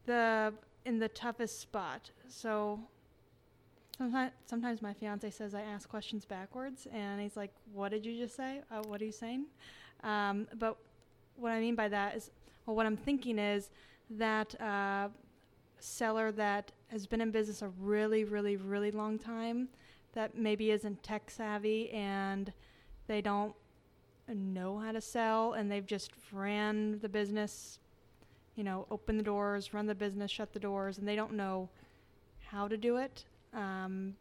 the 0.04 0.52
in 0.84 0.98
the 0.98 1.08
toughest 1.08 1.60
spot? 1.60 2.10
So 2.28 2.80
sometimes 3.96 4.32
sometimes 4.46 4.82
my 4.82 4.92
fiance 4.92 5.30
says 5.30 5.54
I 5.54 5.62
ask 5.62 5.88
questions 5.88 6.24
backwards, 6.24 6.86
and 6.92 7.20
he's 7.20 7.36
like, 7.36 7.52
"What 7.72 7.90
did 7.90 8.04
you 8.04 8.16
just 8.16 8.36
say? 8.36 8.62
Uh, 8.70 8.82
what 8.86 9.00
are 9.00 9.04
you 9.04 9.12
saying?" 9.12 9.46
Um, 10.02 10.46
but 10.58 10.76
what 11.36 11.52
I 11.52 11.60
mean 11.60 11.74
by 11.74 11.88
that 11.88 12.16
is, 12.16 12.30
well, 12.64 12.76
what 12.76 12.86
I'm 12.86 12.96
thinking 12.96 13.38
is 13.38 13.70
that. 14.10 14.60
Uh, 14.60 15.08
seller 15.78 16.32
that 16.32 16.72
has 16.88 17.06
been 17.06 17.20
in 17.20 17.30
business 17.30 17.62
a 17.62 17.68
really, 17.80 18.24
really, 18.24 18.56
really 18.56 18.90
long 18.90 19.18
time 19.18 19.68
that 20.12 20.36
maybe 20.36 20.70
isn't 20.70 21.02
tech 21.02 21.30
savvy 21.30 21.90
and 21.90 22.52
they 23.06 23.20
don't 23.20 23.54
know 24.34 24.78
how 24.78 24.92
to 24.92 25.00
sell 25.00 25.52
and 25.52 25.70
they've 25.70 25.86
just 25.86 26.12
ran 26.32 26.98
the 27.00 27.08
business, 27.08 27.78
you 28.56 28.64
know, 28.64 28.86
open 28.90 29.16
the 29.16 29.22
doors, 29.22 29.74
run 29.74 29.86
the 29.86 29.94
business, 29.94 30.30
shut 30.30 30.52
the 30.52 30.58
doors, 30.58 30.98
and 30.98 31.06
they 31.06 31.16
don't 31.16 31.32
know 31.32 31.68
how 32.46 32.66
to 32.66 32.76
do 32.76 32.96
it. 32.96 33.24
Um, 33.54 34.14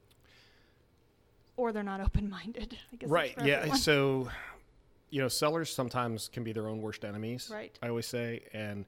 or 1.58 1.72
they're 1.72 1.84
not 1.84 2.01
open-minded. 2.06 2.78
Right. 3.06 3.34
Yeah. 3.43 3.58
everyone. 3.58 3.78
So, 3.78 4.30
you 5.10 5.22
know, 5.22 5.28
sellers 5.28 5.74
sometimes 5.74 6.30
can 6.32 6.43
be 6.43 6.51
their 6.51 6.68
own 6.68 6.82
worst 6.82 7.06
enemies. 7.06 7.49
Right. 7.51 7.78
I 7.82 7.88
always 7.88 8.06
say, 8.06 8.43
and 8.53 8.86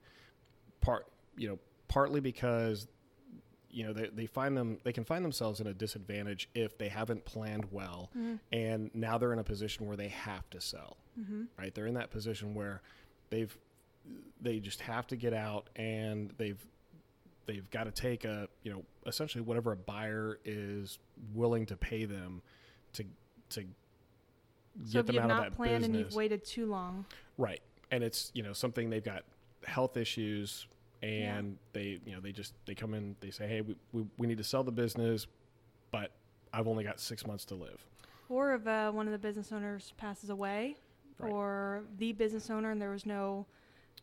part, 0.80 1.06
you 1.36 1.48
know, 1.48 1.58
partly 1.88 2.20
because, 2.20 2.86
you 3.70 3.84
know, 3.84 3.92
they, 3.92 4.08
they 4.08 4.26
find 4.26 4.56
them, 4.56 4.78
they 4.84 4.92
can 4.92 5.04
find 5.04 5.24
themselves 5.24 5.60
in 5.60 5.66
a 5.66 5.74
disadvantage 5.74 6.48
if 6.54 6.78
they 6.78 6.88
haven't 6.88 7.24
planned 7.24 7.66
well, 7.70 8.10
Mhm. 8.16 8.38
and 8.52 8.90
now 8.94 9.18
they're 9.18 9.32
in 9.32 9.38
a 9.38 9.44
position 9.44 9.86
where 9.86 9.96
they 9.96 10.08
have 10.08 10.48
to 10.50 10.60
sell. 10.60 10.96
Mhm. 11.18 11.48
Right. 11.58 11.74
They're 11.74 11.86
in 11.86 11.94
that 11.94 12.10
position 12.10 12.54
where 12.54 12.82
they've, 13.30 13.56
they 14.40 14.58
just 14.60 14.80
have 14.82 15.06
to 15.08 15.16
get 15.16 15.34
out, 15.34 15.68
and 15.76 16.32
they've, 16.38 16.64
they've 17.46 17.68
got 17.70 17.84
to 17.84 17.90
take 17.90 18.24
a, 18.24 18.48
you 18.62 18.72
know, 18.72 18.84
essentially 19.06 19.42
whatever 19.42 19.72
a 19.72 19.76
buyer 19.76 20.38
is 20.44 20.98
willing 21.34 21.66
to 21.66 21.76
pay 21.76 22.04
them, 22.04 22.42
to, 22.94 23.04
to 23.50 23.62
So 24.84 24.92
get 24.92 25.00
if 25.00 25.06
them 25.06 25.14
you've 25.16 25.24
out 25.24 25.30
of 25.30 25.36
not 25.36 25.42
that 25.50 25.56
planned 25.56 25.84
and 25.84 25.94
you've 25.96 26.14
waited 26.14 26.44
too 26.44 26.66
long, 26.66 27.06
Right. 27.36 27.60
And 27.90 28.04
it's, 28.04 28.30
you 28.34 28.42
know, 28.42 28.52
something 28.52 28.90
they've 28.90 29.02
got 29.04 29.24
health 29.64 29.96
issues 29.96 30.66
and 31.02 31.56
they, 31.72 32.00
you 32.04 32.12
know, 32.12 32.20
they 32.20 32.32
just, 32.32 32.54
they 32.66 32.74
come 32.74 32.94
in, 32.94 33.14
they 33.20 33.30
say, 33.30 33.46
Hey, 33.46 33.60
we, 33.60 33.76
we, 33.92 34.04
we 34.18 34.26
need 34.26 34.38
to 34.38 34.44
sell 34.44 34.64
the 34.64 34.72
business, 34.72 35.26
but 35.90 36.10
I've 36.52 36.66
only 36.68 36.84
got 36.84 36.98
six 37.00 37.26
months 37.26 37.44
to 37.46 37.54
live. 37.54 37.84
or 38.28 38.54
if 38.54 38.66
uh, 38.66 38.90
one 38.90 39.06
of 39.06 39.12
the 39.12 39.18
business 39.18 39.52
owners 39.52 39.92
passes 39.96 40.30
away, 40.30 40.76
Right. 41.20 41.32
or 41.32 41.82
the 41.98 42.12
business 42.12 42.48
owner 42.48 42.70
and 42.70 42.80
there 42.80 42.90
was 42.90 43.04
no 43.04 43.44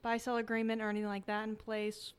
buy-sell 0.01 0.35
agreement 0.37 0.81
or 0.81 0.89
anything 0.89 1.07
like 1.07 1.25
that 1.27 1.47
in 1.47 1.55
place, 1.55 2.11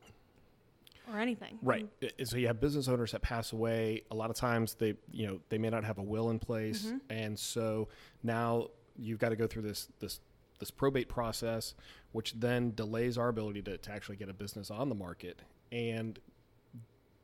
or 1.13 1.19
anything. 1.19 1.57
Right. 1.61 1.87
I- 2.03 2.23
So 2.23 2.37
you 2.37 2.47
have 2.47 2.59
business 2.59 2.87
owners 2.87 3.11
that 3.11 3.21
pass 3.21 3.53
away. 3.53 4.03
A 4.11 4.15
lot 4.15 4.29
of 4.31 4.35
times 4.35 4.73
they, 4.73 4.95
you 5.11 5.27
know, 5.27 5.39
they 5.49 5.57
may 5.59 5.69
not 5.69 5.83
have 5.83 5.99
a 5.99 6.03
will 6.03 6.31
in 6.31 6.39
place. 6.39 6.87
Mhm. 6.87 6.99
And 7.09 7.37
so 7.39 7.87
now 8.23 8.69
you've 8.97 9.19
got 9.19 9.29
to 9.29 9.35
go 9.35 9.45
through 9.47 9.61
this, 9.61 9.87
this, 9.99 10.19
this 10.59 10.71
probate 10.71 11.07
process, 11.09 11.73
which 12.11 12.33
then 12.39 12.73
delays 12.73 13.17
our 13.17 13.29
ability 13.29 13.61
to, 13.63 13.77
to 13.77 13.91
actually 13.91 14.15
get 14.15 14.29
a 14.29 14.33
business 14.33 14.71
on 14.71 14.89
the 14.89 14.95
market. 14.95 15.41
And 15.71 16.19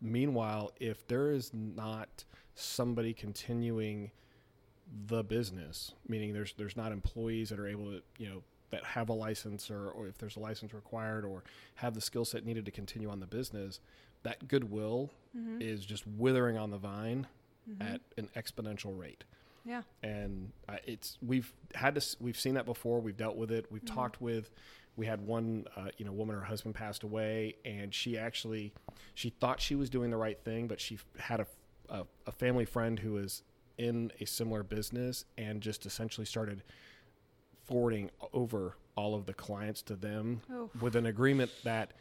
meanwhile, 0.01 0.71
if 0.79 1.07
there 1.07 1.31
is 1.31 1.51
not 1.53 2.23
somebody 2.55 3.13
continuing 3.13 4.11
the 5.07 5.23
business, 5.23 5.93
meaning 6.07 6.33
there's 6.33 6.53
there's 6.57 6.75
not 6.77 6.91
employees 6.91 7.49
that 7.49 7.59
are 7.59 7.67
able 7.67 7.85
to, 7.85 8.01
you 8.17 8.29
know, 8.29 8.43
that 8.71 8.83
have 8.83 9.09
a 9.09 9.13
license 9.13 9.69
or, 9.71 9.89
or 9.89 10.07
if 10.07 10.17
there's 10.17 10.35
a 10.35 10.39
license 10.39 10.73
required 10.73 11.25
or 11.25 11.43
have 11.75 11.93
the 11.93 12.01
skill 12.01 12.25
set 12.25 12.43
needed 12.45 12.65
to 12.65 12.71
continue 12.71 13.09
on 13.09 13.19
the 13.19 13.25
business, 13.27 13.79
that 14.23 14.47
goodwill 14.47 15.11
Mhm. 15.37 15.61
is 15.61 15.85
just 15.85 16.05
withering 16.07 16.57
on 16.57 16.69
the 16.71 16.77
vine 16.77 17.27
Mhm. 17.69 17.93
at 17.93 18.01
an 18.17 18.29
exponential 18.35 18.97
rate. 18.97 19.23
Yeah. 19.65 19.81
And 20.01 20.51
uh, 20.69 20.77
it's 20.85 21.17
we've 21.21 21.53
had 21.75 21.95
to 21.95 21.99
s- 21.99 22.15
we've 22.19 22.39
seen 22.39 22.53
that 22.55 22.65
before. 22.65 22.99
We've 22.99 23.17
dealt 23.17 23.35
with 23.37 23.51
it. 23.51 23.71
We've 23.71 23.83
Mhm. 23.83 23.93
talked 23.95 24.21
with. 24.21 24.51
We 24.95 25.05
had 25.07 25.21
one, 25.21 25.65
uh, 25.75 25.89
you 25.97 26.05
know, 26.05 26.11
woman. 26.11 26.35
Her 26.35 26.43
husband 26.43 26.75
passed 26.75 27.03
away, 27.03 27.55
and 27.65 27.93
she 27.93 28.17
actually 28.17 28.73
she 29.15 29.29
thought 29.29 29.59
she 29.59 29.75
was 29.75 29.89
doing 29.89 30.11
the 30.11 30.17
right 30.17 30.39
thing, 30.43 30.67
but 30.67 30.79
she 30.79 30.95
f- 30.95 31.05
had 31.19 31.39
a, 31.39 31.47
a 31.89 32.05
a 32.27 32.31
family 32.31 32.65
friend 32.65 32.99
who 32.99 33.13
was 33.13 33.41
in 33.77 34.11
a 34.19 34.25
similar 34.25 34.61
business 34.63 35.25
and 35.37 35.61
just 35.61 35.85
essentially 35.85 36.25
started 36.25 36.61
forwarding 37.63 38.09
over 38.33 38.75
all 38.95 39.15
of 39.15 39.25
the 39.25 39.33
clients 39.33 39.81
to 39.81 39.95
them 39.95 40.41
Oh. 40.51 40.69
with 40.81 40.95
an 40.95 41.05
agreement 41.07 41.49
that 41.63 41.93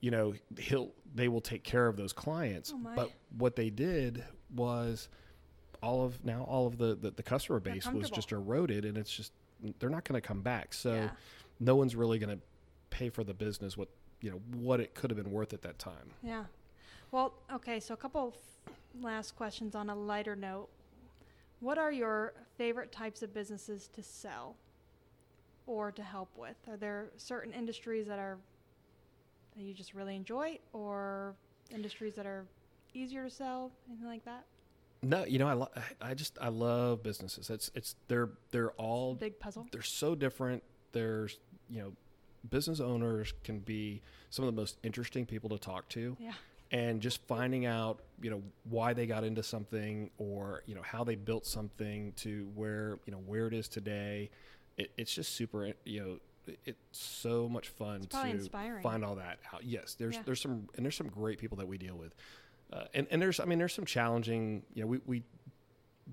you 0.00 0.10
know 0.10 0.34
he'll 0.58 0.92
they 1.14 1.28
will 1.28 1.40
take 1.42 1.62
care 1.62 1.86
of 1.86 1.96
those 1.96 2.12
clients 2.12 2.72
Oh, 2.74 2.80
but 2.96 3.12
what 3.36 3.54
they 3.54 3.70
did 3.70 4.24
was 4.52 5.08
all 5.82 6.04
of 6.04 6.24
now 6.24 6.42
all 6.48 6.66
of 6.66 6.78
the 6.78 6.94
the, 6.94 7.10
the 7.10 7.22
customer 7.22 7.60
base 7.60 7.86
was 7.86 8.10
just 8.10 8.32
eroded 8.32 8.84
and 8.84 8.98
it's 8.98 9.10
just 9.10 9.32
they're 9.78 9.90
not 9.90 10.04
going 10.04 10.20
to 10.20 10.26
come 10.26 10.42
back 10.42 10.72
so 10.74 10.94
yeah. 10.94 11.10
no 11.58 11.76
one's 11.76 11.94
really 11.94 12.18
going 12.18 12.34
to 12.34 12.42
pay 12.90 13.08
for 13.08 13.24
the 13.24 13.34
business 13.34 13.76
what 13.76 13.88
you 14.20 14.30
know 14.30 14.40
what 14.54 14.80
it 14.80 14.94
could 14.94 15.10
have 15.10 15.16
been 15.16 15.32
worth 15.32 15.52
at 15.52 15.62
that 15.62 15.78
time 15.78 16.10
Yeah. 16.22 16.44
Well, 17.12 17.34
okay, 17.52 17.80
so 17.80 17.94
a 17.94 17.96
couple 17.96 18.28
of 18.28 18.34
last 19.02 19.34
questions 19.34 19.74
on 19.74 19.90
a 19.90 19.94
lighter 19.94 20.36
note. 20.36 20.68
What 21.58 21.76
are 21.76 21.90
your 21.90 22.34
favorite 22.56 22.92
types 22.92 23.22
of 23.22 23.34
businesses 23.34 23.88
to 23.94 24.02
sell 24.02 24.54
or 25.66 25.90
to 25.90 26.02
help 26.02 26.28
with? 26.36 26.56
Are 26.68 26.76
there 26.76 27.10
certain 27.16 27.52
industries 27.52 28.06
that 28.06 28.18
are 28.18 28.38
that 29.56 29.62
you 29.62 29.74
just 29.74 29.92
really 29.92 30.14
enjoy 30.14 30.58
or 30.72 31.34
industries 31.74 32.14
that 32.14 32.26
are 32.26 32.46
easier 32.94 33.24
to 33.24 33.30
sell, 33.30 33.72
anything 33.88 34.06
like 34.06 34.24
that? 34.24 34.44
No 35.02 35.24
you 35.24 35.38
know 35.38 35.48
i 35.48 35.52
lo- 35.54 35.70
i 36.00 36.12
just 36.14 36.36
i 36.40 36.48
love 36.48 37.02
businesses 37.02 37.48
it's 37.50 37.70
it's 37.74 37.94
they're 38.08 38.30
they're 38.50 38.72
all 38.72 39.14
Big 39.14 39.38
puzzle. 39.40 39.66
they're 39.72 39.82
so 39.82 40.14
different. 40.14 40.62
There's, 40.92 41.38
you 41.68 41.80
know, 41.80 41.92
business 42.48 42.80
owners 42.80 43.32
can 43.44 43.60
be 43.60 44.02
some 44.30 44.44
of 44.44 44.52
the 44.54 44.60
most 44.60 44.76
interesting 44.82 45.24
people 45.24 45.48
to 45.50 45.58
talk 45.58 45.88
to. 45.90 46.16
Yeah. 46.18 46.32
And 46.72 47.00
just 47.00 47.20
finding 47.28 47.64
out, 47.64 48.00
you 48.20 48.28
know, 48.30 48.42
why 48.64 48.92
they 48.92 49.06
got 49.06 49.22
into 49.22 49.42
something 49.44 50.10
or, 50.18 50.62
you 50.66 50.74
know, 50.74 50.82
how 50.82 51.04
they 51.04 51.14
built 51.14 51.46
something 51.46 52.12
to 52.16 52.50
where, 52.56 52.98
you 53.06 53.12
know, 53.12 53.18
where 53.24 53.46
it 53.46 53.54
is 53.54 53.68
today. 53.68 54.30
It, 54.76 54.90
it's 54.96 55.14
just 55.14 55.34
super, 55.36 55.72
you 55.84 56.00
know, 56.00 56.54
it's 56.64 56.78
so 56.90 57.48
much 57.48 57.68
fun 57.68 58.00
to 58.00 58.26
inspiring. 58.26 58.82
find 58.82 59.04
all 59.04 59.14
that 59.14 59.38
out. 59.54 59.62
Yes, 59.64 59.94
there's 59.94 60.16
Yeah. 60.16 60.22
there's 60.26 60.40
some 60.40 60.68
and 60.76 60.84
there's 60.84 60.96
some 60.96 61.06
great 61.08 61.38
people 61.38 61.58
that 61.58 61.68
we 61.68 61.78
deal 61.78 61.96
with. 61.96 62.16
Uh, 62.72 62.84
and, 62.94 63.06
and 63.10 63.20
there's 63.20 63.40
I 63.40 63.44
mean 63.44 63.58
there's 63.58 63.74
some 63.74 63.84
challenging, 63.84 64.62
you 64.74 64.82
know, 64.82 64.86
we, 64.86 65.00
we 65.06 65.22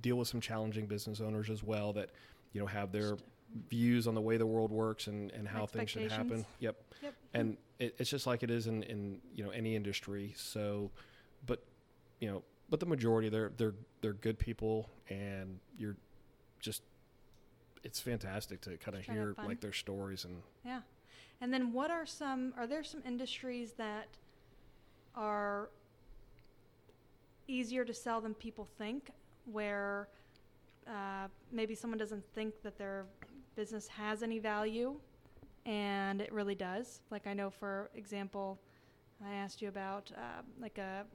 deal 0.02 0.16
with 0.16 0.28
some 0.28 0.42
challenging 0.42 0.88
business 0.88 1.22
owners 1.22 1.50
as 1.50 1.64
well 1.64 1.94
that, 1.94 2.10
you 2.54 2.62
know, 2.62 2.68
have 2.68 2.92
their 2.92 3.18
views 3.70 4.08
on 4.08 4.16
the 4.16 4.22
way 4.22 4.38
the 4.38 4.46
world 4.46 4.72
works 4.72 5.08
and, 5.08 5.32
and 5.32 5.48
how 5.48 5.66
things 5.66 5.90
should 5.90 6.12
happen. 6.12 6.46
Yep. 6.60 6.76
Yep. 7.04 7.14
And 7.34 7.58
it, 7.80 7.96
it's 7.98 8.10
just 8.10 8.28
like 8.28 8.44
it 8.44 8.52
is 8.52 8.68
in, 8.68 8.84
in, 8.84 9.20
you 9.36 9.44
know, 9.44 9.52
any 9.52 9.76
industry. 9.76 10.34
So, 10.36 10.92
but, 11.46 11.64
you 12.20 12.30
know, 12.30 12.44
but 12.70 12.80
the 12.80 12.86
majority 12.86 13.30
they're, 13.30 13.52
they're, 13.58 13.76
they're 14.02 14.14
good 14.14 14.38
people 14.38 14.90
and 15.10 15.60
you're 15.78 15.96
just, 16.60 16.82
it's 17.84 18.00
fantastic 18.00 18.62
to 18.62 18.78
kind 18.78 18.98
of 18.98 19.06
Trying 19.06 19.18
to 19.18 19.26
have 19.28 19.36
hear 19.38 19.48
like 19.48 19.62
their 19.62 19.74
stories 19.74 20.26
and 20.26 20.42
Yeah. 20.66 20.82
And 21.40 21.54
then 21.54 21.72
what 21.72 21.92
are 21.92 22.06
some 22.06 22.54
are 22.58 22.66
there 22.66 22.84
some 22.84 23.02
industries 23.06 23.74
that 23.74 24.08
are 25.16 25.70
easier 27.48 27.86
to 27.86 27.94
sell 27.94 28.22
than 28.22 28.34
people 28.34 28.68
think 28.78 29.12
where 29.46 30.10
uh, 30.88 31.28
maybe 31.52 31.76
someone 31.76 31.98
doesn't 31.98 32.24
think 32.34 32.62
that 32.64 32.78
their 32.78 33.06
business 33.56 33.88
has 33.88 34.24
any 34.24 34.40
value 34.40 34.96
and 35.66 36.22
it 36.22 36.32
really 36.32 36.56
does. 36.56 37.02
Like 37.10 37.28
I 37.28 37.34
know 37.34 37.50
for 37.50 37.90
example, 37.96 38.60
I 39.26 39.34
asked 39.34 39.62
you 39.62 39.70
about 39.70 40.12
uh, 40.16 40.42
like 40.62 40.78
a 40.78 41.06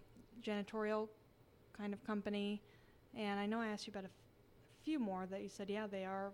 janitorial 0.42 1.08
kind 1.76 1.92
of 1.92 2.04
company 2.04 2.62
and 3.14 3.38
I 3.38 3.46
know 3.46 3.60
I 3.60 3.68
asked 3.68 3.86
you 3.86 3.92
about 3.92 4.04
a 4.04 4.06
f- 4.06 4.12
few 4.84 4.98
more 4.98 5.26
that 5.30 5.42
you 5.42 5.48
said 5.48 5.70
yeah, 5.70 5.86
they 5.86 6.04
are 6.04 6.32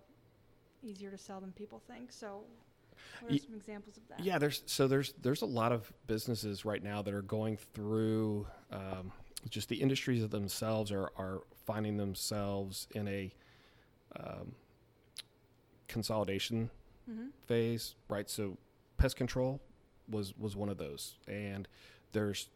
easier 0.82 1.11
to 1.11 1.18
sell 1.18 1.40
than 1.40 1.53
people 1.53 1.82
think. 1.88 2.12
So 2.12 2.42
what 3.20 3.32
are 3.32 3.38
some 3.38 3.55
examples 3.55 3.96
of 3.96 4.03
that? 4.09 4.20
Yeah, 4.20 4.38
there's 4.38 4.62
so 4.66 4.86
there's 4.86 5.12
there's 5.22 5.42
a 5.42 5.46
lot 5.46 5.72
of 5.72 5.92
businesses 6.07 6.64
right 6.64 6.82
now 6.82 7.03
that 7.03 7.14
are 7.14 7.22
going 7.22 7.57
through 7.74 8.46
um, 8.72 9.12
just 9.49 9.68
the 9.68 9.80
industries 9.80 10.26
themselves 10.28 10.91
are 10.93 11.11
are 11.16 11.43
finding 11.66 11.97
themselves 11.97 12.86
in 12.95 13.07
a 13.09 13.32
um, 14.18 14.55
consolidation 15.89 16.70
Mm-hmm. 17.11 17.28
phase, 17.47 17.95
right? 18.11 18.28
So 18.28 18.59
pest 18.99 19.16
control 19.16 19.62
was 20.11 20.34
was 20.36 20.55
one 20.57 20.68
of 20.68 20.76
those, 20.76 21.16
and 21.26 21.66
there's 22.12 22.51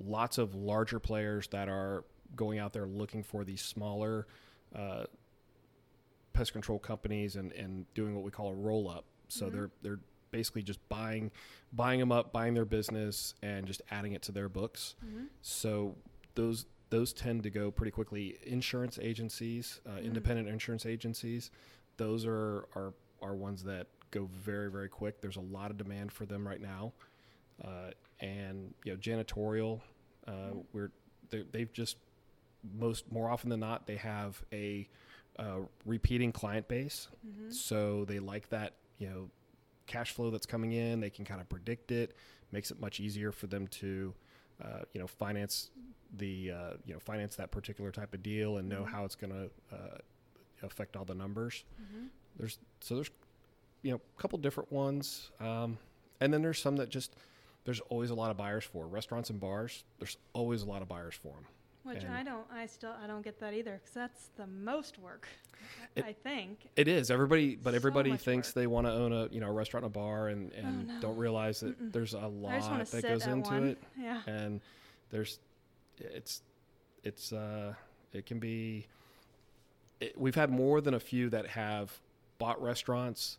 lots 0.00 0.38
of 0.38 0.54
larger 0.54 0.98
players 0.98 1.46
that 1.48 1.68
are 1.68 2.04
going 2.34 2.58
out 2.58 2.72
there 2.72 2.86
looking 2.86 3.22
for 3.22 3.44
these 3.44 3.60
smaller 3.60 4.26
uh, 4.74 5.04
pest 6.32 6.52
control 6.52 6.78
companies 6.78 7.36
and, 7.36 7.52
and 7.52 7.84
doing 7.94 8.14
what 8.14 8.24
we 8.24 8.30
call 8.30 8.48
a 8.48 8.54
roll 8.54 8.88
up. 8.88 9.04
So 9.28 9.50
Mhm. 9.50 9.52
they're 9.52 9.70
they're 9.82 10.00
basically 10.34 10.62
just 10.62 10.80
buying 10.88 11.30
buying 11.72 12.00
them 12.00 12.10
up, 12.12 12.32
buying 12.32 12.54
their 12.54 12.64
business, 12.64 13.34
and 13.42 13.66
just 13.66 13.80
adding 13.90 14.12
it 14.14 14.22
to 14.22 14.32
their 14.32 14.48
books. 14.48 14.96
Mm-hmm. 15.06 15.24
So 15.42 15.94
those 16.34 16.66
those 16.90 17.12
tend 17.12 17.44
to 17.44 17.50
go 17.50 17.70
pretty 17.70 17.92
quickly. 17.92 18.36
Insurance 18.42 18.98
agencies, 19.00 19.80
uh, 19.86 19.90
Mm. 19.98 20.04
independent 20.04 20.48
insurance 20.48 20.84
agencies, 20.86 21.50
those 21.96 22.26
are, 22.26 22.66
are 22.74 22.92
are 23.22 23.34
ones 23.36 23.62
that 23.64 23.86
go 24.10 24.28
very 24.32 24.70
very 24.70 24.88
quick. 24.88 25.20
There's 25.20 25.36
a 25.36 25.40
lot 25.58 25.70
of 25.70 25.76
demand 25.76 26.10
for 26.12 26.26
them 26.26 26.46
right 26.46 26.60
now, 26.60 26.92
uh, 27.64 27.90
and 28.20 28.74
you 28.84 28.92
know 28.92 28.98
janitorial. 28.98 29.80
Uh, 30.26 30.32
Mm. 30.32 30.64
We're 30.72 30.90
they- 31.30 31.46
they've 31.52 31.72
just 31.72 31.96
most 32.78 33.10
more 33.12 33.28
often 33.30 33.50
than 33.50 33.60
not 33.60 33.86
they 33.86 33.96
have 33.96 34.42
a 34.52 34.88
uh, 35.38 35.60
repeating 35.84 36.32
client 36.32 36.66
base, 36.68 37.08
Mm-hmm. 37.26 37.50
so 37.50 38.04
they 38.04 38.18
like 38.20 38.48
that 38.50 38.74
you 38.98 39.08
know 39.10 39.30
cash 39.86 40.12
flow 40.12 40.30
that's 40.30 40.46
coming 40.46 40.72
in. 40.72 41.00
They 41.00 41.10
can 41.10 41.24
kind 41.24 41.40
of 41.40 41.48
predict 41.48 41.90
it. 41.92 42.16
Makes 42.52 42.70
it 42.70 42.80
much 42.80 43.00
easier 43.00 43.32
for 43.32 43.46
them 43.46 43.66
to 43.68 44.14
uh, 44.62 44.82
you 44.92 45.00
know 45.00 45.06
finance 45.06 45.70
the 46.16 46.52
uh, 46.52 46.70
you 46.86 46.92
know 46.94 47.00
finance 47.00 47.34
that 47.36 47.50
particular 47.50 47.90
type 47.90 48.14
of 48.14 48.22
deal 48.22 48.58
and 48.58 48.68
know 48.68 48.82
Mhm. 48.82 48.88
how 48.88 49.04
it's 49.04 49.16
going 49.16 49.32
to 49.32 49.74
uh, 49.74 49.98
affect 50.62 50.96
all 50.96 51.04
the 51.04 51.14
numbers. 51.14 51.64
Mhm. 51.82 52.08
There's 52.36 52.58
so 52.80 52.94
there's 52.94 53.10
you 53.82 53.90
know 53.90 54.00
a 54.16 54.20
couple 54.20 54.38
different 54.38 54.70
ones, 54.72 55.30
um, 55.40 55.78
and 56.20 56.32
then 56.32 56.40
there's 56.42 56.60
some 56.60 56.76
that 56.76 56.88
just 56.88 57.16
there's 57.64 57.80
always 57.80 58.10
a 58.10 58.14
lot 58.14 58.30
of 58.30 58.36
buyers 58.36 58.62
for 58.64 58.86
restaurants 58.86 59.30
and 59.30 59.40
bars. 59.40 59.84
There's 59.98 60.16
always 60.34 60.62
a 60.62 60.66
lot 60.66 60.82
of 60.82 60.88
buyers 60.88 61.14
for 61.14 61.32
them. 61.34 61.46
Which 61.84 62.02
And- 62.02 62.14
I 62.14 62.22
don't, 62.22 62.46
I 62.50 62.64
still, 62.66 62.94
I 63.02 63.06
don't 63.06 63.22
get 63.22 63.38
that 63.40 63.52
either, 63.54 63.74
because 63.74 63.92
that's 63.94 64.30
the 64.36 64.46
most 64.46 64.98
work, 64.98 65.28
It- 65.94 66.04
I 66.04 66.12
think. 66.14 66.68
It 66.76 66.88
is 66.88 67.10
everybody, 67.10 67.56
but 67.56 67.70
So 67.72 67.76
everybody 67.76 68.16
thinks 68.16 68.48
work. 68.48 68.54
they 68.54 68.66
want 68.66 68.86
to 68.86 68.92
own 68.92 69.12
a 69.12 69.28
you 69.28 69.40
know 69.40 69.48
a 69.48 69.52
restaurant 69.52 69.84
and 69.84 69.94
a 69.94 69.98
bar 69.98 70.28
and 70.28 70.50
and 70.52 70.88
no. 70.88 71.00
don't 71.00 71.16
realize 71.16 71.60
that 71.60 71.78
Mm-mm. 71.80 71.92
there's 71.92 72.14
a 72.14 72.26
lot 72.26 72.86
that 72.90 73.02
goes 73.02 73.26
into 73.26 73.50
one. 73.50 73.64
it. 73.68 73.78
Yeah. 74.00 74.22
and 74.26 74.60
there's 75.10 75.38
it's 75.98 76.42
it's 77.04 77.32
uh 77.32 77.74
it 78.14 78.24
can 78.26 78.38
be 78.38 78.86
it, 80.00 80.18
we've 80.18 80.34
had 80.34 80.50
more 80.50 80.80
than 80.80 80.94
a 80.94 81.00
few 81.00 81.28
that 81.30 81.46
have 81.48 82.00
bought 82.38 82.60
restaurants 82.62 83.38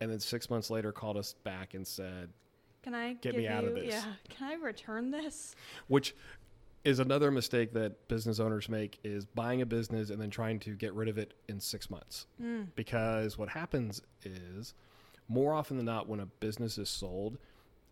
and 0.00 0.10
then 0.10 0.18
six 0.20 0.50
months 0.50 0.68
later 0.68 0.90
called 0.92 1.16
us 1.16 1.34
back 1.44 1.74
and 1.74 1.86
said 1.86 2.28
Can 2.82 2.94
I 2.94 3.12
Get 3.14 3.22
give 3.22 3.36
me 3.36 3.46
out 3.48 3.64
of 3.64 3.74
this. 3.74 3.86
Yeah. 3.94 4.04
Can 4.28 4.48
I 4.50 4.54
return 4.54 5.10
this? 5.12 5.54
which 5.88 6.14
is 6.84 6.98
another 6.98 7.30
mistake 7.30 7.72
that 7.74 8.08
business 8.08 8.40
owners 8.40 8.68
make 8.68 8.98
is 9.04 9.24
buying 9.24 9.62
a 9.62 9.66
business 9.66 10.10
and 10.10 10.20
then 10.20 10.30
trying 10.30 10.58
to 10.58 10.70
get 10.74 10.92
rid 10.94 11.08
of 11.08 11.16
it 11.18 11.34
in 11.48 11.60
six 11.60 11.88
months 11.90 12.26
Mm. 12.40 12.68
because 12.74 13.38
what 13.38 13.48
happens 13.50 14.02
is 14.24 14.74
more 15.28 15.54
often 15.54 15.76
than 15.76 15.86
not 15.86 16.08
when 16.08 16.20
a 16.20 16.26
business 16.26 16.78
is 16.78 16.88
sold 16.88 17.38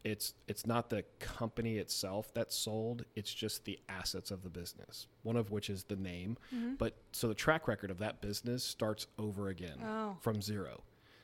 it's 0.02 0.32
it's 0.48 0.66
not 0.66 0.88
the 0.90 1.04
company 1.18 1.76
itself 1.76 2.32
that's 2.34 2.56
sold 2.56 3.04
it's 3.14 3.32
just 3.32 3.64
the 3.66 3.78
assets 3.88 4.30
of 4.30 4.42
the 4.42 4.48
business 4.48 5.06
one 5.22 5.36
of 5.36 5.50
which 5.50 5.68
is 5.70 5.84
the 5.84 5.96
name 5.96 6.36
Mhm. 6.54 6.76
but 6.78 6.96
so 7.12 7.28
the 7.28 7.34
track 7.34 7.68
record 7.68 7.90
of 7.90 7.98
that 7.98 8.20
business 8.20 8.64
starts 8.64 9.06
over 9.18 9.48
again 9.50 9.78
Oh. 9.82 10.16
from 10.20 10.40
zero 10.42 10.82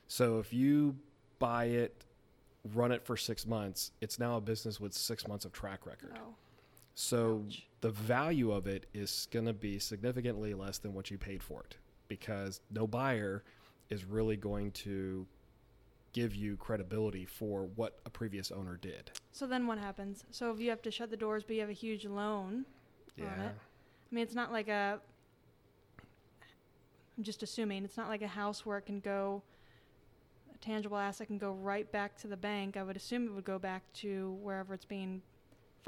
so 0.09 0.39
if 0.39 0.53
you 0.53 0.97
buy 1.39 1.64
it 1.67 2.05
run 2.75 2.93
it 2.93 3.03
for 3.03 3.17
six 3.17 3.47
months 3.47 3.91
it's 4.01 4.19
now 4.19 4.37
a 4.37 4.41
business 4.41 4.79
with 4.79 4.93
six 4.93 5.27
months 5.27 5.45
of 5.45 5.53
track 5.53 5.87
record 5.87 6.12
Oh. 6.17 6.35
So 6.97 7.43
Ouch. 7.47 7.67
the 7.83 7.91
value 7.91 8.51
of 8.51 8.67
it 8.67 8.87
is 8.95 9.29
going 9.31 9.45
to 9.45 9.53
be 9.53 9.79
significantly 9.79 10.55
less 10.55 10.79
than 10.79 10.95
what 10.95 11.11
you 11.11 11.19
paid 11.19 11.43
for 11.43 11.61
it 11.61 11.77
because 12.09 12.63
no 12.71 12.87
buyer 12.87 13.45
is 13.91 14.07
really 14.07 14.37
going 14.37 14.71
to 14.73 15.27
give 16.15 16.35
you 16.35 16.57
credibility 16.57 17.27
for 17.27 17.69
what 17.77 17.99
a 18.07 18.11
previous 18.11 18.51
owner 18.51 18.79
did. 18.81 19.11
So 19.33 19.47
then 19.47 19.67
what 19.67 19.77
happens? 19.77 20.25
So 20.31 20.51
if 20.51 20.59
you 20.59 20.71
have 20.71 20.81
to 20.83 20.91
shut 20.91 21.11
the 21.11 21.17
doors, 21.19 21.45
but 21.45 21.55
you 21.55 21.61
have 21.61 21.69
a 21.69 21.75
huge 21.75 22.07
loan, 22.07 22.65
On 23.21 23.27
it. 23.27 23.53
I 24.11 24.15
mean, 24.15 24.23
it's 24.23 24.35
not 24.35 24.51
like 24.51 24.69
a. 24.69 24.99
I'm 27.19 27.25
just 27.25 27.43
assuming 27.43 27.85
it's 27.85 27.99
not 27.99 28.09
like 28.09 28.23
a 28.23 28.29
house 28.29 28.65
where 28.65 28.79
it 28.79 28.87
can 28.87 29.01
go. 29.01 29.43
A 30.55 30.59
tangible 30.59 30.97
asset 30.97 31.27
can 31.27 31.37
go 31.37 31.53
right 31.53 31.91
back 31.93 32.17
to 32.19 32.27
the 32.27 32.37
bank. 32.37 32.79
I 32.79 32.83
would 32.83 32.97
assume 32.97 33.27
it 33.27 33.33
would 33.33 33.45
go 33.45 33.59
back 33.59 33.83
to 33.97 34.39
wherever 34.41 34.73
it's 34.73 34.87
being 34.87 35.21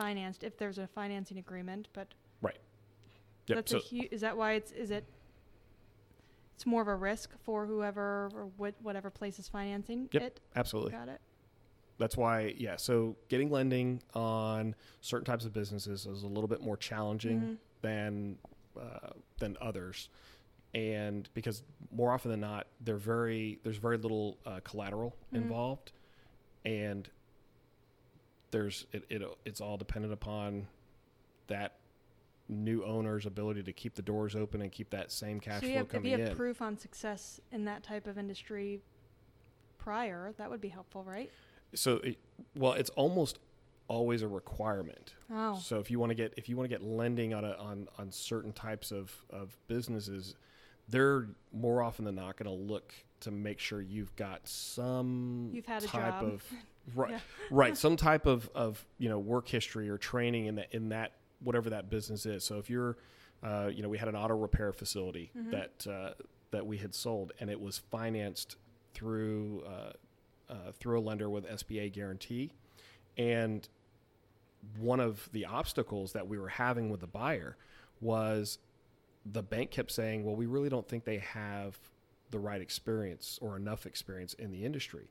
financed 0.02 0.44
if 0.44 0.56
there's 0.56 0.78
a 0.78 0.86
financing 0.86 1.38
agreement. 1.38 1.88
But 1.92 2.14
Yep. 3.50 3.56
that's 3.56 3.70
So 3.72 3.78
a 3.78 3.80
hu- 3.80 4.08
Is 4.10 4.20
that 4.20 4.36
why 4.36 4.52
it's 4.52 4.72
is 4.72 4.90
it? 4.90 5.06
It's 6.54 6.66
more 6.66 6.82
of 6.82 6.88
a 6.88 6.94
risk 6.94 7.30
for 7.44 7.64
whoever 7.64 8.30
or 8.34 8.50
what, 8.58 8.74
whatever 8.82 9.08
place 9.10 9.38
is 9.38 9.48
financing 9.48 10.06
Yep. 10.12 10.22
it. 10.22 10.40
absolutely. 10.54 10.92
Got 10.92 11.08
it. 11.08 11.20
That's 11.96 12.14
why, 12.14 12.54
yeah. 12.58 12.76
So 12.76 13.16
getting 13.28 13.48
lending 13.50 14.02
on 14.12 14.74
certain 15.00 15.24
types 15.24 15.46
of 15.46 15.54
businesses 15.54 16.04
is 16.04 16.24
a 16.24 16.26
little 16.28 16.46
bit 16.46 16.60
more 16.60 16.76
challenging 16.76 17.40
Mhm. 17.40 17.58
than 17.80 18.38
uh, 18.78 19.10
than 19.38 19.56
others, 19.62 20.10
and 20.74 21.28
because 21.32 21.62
more 21.90 22.12
often 22.12 22.30
than 22.30 22.40
not, 22.40 22.66
they're 22.82 22.96
very 22.98 23.58
there's 23.64 23.78
very 23.78 23.96
little 23.96 24.36
uh, 24.44 24.60
collateral 24.62 25.16
Mhm. 25.32 25.36
involved, 25.38 25.92
and 26.66 27.08
there's 28.50 28.86
it, 28.92 29.04
it 29.10 29.22
it's 29.44 29.60
all 29.60 29.76
dependent 29.76 30.12
upon 30.12 30.66
that 31.48 31.74
new 32.48 32.82
owner's 32.84 33.26
ability 33.26 33.62
to 33.62 33.72
keep 33.72 33.94
the 33.94 34.02
doors 34.02 34.34
open 34.34 34.62
and 34.62 34.72
keep 34.72 34.90
that 34.90 35.12
same 35.12 35.38
cash 35.38 35.60
so 35.60 35.66
flow 35.66 35.70
have, 35.76 35.86
if 35.86 35.92
coming 35.92 36.12
you 36.12 36.18
have 36.18 36.28
in. 36.30 36.36
proof 36.36 36.62
on 36.62 36.78
success 36.78 37.40
in 37.52 37.64
that 37.66 37.82
type 37.82 38.06
of 38.06 38.16
industry 38.16 38.80
prior, 39.76 40.32
that 40.38 40.50
would 40.50 40.60
be 40.60 40.68
helpful, 40.68 41.04
right? 41.04 41.30
so, 41.74 41.96
it, 41.96 42.16
well, 42.56 42.72
it's 42.72 42.88
almost 42.90 43.38
always 43.88 44.22
a 44.22 44.28
requirement. 44.28 45.14
Oh, 45.30 45.58
So 45.62 45.78
if 45.78 45.90
you 45.90 45.98
want 45.98 46.10
to 46.10 46.14
get 46.14 46.34
if 46.36 46.48
you 46.48 46.56
want 46.56 46.68
to 46.70 46.74
get 46.74 46.82
lending 46.82 47.32
on 47.34 47.44
a, 47.44 47.52
on 47.52 47.88
on 47.98 48.10
certain 48.12 48.52
types 48.52 48.90
of 48.92 49.14
of 49.30 49.56
businesses, 49.66 50.34
they're 50.88 51.28
more 51.52 51.82
often 51.82 52.04
than 52.06 52.14
not 52.14 52.36
going 52.36 52.50
to 52.54 52.64
look 52.72 52.94
to 53.20 53.30
make 53.30 53.58
sure 53.58 53.80
you've 53.80 54.14
got 54.16 54.46
some 54.46 55.50
You've 55.52 55.66
had 55.66 55.82
a 55.82 55.86
type 55.86 56.20
job. 56.20 56.24
of 56.24 56.44
right 56.94 57.10
Yeah. 57.12 57.18
right 57.50 57.76
some 57.76 57.96
type 57.96 58.26
of 58.26 58.48
of 58.54 58.84
you 58.98 59.08
know 59.08 59.18
work 59.18 59.48
history 59.48 59.88
or 59.88 59.98
training 59.98 60.46
in 60.46 60.54
that 60.56 60.68
in 60.74 60.88
that 60.90 61.12
whatever 61.40 61.70
that 61.70 61.88
business 61.90 62.26
is. 62.26 62.44
So 62.44 62.58
if 62.58 62.68
you're 62.70 62.96
uh, 63.42 63.70
you 63.72 63.82
know 63.82 63.88
we 63.88 63.98
had 63.98 64.08
an 64.08 64.16
auto 64.16 64.34
repair 64.36 64.72
facility 64.72 65.30
Mhm. 65.36 65.50
that 65.52 65.86
uh, 65.90 66.14
that 66.50 66.66
we 66.66 66.78
had 66.78 66.94
sold 66.94 67.32
and 67.40 67.48
it 67.50 67.60
was 67.60 67.78
financed 67.78 68.56
through 68.94 69.62
uh, 69.66 69.92
uh, 70.52 70.72
through 70.72 70.98
a 70.98 71.02
lender 71.02 71.28
with 71.30 71.46
SBA 71.46 71.92
guarantee 71.92 72.52
and 73.16 73.68
one 74.78 74.98
of 75.00 75.28
the 75.32 75.44
obstacles 75.44 76.12
that 76.12 76.26
we 76.26 76.38
were 76.38 76.48
having 76.48 76.90
with 76.90 77.00
the 77.00 77.06
buyer 77.06 77.56
was 78.00 78.58
the 79.24 79.42
bank 79.42 79.70
kept 79.70 79.90
saying, 79.90 80.24
well, 80.24 80.34
we 80.36 80.46
really 80.46 80.68
don't 80.68 80.88
think 80.88 81.04
they 81.04 81.18
have 81.18 81.76
the 82.30 82.38
right 82.38 82.60
experience 82.60 83.38
or 83.40 83.56
enough 83.56 83.86
experience 83.86 84.34
in 84.34 84.50
the 84.50 84.64
industry. 84.64 85.10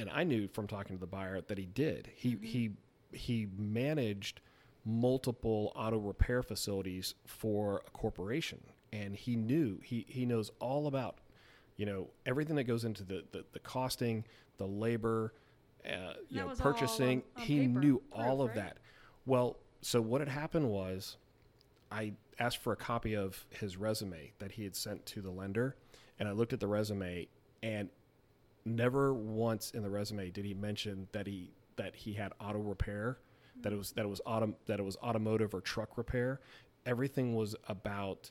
And 0.00 0.08
I 0.10 0.24
knew 0.24 0.48
from 0.48 0.66
talking 0.66 0.96
to 0.96 1.00
the 1.00 1.06
buyer 1.06 1.40
that 1.42 1.58
he 1.58 1.66
did. 1.66 2.10
He 2.16 2.36
Mhm. 2.36 2.44
he 2.44 2.70
he 3.12 3.48
managed 3.56 4.40
multiple 4.84 5.72
auto 5.76 5.98
repair 5.98 6.42
facilities 6.42 7.14
for 7.26 7.82
a 7.86 7.90
corporation 7.90 8.60
and 8.92 9.14
he 9.14 9.36
knew 9.36 9.78
he 9.84 10.06
he 10.08 10.24
knows 10.24 10.50
all 10.58 10.86
about 10.86 11.18
you 11.76 11.84
know 11.86 12.08
everything 12.24 12.56
that 12.56 12.64
goes 12.64 12.84
into 12.84 13.04
the 13.04 13.24
the, 13.32 13.44
the 13.52 13.58
costing, 13.60 14.24
the 14.58 14.66
labor, 14.66 15.34
uh, 15.84 16.14
you 16.28 16.40
know 16.40 16.48
purchasing. 16.56 17.22
on- 17.36 17.42
on 17.42 17.46
he 17.46 17.58
paper 17.66 17.80
knew 17.80 17.98
proof, 17.98 18.12
all 18.12 18.42
of 18.42 18.48
right? 18.48 18.56
that. 18.56 18.78
Well, 19.26 19.56
so 19.82 20.00
what 20.00 20.20
had 20.20 20.28
happened 20.28 20.70
was 20.70 21.16
I 21.90 22.12
asked 22.38 22.58
for 22.58 22.72
a 22.72 22.76
copy 22.76 23.14
of 23.14 23.46
his 23.50 23.76
resume 23.76 24.32
that 24.38 24.52
he 24.52 24.64
had 24.64 24.74
sent 24.76 25.04
to 25.06 25.20
the 25.22 25.30
lender, 25.30 25.76
and 26.18 26.28
I 26.28 26.32
looked 26.32 26.52
at 26.52 26.60
the 26.60 26.66
resume, 26.66 27.28
and 27.62 27.88
never 28.64 29.14
once 29.14 29.70
in 29.70 29.82
the 29.82 29.90
resume 29.90 30.30
did 30.30 30.44
he 30.44 30.54
mention 30.54 31.08
that 31.12 31.26
he 31.26 31.52
that 31.76 31.94
he 31.94 32.12
had 32.12 32.32
auto 32.40 32.58
repair, 32.58 33.18
that 33.62 33.72
it 33.72 33.76
was 33.76 33.92
that 33.92 34.04
it 34.04 34.08
was 34.08 34.20
auto 34.26 34.54
that 34.66 34.78
it 34.78 34.84
was 34.84 34.96
automotive 34.98 35.54
or 35.54 35.60
truck 35.60 35.96
repair. 35.96 36.40
Everything 36.86 37.34
was 37.34 37.54
about 37.68 38.30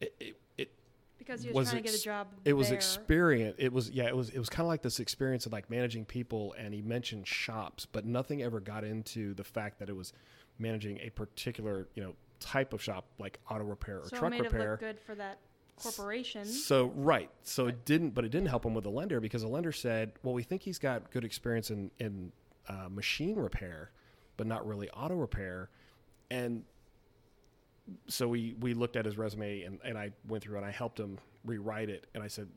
it. 0.00 0.14
It, 0.20 0.36
it, 0.58 0.72
because 1.18 1.42
he 1.42 1.48
was, 1.48 1.54
was 1.54 1.70
trying 1.70 1.82
to 1.82 1.90
get 1.90 1.98
a 1.98 2.02
job. 2.02 2.28
it 2.44 2.54
was 2.54 2.68
there. 2.68 2.76
experience. 2.76 3.56
It 3.58 3.72
was 3.72 3.90
yeah. 3.90 4.06
It 4.06 4.16
was 4.16 4.30
it 4.30 4.38
was 4.38 4.48
kind 4.48 4.64
of 4.64 4.68
like 4.68 4.82
this 4.82 5.00
experience 5.00 5.46
of 5.46 5.52
like 5.52 5.68
managing 5.70 6.04
people, 6.04 6.54
and 6.58 6.72
he 6.72 6.82
mentioned 6.82 7.26
shops, 7.26 7.86
but 7.86 8.04
nothing 8.04 8.42
ever 8.42 8.60
got 8.60 8.84
into 8.84 9.34
the 9.34 9.44
fact 9.44 9.78
that 9.80 9.88
it 9.88 9.96
was 9.96 10.12
managing 10.58 10.98
a 11.00 11.10
particular 11.10 11.88
you 11.94 12.02
know 12.02 12.14
type 12.38 12.72
of 12.72 12.82
shop 12.82 13.04
like 13.18 13.38
auto 13.50 13.64
repair 13.64 13.98
or 13.98 14.08
so 14.08 14.16
truck 14.16 14.32
it 14.32 14.36
made 14.36 14.44
repair. 14.44 14.60
it 14.60 14.70
look 14.70 14.80
good 14.80 15.00
for 15.00 15.14
that 15.14 15.38
corporation. 15.82 16.44
So 16.44 16.86
right, 16.94 17.30
so 17.42 17.66
it 17.66 17.84
didn't, 17.84 18.10
but 18.10 18.24
it 18.24 18.30
didn't 18.30 18.48
help 18.48 18.64
him 18.64 18.74
with 18.74 18.84
the 18.84 18.90
lender 18.90 19.20
because 19.20 19.42
the 19.42 19.48
lender 19.48 19.72
said, 19.72 20.12
"Well, 20.22 20.34
we 20.34 20.42
think 20.42 20.62
he's 20.62 20.78
got 20.78 21.10
good 21.10 21.24
experience 21.24 21.70
in 21.70 21.90
in 21.98 22.32
uh, 22.68 22.88
machine 22.88 23.36
repair, 23.36 23.90
but 24.36 24.46
not 24.46 24.66
really 24.66 24.88
auto 24.90 25.14
repair." 25.14 25.70
And 26.30 26.64
so 28.06 28.28
we 28.28 28.54
we 28.60 28.74
looked 28.74 28.96
at 28.96 29.04
his 29.04 29.16
resume 29.18 29.62
and 29.62 29.78
and 29.84 29.98
I 29.98 30.12
went 30.28 30.44
through 30.44 30.56
and 30.56 30.66
I 30.66 30.70
helped 30.70 30.98
him 31.00 31.18
rewrite 31.44 31.88
it, 31.90 32.06
and 32.14 32.22
I 32.22 32.28
said, 32.28 32.48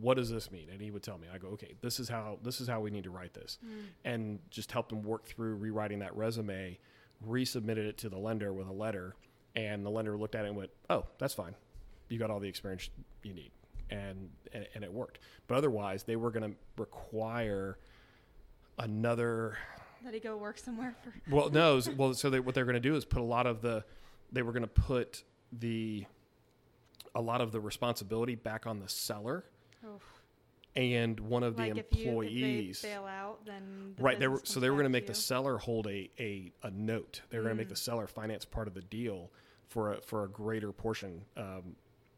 "What 0.00 0.14
does 0.14 0.30
this 0.30 0.50
mean?" 0.50 0.68
And 0.70 0.80
he 0.80 0.90
would 0.90 1.02
tell 1.02 1.18
me. 1.18 1.28
I 1.32 1.38
go, 1.38 1.48
"Okay, 1.48 1.74
this 1.80 2.00
is 2.00 2.08
how 2.08 2.38
this 2.42 2.60
is 2.60 2.68
how 2.68 2.80
we 2.80 2.90
need 2.90 3.04
to 3.04 3.10
write 3.10 3.34
this," 3.34 3.58
Mm. 3.64 3.70
and 4.04 4.38
just 4.50 4.72
helped 4.72 4.92
him 4.92 5.02
work 5.02 5.26
through 5.26 5.56
rewriting 5.56 5.98
that 5.98 6.16
resume, 6.16 6.78
resubmitted 7.26 7.86
it 7.86 7.98
to 7.98 8.08
the 8.08 8.18
lender 8.18 8.52
with 8.52 8.68
a 8.68 8.72
letter, 8.72 9.14
and 9.54 9.84
the 9.84 9.90
lender 9.90 10.16
looked 10.16 10.34
at 10.34 10.44
it 10.44 10.48
and 10.48 10.56
went, 10.56 10.70
"Oh, 10.88 11.06
that's 11.18 11.34
fine." 11.34 11.54
You 12.08 12.18
got 12.18 12.30
all 12.30 12.40
the 12.40 12.48
experience 12.48 12.88
you 13.22 13.34
need 13.34 13.50
and 13.90 14.28
and, 14.52 14.66
and 14.74 14.84
it 14.84 14.92
worked 14.92 15.18
but 15.48 15.56
otherwise 15.56 16.02
they 16.04 16.16
were 16.16 16.30
going 16.30 16.50
to 16.50 16.56
require 16.76 17.78
another 18.78 19.56
That 20.04 20.14
he 20.14 20.20
go 20.20 20.36
work 20.36 20.58
somewhere 20.58 20.94
for. 21.02 21.12
well 21.34 21.50
no 21.50 21.80
well 21.96 22.14
so 22.14 22.30
they, 22.30 22.40
what 22.40 22.54
they're 22.54 22.64
going 22.64 22.74
to 22.74 22.80
do 22.80 22.94
is 22.96 23.04
put 23.04 23.20
a 23.20 23.24
lot 23.24 23.46
of 23.46 23.62
the 23.62 23.84
they 24.32 24.42
were 24.42 24.52
going 24.52 24.62
to 24.62 24.68
put 24.68 25.22
the 25.52 26.04
a 27.14 27.20
lot 27.20 27.40
of 27.40 27.52
the 27.52 27.60
responsibility 27.60 28.34
back 28.34 28.66
on 28.66 28.78
the 28.80 28.88
seller 28.88 29.44
Oh, 29.86 30.00
and 30.74 31.18
one 31.20 31.42
of 31.44 31.56
like 31.58 31.74
the 31.90 31.98
you 31.98 32.08
employees. 32.08 32.82
they 32.82 32.88
bail 32.88 33.04
out, 33.06 33.44
then 33.46 33.94
the 33.96 34.02
right 34.02 34.18
they 34.18 34.26
were 34.28 34.40
so 34.42 34.58
they 34.60 34.68
were 34.68 34.74
going 34.76 34.84
to 34.84 34.90
make 34.90 35.04
you. 35.04 35.08
the 35.08 35.14
seller 35.14 35.58
hold 35.58 35.86
a 35.86 36.10
a, 36.18 36.50
a 36.64 36.70
note 36.70 37.22
they 37.30 37.38
were 37.38 37.44
going 37.44 37.54
to 37.56 37.58
make 37.58 37.68
Mm. 37.68 37.70
the 37.70 37.76
seller 37.76 38.06
finance 38.06 38.44
part 38.44 38.66
of 38.68 38.74
the 38.74 38.82
deal 38.82 39.30
for 39.68 39.94
a 39.94 40.00
for 40.00 40.24
a 40.24 40.28
greater 40.28 40.72
portion 40.72 41.22
um, 41.36 41.76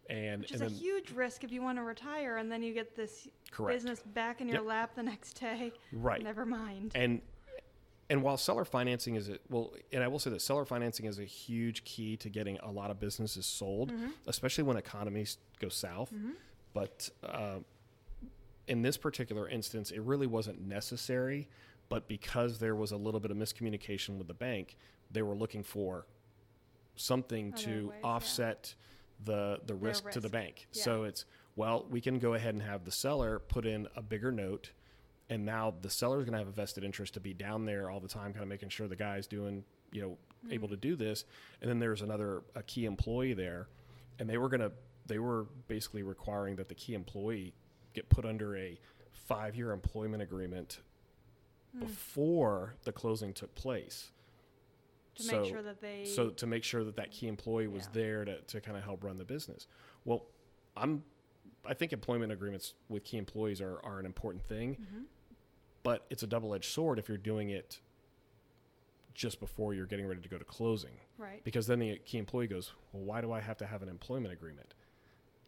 and 0.09 0.41
which 0.43 0.53
is 0.53 0.61
and 0.61 0.71
a 0.71 0.73
huge 0.75 1.11
risk 1.11 1.45
if 1.45 1.53
you 1.53 1.61
want 1.63 1.77
to 1.79 1.83
retire 1.83 2.37
and 2.39 2.51
then 2.51 2.63
you 2.63 2.73
get 2.73 2.97
this 2.97 3.29
correct 3.51 3.77
business 3.77 4.01
back 4.15 4.41
in 4.41 4.49
your 4.49 4.59
Yep. 4.59 4.65
lap 4.67 4.95
the 4.95 5.03
next 5.03 5.35
day. 5.41 5.73
right 5.93 6.23
Never 6.23 6.47
mind. 6.47 6.93
and 6.95 7.21
and 8.11 8.23
while 8.23 8.39
seller 8.39 8.65
financing 8.65 9.17
is 9.17 9.29
a 9.29 9.39
well 9.51 9.73
and 9.93 10.03
i 10.03 10.09
will 10.09 10.19
say 10.19 10.31
that 10.31 10.41
seller 10.41 10.65
financing 10.65 11.05
is 11.07 11.19
a 11.19 11.25
huge 11.25 11.85
key 11.85 12.17
to 12.17 12.31
getting 12.31 12.57
a 12.61 12.71
lot 12.71 12.91
of 12.91 12.99
businesses 12.99 13.45
sold 13.45 13.93
Mhm. 13.93 14.13
especially 14.27 14.65
when 14.65 14.77
economies 14.79 15.37
go 15.61 15.69
south 15.69 16.11
Mhm. 16.15 16.33
but 16.73 17.11
uh, 17.23 17.59
in 18.67 18.81
this 18.83 18.97
particular 18.97 19.47
instance 19.49 19.91
it 19.91 20.01
really 20.01 20.27
wasn't 20.27 20.59
necessary 20.61 21.49
but 21.91 22.09
because 22.09 22.59
there 22.59 22.75
was 22.75 22.93
a 22.93 22.97
little 22.97 23.21
bit 23.21 23.31
of 23.31 23.37
miscommunication 23.37 24.17
with 24.17 24.27
the 24.27 24.35
bank 24.35 24.77
they 25.11 25.23
were 25.23 25.35
looking 25.35 25.63
for 25.63 26.07
something 26.97 27.53
Other 27.53 27.63
to 27.63 27.89
ways, 27.89 27.99
yeah. 28.03 28.11
The 29.25 29.59
the 29.66 29.75
Their 29.75 29.77
risk, 29.77 30.11
to 30.11 30.21
the 30.21 30.29
bank 30.29 30.66
Yeah. 30.73 30.83
so 30.83 31.05
it's 31.05 31.25
well 31.57 31.87
we 31.91 32.01
can 32.01 32.19
go 32.19 32.35
ahead 32.35 32.55
and 32.55 32.62
have 32.62 32.85
the 32.85 32.91
seller 32.93 33.39
put 33.39 33.66
in 33.66 33.89
a 33.97 34.03
bigger 34.03 34.31
note 34.33 34.71
and 35.31 35.45
now 35.45 35.75
the 35.83 35.91
seller's 35.91 36.25
going 36.25 36.33
to 36.33 36.39
have 36.39 36.49
a 36.49 36.53
vested 36.53 36.85
interest 36.85 37.14
to 37.14 37.21
be 37.21 37.35
down 37.35 37.64
there 37.66 37.91
all 37.91 38.01
the 38.01 38.09
time 38.09 38.33
kind 38.33 38.43
of 38.43 38.49
making 38.49 38.69
sure 38.69 38.87
the 38.89 38.97
guy's 38.97 39.27
doing 39.27 39.64
you 39.93 40.01
know 40.03 40.16
able 40.51 40.69
Mm. 40.69 40.73
to 40.73 40.77
do 40.77 40.95
this 40.97 41.25
and 41.61 41.69
then 41.69 41.81
there's 41.81 42.01
another 42.03 42.43
a 42.55 42.62
key 42.62 42.85
employee 42.85 43.35
there 43.35 43.66
and 44.21 44.31
they 44.31 44.39
were 44.39 44.49
going 44.49 44.61
to 44.61 44.71
they 45.07 45.19
were 45.19 45.47
basically 45.66 46.03
requiring 46.05 46.55
that 46.57 46.69
the 46.69 46.75
key 46.75 46.95
employee 46.95 47.55
get 47.95 48.09
put 48.09 48.25
under 48.25 48.57
a 48.57 48.79
five 49.11 49.57
year 49.57 49.73
employment 49.73 50.23
agreement 50.23 50.79
Mm. 51.77 51.81
before 51.81 52.77
the 52.85 52.93
closing 52.93 53.35
took 53.35 53.55
place 53.55 54.11
to 55.19 55.23
so, 55.25 55.41
make 55.41 55.51
sure 55.51 55.62
that 55.62 55.81
they 55.81 56.05
so 56.05 56.31
to 56.31 56.47
make 56.47 56.64
sure 56.64 56.83
that 56.85 56.97
that 56.97 57.11
key 57.11 57.29
employee 57.29 57.66
was 57.69 57.85
Yeah. 57.85 57.91
there 58.01 58.25
to, 58.25 58.41
to 58.41 58.61
kind 58.61 58.77
of 58.77 58.83
help 58.85 59.05
run 59.05 59.19
the 59.19 59.25
business 59.25 59.66
well 60.05 60.25
i'm 60.77 61.03
i 61.66 61.75
think 61.75 61.93
employment 61.93 62.33
agreements 62.33 62.75
with 62.89 63.05
key 63.05 63.19
employees 63.19 63.61
are, 63.61 63.79
are 63.85 63.99
an 63.99 64.07
important 64.07 64.45
thing 64.45 64.77
Mhm. 64.81 65.05
but 65.83 66.07
it's 66.11 66.23
a 66.23 66.27
double-edged 66.27 66.71
sword 66.71 66.99
if 66.99 67.09
you're 67.09 67.19
doing 67.19 67.51
it 67.51 67.81
just 69.14 69.41
before 69.41 69.75
you're 69.75 69.87
getting 69.87 70.07
ready 70.07 70.21
to 70.21 70.29
go 70.29 70.39
to 70.39 70.45
closing 70.45 70.93
right. 71.19 71.43
because 71.45 71.66
then 71.66 71.81
the 71.81 71.99
key 71.99 72.19
employee 72.19 72.47
goes 72.47 72.73
well 72.93 73.03
why 73.05 73.21
do 73.21 73.33
i 73.33 73.41
have 73.41 73.57
to 73.59 73.66
have 73.66 73.83
an 73.83 73.89
employment 73.89 74.33
agreement 74.33 74.75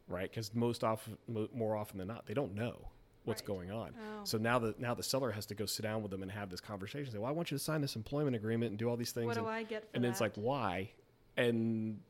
right 0.08 0.30
because 0.30 0.52
most 0.54 0.82
often 0.82 1.16
mo- 1.28 1.48
more 1.54 1.76
often 1.76 1.96
than 1.98 2.08
not 2.08 2.26
they 2.26 2.34
don't 2.34 2.54
know 2.54 2.88
what's 3.24 3.42
Right. 3.42 3.46
going 3.46 3.70
on 3.70 3.94
Oh. 3.98 4.24
so 4.24 4.38
now 4.38 4.58
the 4.58 4.74
now 4.78 4.94
the 4.94 5.02
seller 5.02 5.30
has 5.32 5.46
to 5.46 5.54
go 5.54 5.66
sit 5.66 5.82
down 5.82 6.02
with 6.02 6.10
them 6.10 6.22
and 6.22 6.30
have 6.32 6.48
this 6.50 6.60
conversation 6.60 7.12
say 7.12 7.18
well 7.18 7.28
i 7.28 7.32
want 7.32 7.50
you 7.50 7.58
to 7.58 7.62
sign 7.62 7.80
this 7.80 7.96
employment 7.96 8.34
agreement 8.36 8.70
and 8.70 8.78
do 8.78 8.88
all 8.88 8.96
these 8.96 9.12
things 9.12 9.26
what 9.26 9.36
and, 9.36 9.46
do 9.46 9.50
I 9.50 9.62
get 9.62 9.82
for 9.82 9.88
and 9.94 10.04
that? 10.04 10.08
it's 10.08 10.20
like 10.20 10.32
why 10.36 10.90
and 11.36 12.00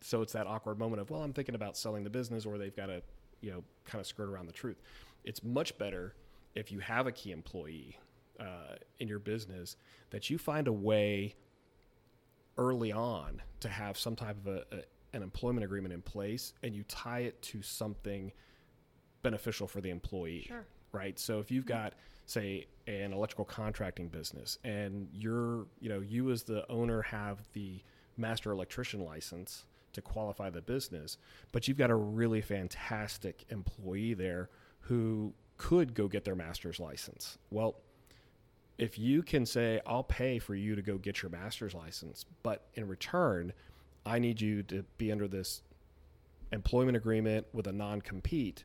so 0.00 0.22
it's 0.22 0.32
that 0.32 0.46
awkward 0.46 0.78
moment 0.78 1.00
of 1.02 1.10
well 1.10 1.22
i'm 1.22 1.32
thinking 1.32 1.54
about 1.54 1.76
selling 1.76 2.02
the 2.04 2.10
business 2.10 2.46
or 2.46 2.56
they've 2.58 2.74
got 2.76 2.86
to 2.86 3.02
you 3.40 3.50
know 3.50 3.62
kind 3.84 4.00
of 4.00 4.06
skirt 4.06 4.28
around 4.28 4.46
the 4.46 4.52
truth 4.52 4.80
it's 5.24 5.42
much 5.44 5.76
better 5.78 6.14
if 6.54 6.72
you 6.72 6.78
have 6.80 7.06
a 7.06 7.12
key 7.12 7.30
employee 7.32 7.98
uh, 8.40 8.76
in 9.00 9.08
your 9.08 9.18
business 9.18 9.76
that 10.10 10.30
you 10.30 10.38
find 10.38 10.66
a 10.68 10.72
way 10.72 11.34
early 12.56 12.92
on 12.92 13.42
to 13.60 13.68
have 13.68 13.98
some 13.98 14.16
type 14.16 14.36
of 14.38 14.46
a, 14.46 14.64
a 14.72 14.82
an 15.14 15.22
employment 15.22 15.64
agreement 15.64 15.92
in 15.94 16.02
place 16.02 16.52
and 16.62 16.74
you 16.74 16.82
tie 16.84 17.20
it 17.20 17.40
to 17.40 17.62
something 17.62 18.30
beneficial 19.30 19.66
for 19.66 19.80
the 19.80 19.90
employee 19.90 20.44
sure. 20.48 20.64
right? 20.92 21.18
So 21.18 21.38
if 21.38 21.50
you've 21.50 21.66
got, 21.66 21.94
say, 22.26 22.66
an 22.86 23.12
electrical 23.12 23.44
contracting 23.44 24.08
business, 24.08 24.58
and 24.64 25.08
you're, 25.12 25.66
you 25.80 25.88
know, 25.88 26.00
you 26.00 26.30
as 26.30 26.42
the 26.44 26.68
owner 26.70 27.02
have 27.02 27.36
the 27.52 27.82
master 28.16 28.50
electrician 28.50 29.04
license 29.04 29.66
to 29.92 30.00
qualify 30.02 30.50
the 30.50 30.60
business, 30.60 31.18
but 31.52 31.68
you've 31.68 31.78
got 31.78 31.90
a 31.90 31.94
really 31.94 32.40
fantastic 32.40 33.44
employee 33.50 34.14
there 34.14 34.48
who 34.80 35.32
could 35.56 35.94
go 35.94 36.08
get 36.08 36.24
their 36.24 36.36
master's 36.36 36.78
license. 36.80 37.38
Well, 37.50 37.76
if 38.78 38.98
you 38.98 39.22
can 39.22 39.44
say, 39.44 39.80
I'll 39.86 40.04
pay 40.04 40.38
for 40.38 40.54
you 40.54 40.76
to 40.76 40.82
go 40.82 40.98
get 40.98 41.22
your 41.22 41.30
master's 41.30 41.74
license, 41.74 42.24
but 42.42 42.66
in 42.74 42.86
return, 42.86 43.52
I 44.06 44.20
need 44.20 44.40
you 44.40 44.62
to 44.64 44.84
be 44.98 45.10
under 45.10 45.26
this 45.26 45.62
employment 46.52 46.96
agreement 46.96 47.46
with 47.52 47.66
a 47.66 47.72
non 47.72 48.00
compete, 48.00 48.64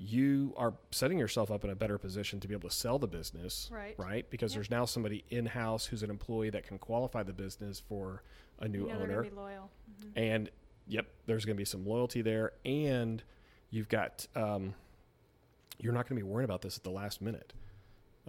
you 0.00 0.54
are 0.56 0.74
setting 0.92 1.18
yourself 1.18 1.50
up 1.50 1.64
in 1.64 1.70
a 1.70 1.74
better 1.74 1.98
position 1.98 2.38
to 2.38 2.46
be 2.46 2.54
able 2.54 2.68
to 2.68 2.74
sell 2.74 3.00
the 3.00 3.08
business, 3.08 3.68
Right. 3.72 3.98
right? 3.98 4.30
Because 4.30 4.54
there's 4.54 4.70
now 4.70 4.84
somebody 4.84 5.24
in 5.30 5.44
house 5.46 5.86
who's 5.86 6.04
an 6.04 6.10
employee 6.10 6.50
that 6.50 6.62
can 6.64 6.78
qualify 6.78 7.24
the 7.24 7.32
business 7.32 7.80
for 7.80 8.22
a 8.60 8.68
new 8.68 8.86
you 8.86 8.92
know 8.92 9.00
owner. 9.00 9.28
loyal. 9.34 9.70
Mhm. 10.00 10.12
And 10.16 10.50
yep, 10.86 11.06
there's 11.26 11.44
going 11.44 11.56
to 11.56 11.60
be 11.60 11.64
some 11.64 11.84
loyalty 11.84 12.22
there. 12.22 12.52
And 12.64 13.22
you've 13.70 13.88
got, 13.88 14.26
um, 14.36 14.74
you're 15.80 15.92
not 15.92 16.08
going 16.08 16.16
to 16.18 16.24
be 16.24 16.30
worrying 16.30 16.44
about 16.44 16.62
this 16.62 16.76
at 16.76 16.84
the 16.84 16.90
last 16.90 17.20
minute. 17.20 17.52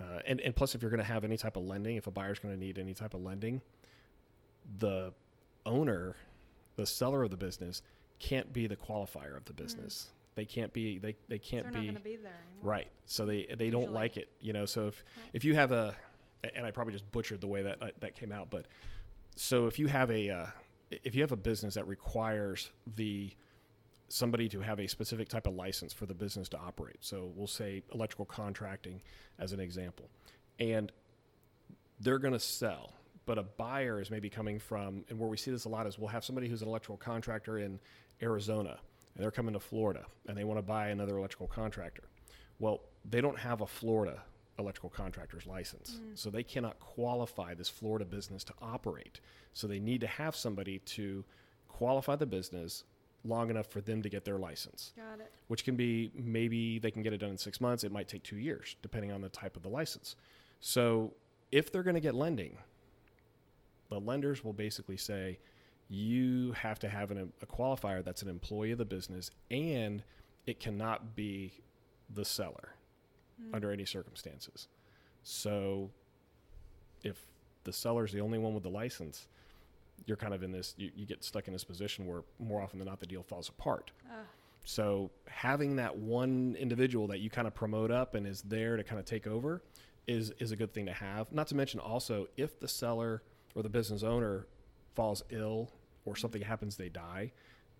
Uh, 0.01 0.21
and, 0.25 0.41
and 0.41 0.55
plus, 0.55 0.73
if 0.73 0.81
you're 0.81 0.89
going 0.91 0.97
to 0.99 1.03
have 1.03 1.23
any 1.23 1.37
type 1.37 1.55
of 1.55 1.63
lending, 1.65 1.97
if 1.97 2.07
a 2.07 2.11
buyer's 2.11 2.39
going 2.39 2.53
to 2.53 2.59
need 2.59 2.79
any 2.79 2.93
type 2.95 3.13
of 3.13 3.21
lending, 3.21 3.61
the 4.79 5.13
owner, 5.65 6.15
the 6.77 6.85
seller 6.85 7.23
of 7.23 7.29
the 7.31 7.37
business, 7.37 7.81
can't 8.17 8.51
be 8.53 8.65
the 8.65 8.75
qualifier 8.75 9.35
of 9.37 9.45
the 9.45 9.53
business. 9.53 10.09
They 10.35 10.45
can't 10.45 10.71
be. 10.71 10.99
They 10.99 11.15
they 11.27 11.39
can't 11.39 11.71
they're 11.71 11.81
be. 11.81 11.91
not 11.91 12.03
be 12.03 12.15
there. 12.15 12.43
Right. 12.61 12.87
So 13.05 13.25
they 13.25 13.47
they 13.57 13.69
don't 13.69 13.91
like 13.91 14.17
it, 14.17 14.29
you 14.39 14.53
know. 14.53 14.65
So 14.65 14.87
if 14.87 15.03
Right. 15.17 15.29
if 15.33 15.43
you 15.43 15.55
have 15.55 15.71
a, 15.71 15.95
and 16.55 16.65
I 16.65 16.71
probably 16.71 16.93
just 16.93 17.11
butchered 17.11 17.41
the 17.41 17.47
way 17.47 17.63
that 17.63 17.81
uh, 17.81 17.87
that 17.99 18.15
came 18.15 18.31
out, 18.31 18.49
but 18.49 18.67
so 19.35 19.67
if 19.67 19.79
you 19.79 19.87
have 19.87 20.09
a 20.11 20.29
uh, 20.29 20.45
if 20.91 21.15
you 21.15 21.21
have 21.21 21.31
a 21.31 21.37
business 21.37 21.73
that 21.75 21.87
requires 21.87 22.71
the 22.95 23.31
somebody 24.07 24.49
to 24.49 24.59
have 24.59 24.79
a 24.79 24.87
specific 24.87 25.29
type 25.29 25.45
of 25.45 25.53
license 25.53 25.93
for 25.93 26.05
the 26.07 26.15
business 26.15 26.49
to 26.49 26.57
operate. 26.57 26.97
So 27.01 27.31
we'll 27.35 27.45
say 27.47 27.83
electrical 27.93 28.25
contracting 28.25 29.01
as 29.37 29.51
an 29.53 29.59
example, 29.59 30.09
and 30.59 30.91
they're 31.99 32.17
going 32.19 32.33
to 32.33 32.39
sell. 32.39 32.93
But 33.25 33.37
a 33.37 33.43
buyer 33.43 34.01
is 34.01 34.09
maybe 34.09 34.27
coming 34.29 34.57
from, 34.57 35.05
and 35.09 35.19
where 35.19 35.29
we 35.29 35.37
see 35.37 35.51
this 35.51 35.65
a 35.65 35.69
lot 35.69 35.85
is 35.85 35.99
we'll 35.99 36.07
have 36.07 36.25
somebody 36.25 36.47
who's 36.49 36.63
an 36.63 36.67
electrical 36.67 36.97
contractor 36.97 37.59
in 37.59 37.79
Arizona, 38.23 38.79
and 39.15 39.23
they're 39.23 39.31
coming 39.31 39.53
to 39.53 39.59
Florida, 39.59 40.05
and 40.27 40.37
they 40.37 40.43
want 40.43 40.57
to 40.57 40.61
buy 40.63 40.89
another 40.89 41.17
electrical 41.17 41.47
contractor. 41.47 42.03
Well, 42.59 42.81
they 43.09 43.21
don't 43.21 43.39
have 43.39 43.61
a 43.61 43.67
Florida 43.67 44.21
electrical 44.57 44.89
contractor's 44.89 45.47
license, 45.47 45.97
Mm. 46.01 46.17
so 46.17 46.29
they 46.29 46.43
cannot 46.43 46.79
qualify 46.79 47.53
this 47.53 47.69
Florida 47.69 48.03
business 48.05 48.43
to 48.43 48.53
operate. 48.61 49.21
So 49.53 49.67
they 49.67 49.79
need 49.79 50.01
to 50.01 50.07
have 50.07 50.35
somebody 50.35 50.79
to 50.79 51.23
qualify 51.69 52.17
the 52.17 52.25
business 52.25 52.83
long 53.23 53.49
enough 53.49 53.67
for 53.67 53.79
them 53.81 54.01
to 54.01 54.09
get 54.09 54.25
their 54.25 54.37
license, 54.37 54.91
Got 54.97 55.21
it. 55.21 55.31
which 55.47 55.63
can 55.63 55.75
be 55.77 56.11
maybe 56.13 56.77
they 56.79 56.91
can 56.91 57.03
get 57.03 57.13
it 57.13 57.17
done 57.19 57.29
in 57.31 57.37
six 57.37 57.59
months. 57.61 57.83
It 57.85 57.91
might 57.91 58.07
take 58.09 58.23
two 58.23 58.37
years, 58.37 58.75
depending 58.81 59.11
on 59.13 59.21
the 59.21 59.29
type 59.29 59.55
of 59.55 59.63
the 59.63 59.69
license. 59.69 60.15
So 60.59 61.13
if 61.51 61.71
they're 61.71 61.83
going 61.83 61.95
to 61.95 62.01
get 62.01 62.15
lending, 62.15 62.57
the 63.89 63.99
lenders 63.99 64.43
will 64.43 64.53
basically 64.53 64.97
say, 64.97 65.39
you 65.89 66.51
have 66.53 66.77
to 66.79 66.87
have 66.89 67.09
an, 67.11 67.31
a 67.41 67.45
qualifier 67.45 68.03
that's 68.03 68.21
an 68.21 68.29
employee 68.29 68.71
of 68.71 68.77
the 68.77 68.85
business 68.85 69.31
and 69.49 70.03
it 70.45 70.59
cannot 70.59 71.15
be 71.15 71.53
the 72.13 72.23
seller 72.25 72.69
Mm. 73.41 73.55
under 73.55 73.71
any 73.71 73.85
circumstances. 73.85 74.67
So 75.23 75.91
if 77.05 77.17
the 77.63 77.71
seller's 77.71 78.11
the 78.11 78.19
only 78.19 78.37
one 78.37 78.53
with 78.53 78.63
the 78.63 78.69
license, 78.69 79.29
you're 80.05 80.17
kind 80.17 80.33
of 80.33 80.43
in 80.43 80.51
this, 80.51 80.73
you, 80.77 80.91
you 80.93 81.05
get 81.05 81.23
stuck 81.23 81.47
in 81.47 81.53
this 81.53 81.63
position 81.63 82.05
where 82.05 82.23
more 82.37 82.61
often 82.61 82.79
than 82.79 82.87
not 82.89 82.99
the 82.99 83.05
deal 83.05 83.23
falls 83.23 83.47
apart. 83.47 83.91
Ah, 84.11 84.15
So 84.65 85.09
having 85.29 85.77
that 85.77 85.95
one 85.97 86.57
individual 86.59 87.07
that 87.07 87.19
you 87.19 87.29
kind 87.29 87.47
of 87.47 87.55
promote 87.55 87.91
up 87.91 88.13
and 88.15 88.27
is 88.27 88.41
there 88.41 88.75
to 88.75 88.83
kind 88.83 88.99
of 88.99 89.05
take 89.05 89.25
over 89.25 89.61
is 90.05 90.31
is 90.39 90.51
a 90.51 90.55
good 90.57 90.73
thing 90.73 90.85
to 90.87 90.93
have. 90.93 91.31
Not 91.31 91.47
to 91.47 91.55
mention 91.55 91.79
also 91.79 92.27
if 92.35 92.59
the 92.59 92.67
seller 92.67 93.23
or 93.55 93.63
the 93.63 93.69
business 93.69 94.03
owner 94.03 94.47
falls 94.95 95.23
ill 95.29 95.71
or 96.05 96.15
something 96.15 96.41
happens, 96.41 96.75
they 96.75 96.89
die, 96.89 97.31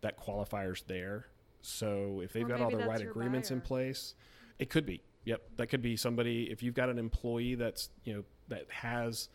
that 0.02 0.18
qualifier's 0.18 0.84
there. 0.88 1.28
So 1.62 2.22
if 2.24 2.34
they've 2.34 2.46
Or 2.46 2.50
got 2.50 2.62
all 2.62 2.70
the 2.70 2.78
right 2.78 3.02
agreements 3.02 3.52
in 3.52 3.62
place, 3.62 4.16
it 4.60 4.70
could 4.70 4.86
be. 4.86 5.02
Yep, 5.26 5.42
that 5.58 5.68
could 5.68 5.82
be 5.82 5.98
somebody. 5.98 6.50
If 6.50 6.64
you've 6.64 6.74
got 6.74 6.90
an 6.90 6.98
employee 6.98 7.56
that's 7.56 7.90
you 8.04 8.14
know 8.14 8.24
that 8.48 8.66
has 8.70 9.30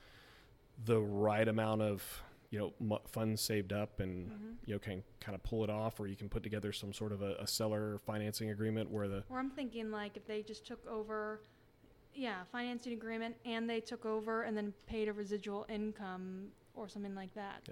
the 0.87 1.01
right 1.01 1.47
amount 1.47 1.83
of 1.83 2.23
you 2.51 2.73
know 2.79 3.01
funds 3.09 3.41
saved 3.43 3.73
up 3.73 4.01
and 4.01 4.29
mhm. 4.29 4.55
you 4.65 4.75
know 4.75 4.79
can 4.79 5.03
kind 5.21 5.35
of 5.35 5.43
pull 5.43 5.65
it 5.65 5.71
off 5.71 5.99
or 6.01 6.07
you 6.07 6.17
can 6.17 6.29
put 6.29 6.43
together 6.43 6.73
some 6.73 6.93
sort 6.93 7.13
of 7.13 7.23
a, 7.23 7.35
a 7.41 7.47
seller 7.47 8.01
financing 8.07 8.51
agreement 8.51 8.91
where 8.91 9.09
the 9.09 9.25
Or 9.29 9.39
I'm 9.39 9.51
thinking 9.51 9.91
like 9.91 10.17
if 10.17 10.27
they 10.27 10.43
just 10.43 10.67
took 10.67 10.85
over, 10.87 11.41
yeah, 12.15 12.45
financing 12.51 12.93
agreement, 12.93 13.37
and 13.45 13.69
they 13.69 13.81
took 13.81 14.07
over 14.07 14.43
and 14.43 14.57
then 14.57 14.73
paid 14.87 15.09
a 15.09 15.13
residual 15.13 15.67
income 15.69 16.49
or 16.75 16.89
something 16.89 17.15
like 17.15 17.35
that. 17.35 17.69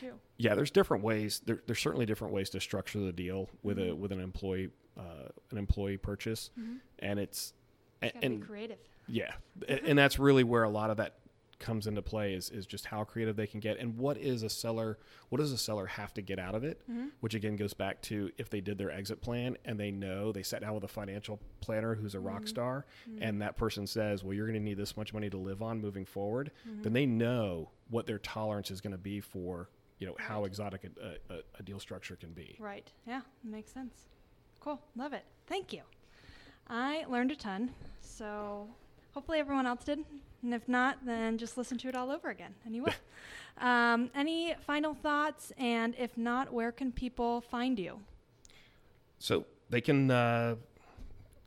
Too. 0.00 0.12
yeah 0.38 0.54
there's 0.54 0.70
different 0.70 1.02
ways 1.04 1.40
there, 1.46 1.60
there's 1.66 1.78
certainly 1.80 2.06
different 2.06 2.32
ways 2.34 2.50
to 2.50 2.60
structure 2.60 2.98
the 3.00 3.12
deal 3.12 3.48
with 3.62 3.78
a 3.78 3.82
Mhm. 3.82 3.98
with 3.98 4.12
an 4.12 4.20
employee 4.20 4.70
uh, 4.96 5.28
an 5.50 5.56
employee 5.58 5.96
purchase, 5.96 6.50
Mhm. 6.58 6.80
and 6.98 7.18
it's 7.18 7.54
It's 8.02 8.14
a- 8.14 8.24
and 8.24 8.40
be 8.40 8.46
creative. 8.46 8.78
yeah, 9.08 9.34
and 9.68 9.98
that's 9.98 10.18
really 10.18 10.44
where 10.44 10.64
a 10.64 10.68
lot 10.68 10.90
of 10.90 10.98
that 10.98 11.18
comes 11.58 11.86
into 11.86 12.02
play 12.02 12.34
is 12.34 12.50
is 12.50 12.66
just 12.66 12.86
how 12.86 13.04
creative 13.04 13.36
they 13.36 13.46
can 13.46 13.60
get 13.60 13.78
and 13.78 13.96
what 13.96 14.18
is 14.18 14.42
a 14.42 14.50
seller 14.50 14.98
what 15.28 15.38
does 15.38 15.52
a 15.52 15.56
seller 15.56 15.86
have 15.86 16.12
to 16.12 16.20
get 16.20 16.36
out 16.40 16.56
of 16.56 16.64
it 16.64 16.82
Mhm. 16.90 17.10
which 17.20 17.34
again 17.36 17.54
goes 17.54 17.72
back 17.72 18.02
to 18.02 18.32
if 18.36 18.50
they 18.50 18.60
did 18.60 18.78
their 18.78 18.90
exit 18.90 19.20
plan 19.20 19.56
and 19.64 19.78
they 19.78 19.92
know 19.92 20.32
they 20.32 20.42
sat 20.42 20.60
down 20.60 20.74
with 20.74 20.82
a 20.82 20.88
financial 20.88 21.38
planner 21.60 21.94
who's 21.94 22.16
a 22.16 22.20
rock 22.20 22.42
Mhm. 22.42 22.48
star 22.48 22.84
and 23.20 23.40
that 23.42 23.56
person 23.56 23.86
says 23.86 24.24
well 24.24 24.34
you're 24.34 24.46
going 24.48 24.58
to 24.58 24.64
need 24.64 24.76
this 24.76 24.96
much 24.96 25.14
money 25.14 25.30
to 25.30 25.36
live 25.38 25.62
on 25.62 25.80
moving 25.80 26.04
forward 26.04 26.50
Mhm. 26.68 26.82
then 26.82 26.92
they 26.94 27.06
know 27.06 27.70
what 27.88 28.06
their 28.06 28.18
tolerance 28.18 28.72
is 28.72 28.80
going 28.80 28.90
to 28.90 28.98
be 28.98 29.20
for 29.20 29.70
you 30.02 30.08
know 30.08 30.16
how 30.18 30.44
exotic 30.46 30.82
a, 30.82 31.32
a, 31.32 31.36
a 31.60 31.62
deal 31.62 31.78
structure 31.78 32.16
can 32.16 32.32
be 32.32 32.56
Right. 32.58 32.90
Yeah, 33.06 33.20
makes 33.44 33.70
sense. 33.70 33.94
Cool. 34.58 34.80
Love 34.96 35.12
it. 35.12 35.24
Thank 35.46 35.72
you. 35.72 35.82
I 36.68 37.04
learned 37.08 37.30
a 37.30 37.36
ton. 37.36 37.70
So 38.00 38.66
hopefully 39.14 39.38
everyone 39.38 39.64
else 39.64 39.84
did. 39.84 40.00
And 40.42 40.52
if 40.52 40.68
not, 40.68 40.98
then 41.06 41.38
just 41.38 41.56
listen 41.56 41.78
to 41.78 41.88
it 41.88 41.94
all 41.94 42.10
over 42.10 42.30
again, 42.30 42.52
and 42.64 42.74
you 42.74 42.82
will. 42.82 42.92
um, 43.64 44.10
any 44.12 44.56
final 44.66 44.92
thoughts? 44.92 45.52
And 45.56 45.94
if 45.96 46.18
not, 46.18 46.52
where 46.52 46.72
can 46.72 46.90
people 46.90 47.42
find 47.42 47.78
you? 47.78 48.00
So 49.20 49.46
they 49.70 49.80
can. 49.80 50.10
Uh, 50.10 50.56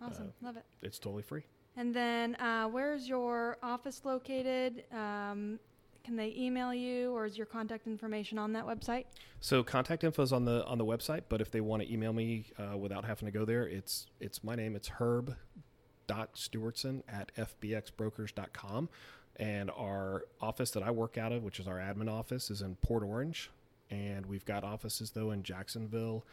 Awesome. 0.00 0.32
Love 0.40 0.56
it. 0.56 0.64
it's 0.82 0.98
totally 0.98 1.22
free. 1.22 1.42
And 1.76 1.92
then 1.94 2.34
uh, 2.36 2.66
where's 2.68 3.08
your 3.08 3.58
office 3.62 4.02
located? 4.04 4.84
Um, 4.92 5.58
can 6.04 6.16
they 6.16 6.32
email 6.36 6.72
you 6.72 7.12
or 7.12 7.26
is 7.26 7.36
your 7.36 7.46
contact 7.46 7.86
information 7.86 8.38
on 8.38 8.52
that 8.54 8.64
website? 8.64 9.04
So 9.40 9.62
contact 9.62 10.02
info 10.04 10.22
is 10.22 10.32
on 10.32 10.44
the 10.46 10.64
on 10.64 10.78
the 10.78 10.84
website, 10.84 11.24
but 11.28 11.40
if 11.42 11.50
they 11.50 11.60
want 11.60 11.82
to 11.82 11.92
email 11.92 12.12
me 12.14 12.46
uh, 12.58 12.76
without 12.78 13.04
having 13.04 13.26
to 13.26 13.32
go 13.32 13.44
there, 13.44 13.66
it's 13.68 14.06
it's 14.20 14.42
my 14.42 14.54
name. 14.54 14.74
It's 14.76 14.88
herb 15.00 15.36
dot 16.06 16.34
stewartson 16.34 17.02
at 17.08 17.30
fbxbrokers.com. 17.36 18.88
and 19.36 19.70
our 19.70 20.24
office 20.40 20.70
that 20.72 20.82
I 20.82 20.90
work 20.90 21.18
out 21.18 21.32
of, 21.32 21.42
which 21.44 21.60
is 21.60 21.68
our 21.68 21.76
admin 21.78 22.10
office, 22.10 22.50
is 22.50 22.62
in 22.62 22.76
Port 22.76 23.02
Orange, 23.02 23.50
and 23.90 24.26
we've 24.26 24.44
got 24.44 24.64
offices 24.64 25.10
though 25.10 25.30
in 25.30 25.42
Jacksonville, 25.42 26.24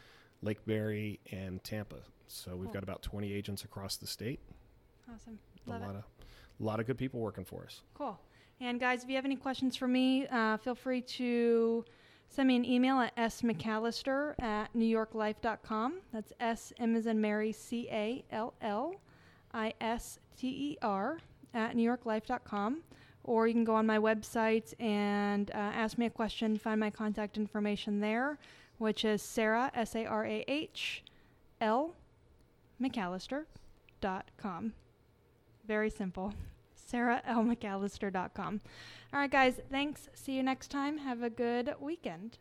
Lake 0.42 0.66
Mary, 0.66 1.20
and 1.32 1.62
Tampa. 1.64 1.96
So 2.26 2.52
we've 2.56 2.64
Cool. 2.66 2.72
got 2.74 2.82
about 2.82 3.02
20 3.02 3.32
agents 3.32 3.64
across 3.64 3.96
the 3.96 4.06
state. 4.06 4.40
Awesome. 5.12 5.38
A 5.66 5.70
Love 5.70 5.82
it. 5.82 5.86
lot 5.86 5.94
of 5.96 6.02
a 6.60 6.64
lot 6.64 6.80
of 6.80 6.86
good 6.86 6.98
people 6.98 7.20
working 7.20 7.44
for 7.44 7.64
us. 7.64 7.82
Cool. 7.94 8.18
And 8.60 8.80
guys, 8.80 9.04
if 9.04 9.08
you 9.08 9.14
have 9.16 9.24
any 9.24 9.36
questions 9.36 9.76
for 9.76 9.86
me, 9.86 10.26
uh, 10.26 10.56
feel 10.56 10.74
free 10.74 11.00
to 11.02 11.84
send 12.28 12.48
me 12.48 12.56
an 12.56 12.64
email 12.64 12.98
at 13.00 13.14
smcallister 13.16 14.34
at 14.42 14.72
newyorklife.com. 14.74 16.00
That's 16.12 16.32
S 16.40 16.72
M 16.78 16.96
as 16.96 17.06
in 17.06 17.20
Mary 17.20 17.52
C 17.52 17.88
A 17.90 18.24
L 18.30 18.54
L 18.60 18.94
I 19.54 19.72
S 19.80 20.18
T 20.36 20.48
E 20.48 20.78
R 20.82 21.18
at 21.54 21.74
newyorklife.com. 21.76 22.82
Or 23.28 23.46
you 23.46 23.52
can 23.52 23.64
go 23.64 23.74
on 23.74 23.84
my 23.84 23.98
website 23.98 24.72
and 24.80 25.50
uh, 25.50 25.58
ask 25.58 25.98
me 25.98 26.06
a 26.06 26.10
question, 26.10 26.56
find 26.56 26.80
my 26.80 26.88
contact 26.88 27.36
information 27.36 28.00
there, 28.00 28.38
which 28.78 29.04
is 29.04 29.20
Sarah, 29.20 29.70
S 29.74 29.94
A 29.94 30.06
R 30.06 30.24
A 30.24 30.44
H 30.48 31.04
L 31.60 31.94
McAllister.com. 32.80 34.72
Very 35.66 35.90
simple. 35.90 36.32
SarahLMcAllister.com. 36.90 38.60
All 39.12 39.20
right, 39.20 39.30
guys, 39.30 39.60
thanks. 39.70 40.08
See 40.14 40.32
you 40.32 40.42
next 40.42 40.70
time. 40.70 40.96
Have 40.96 41.22
a 41.22 41.28
good 41.28 41.74
weekend. 41.80 42.38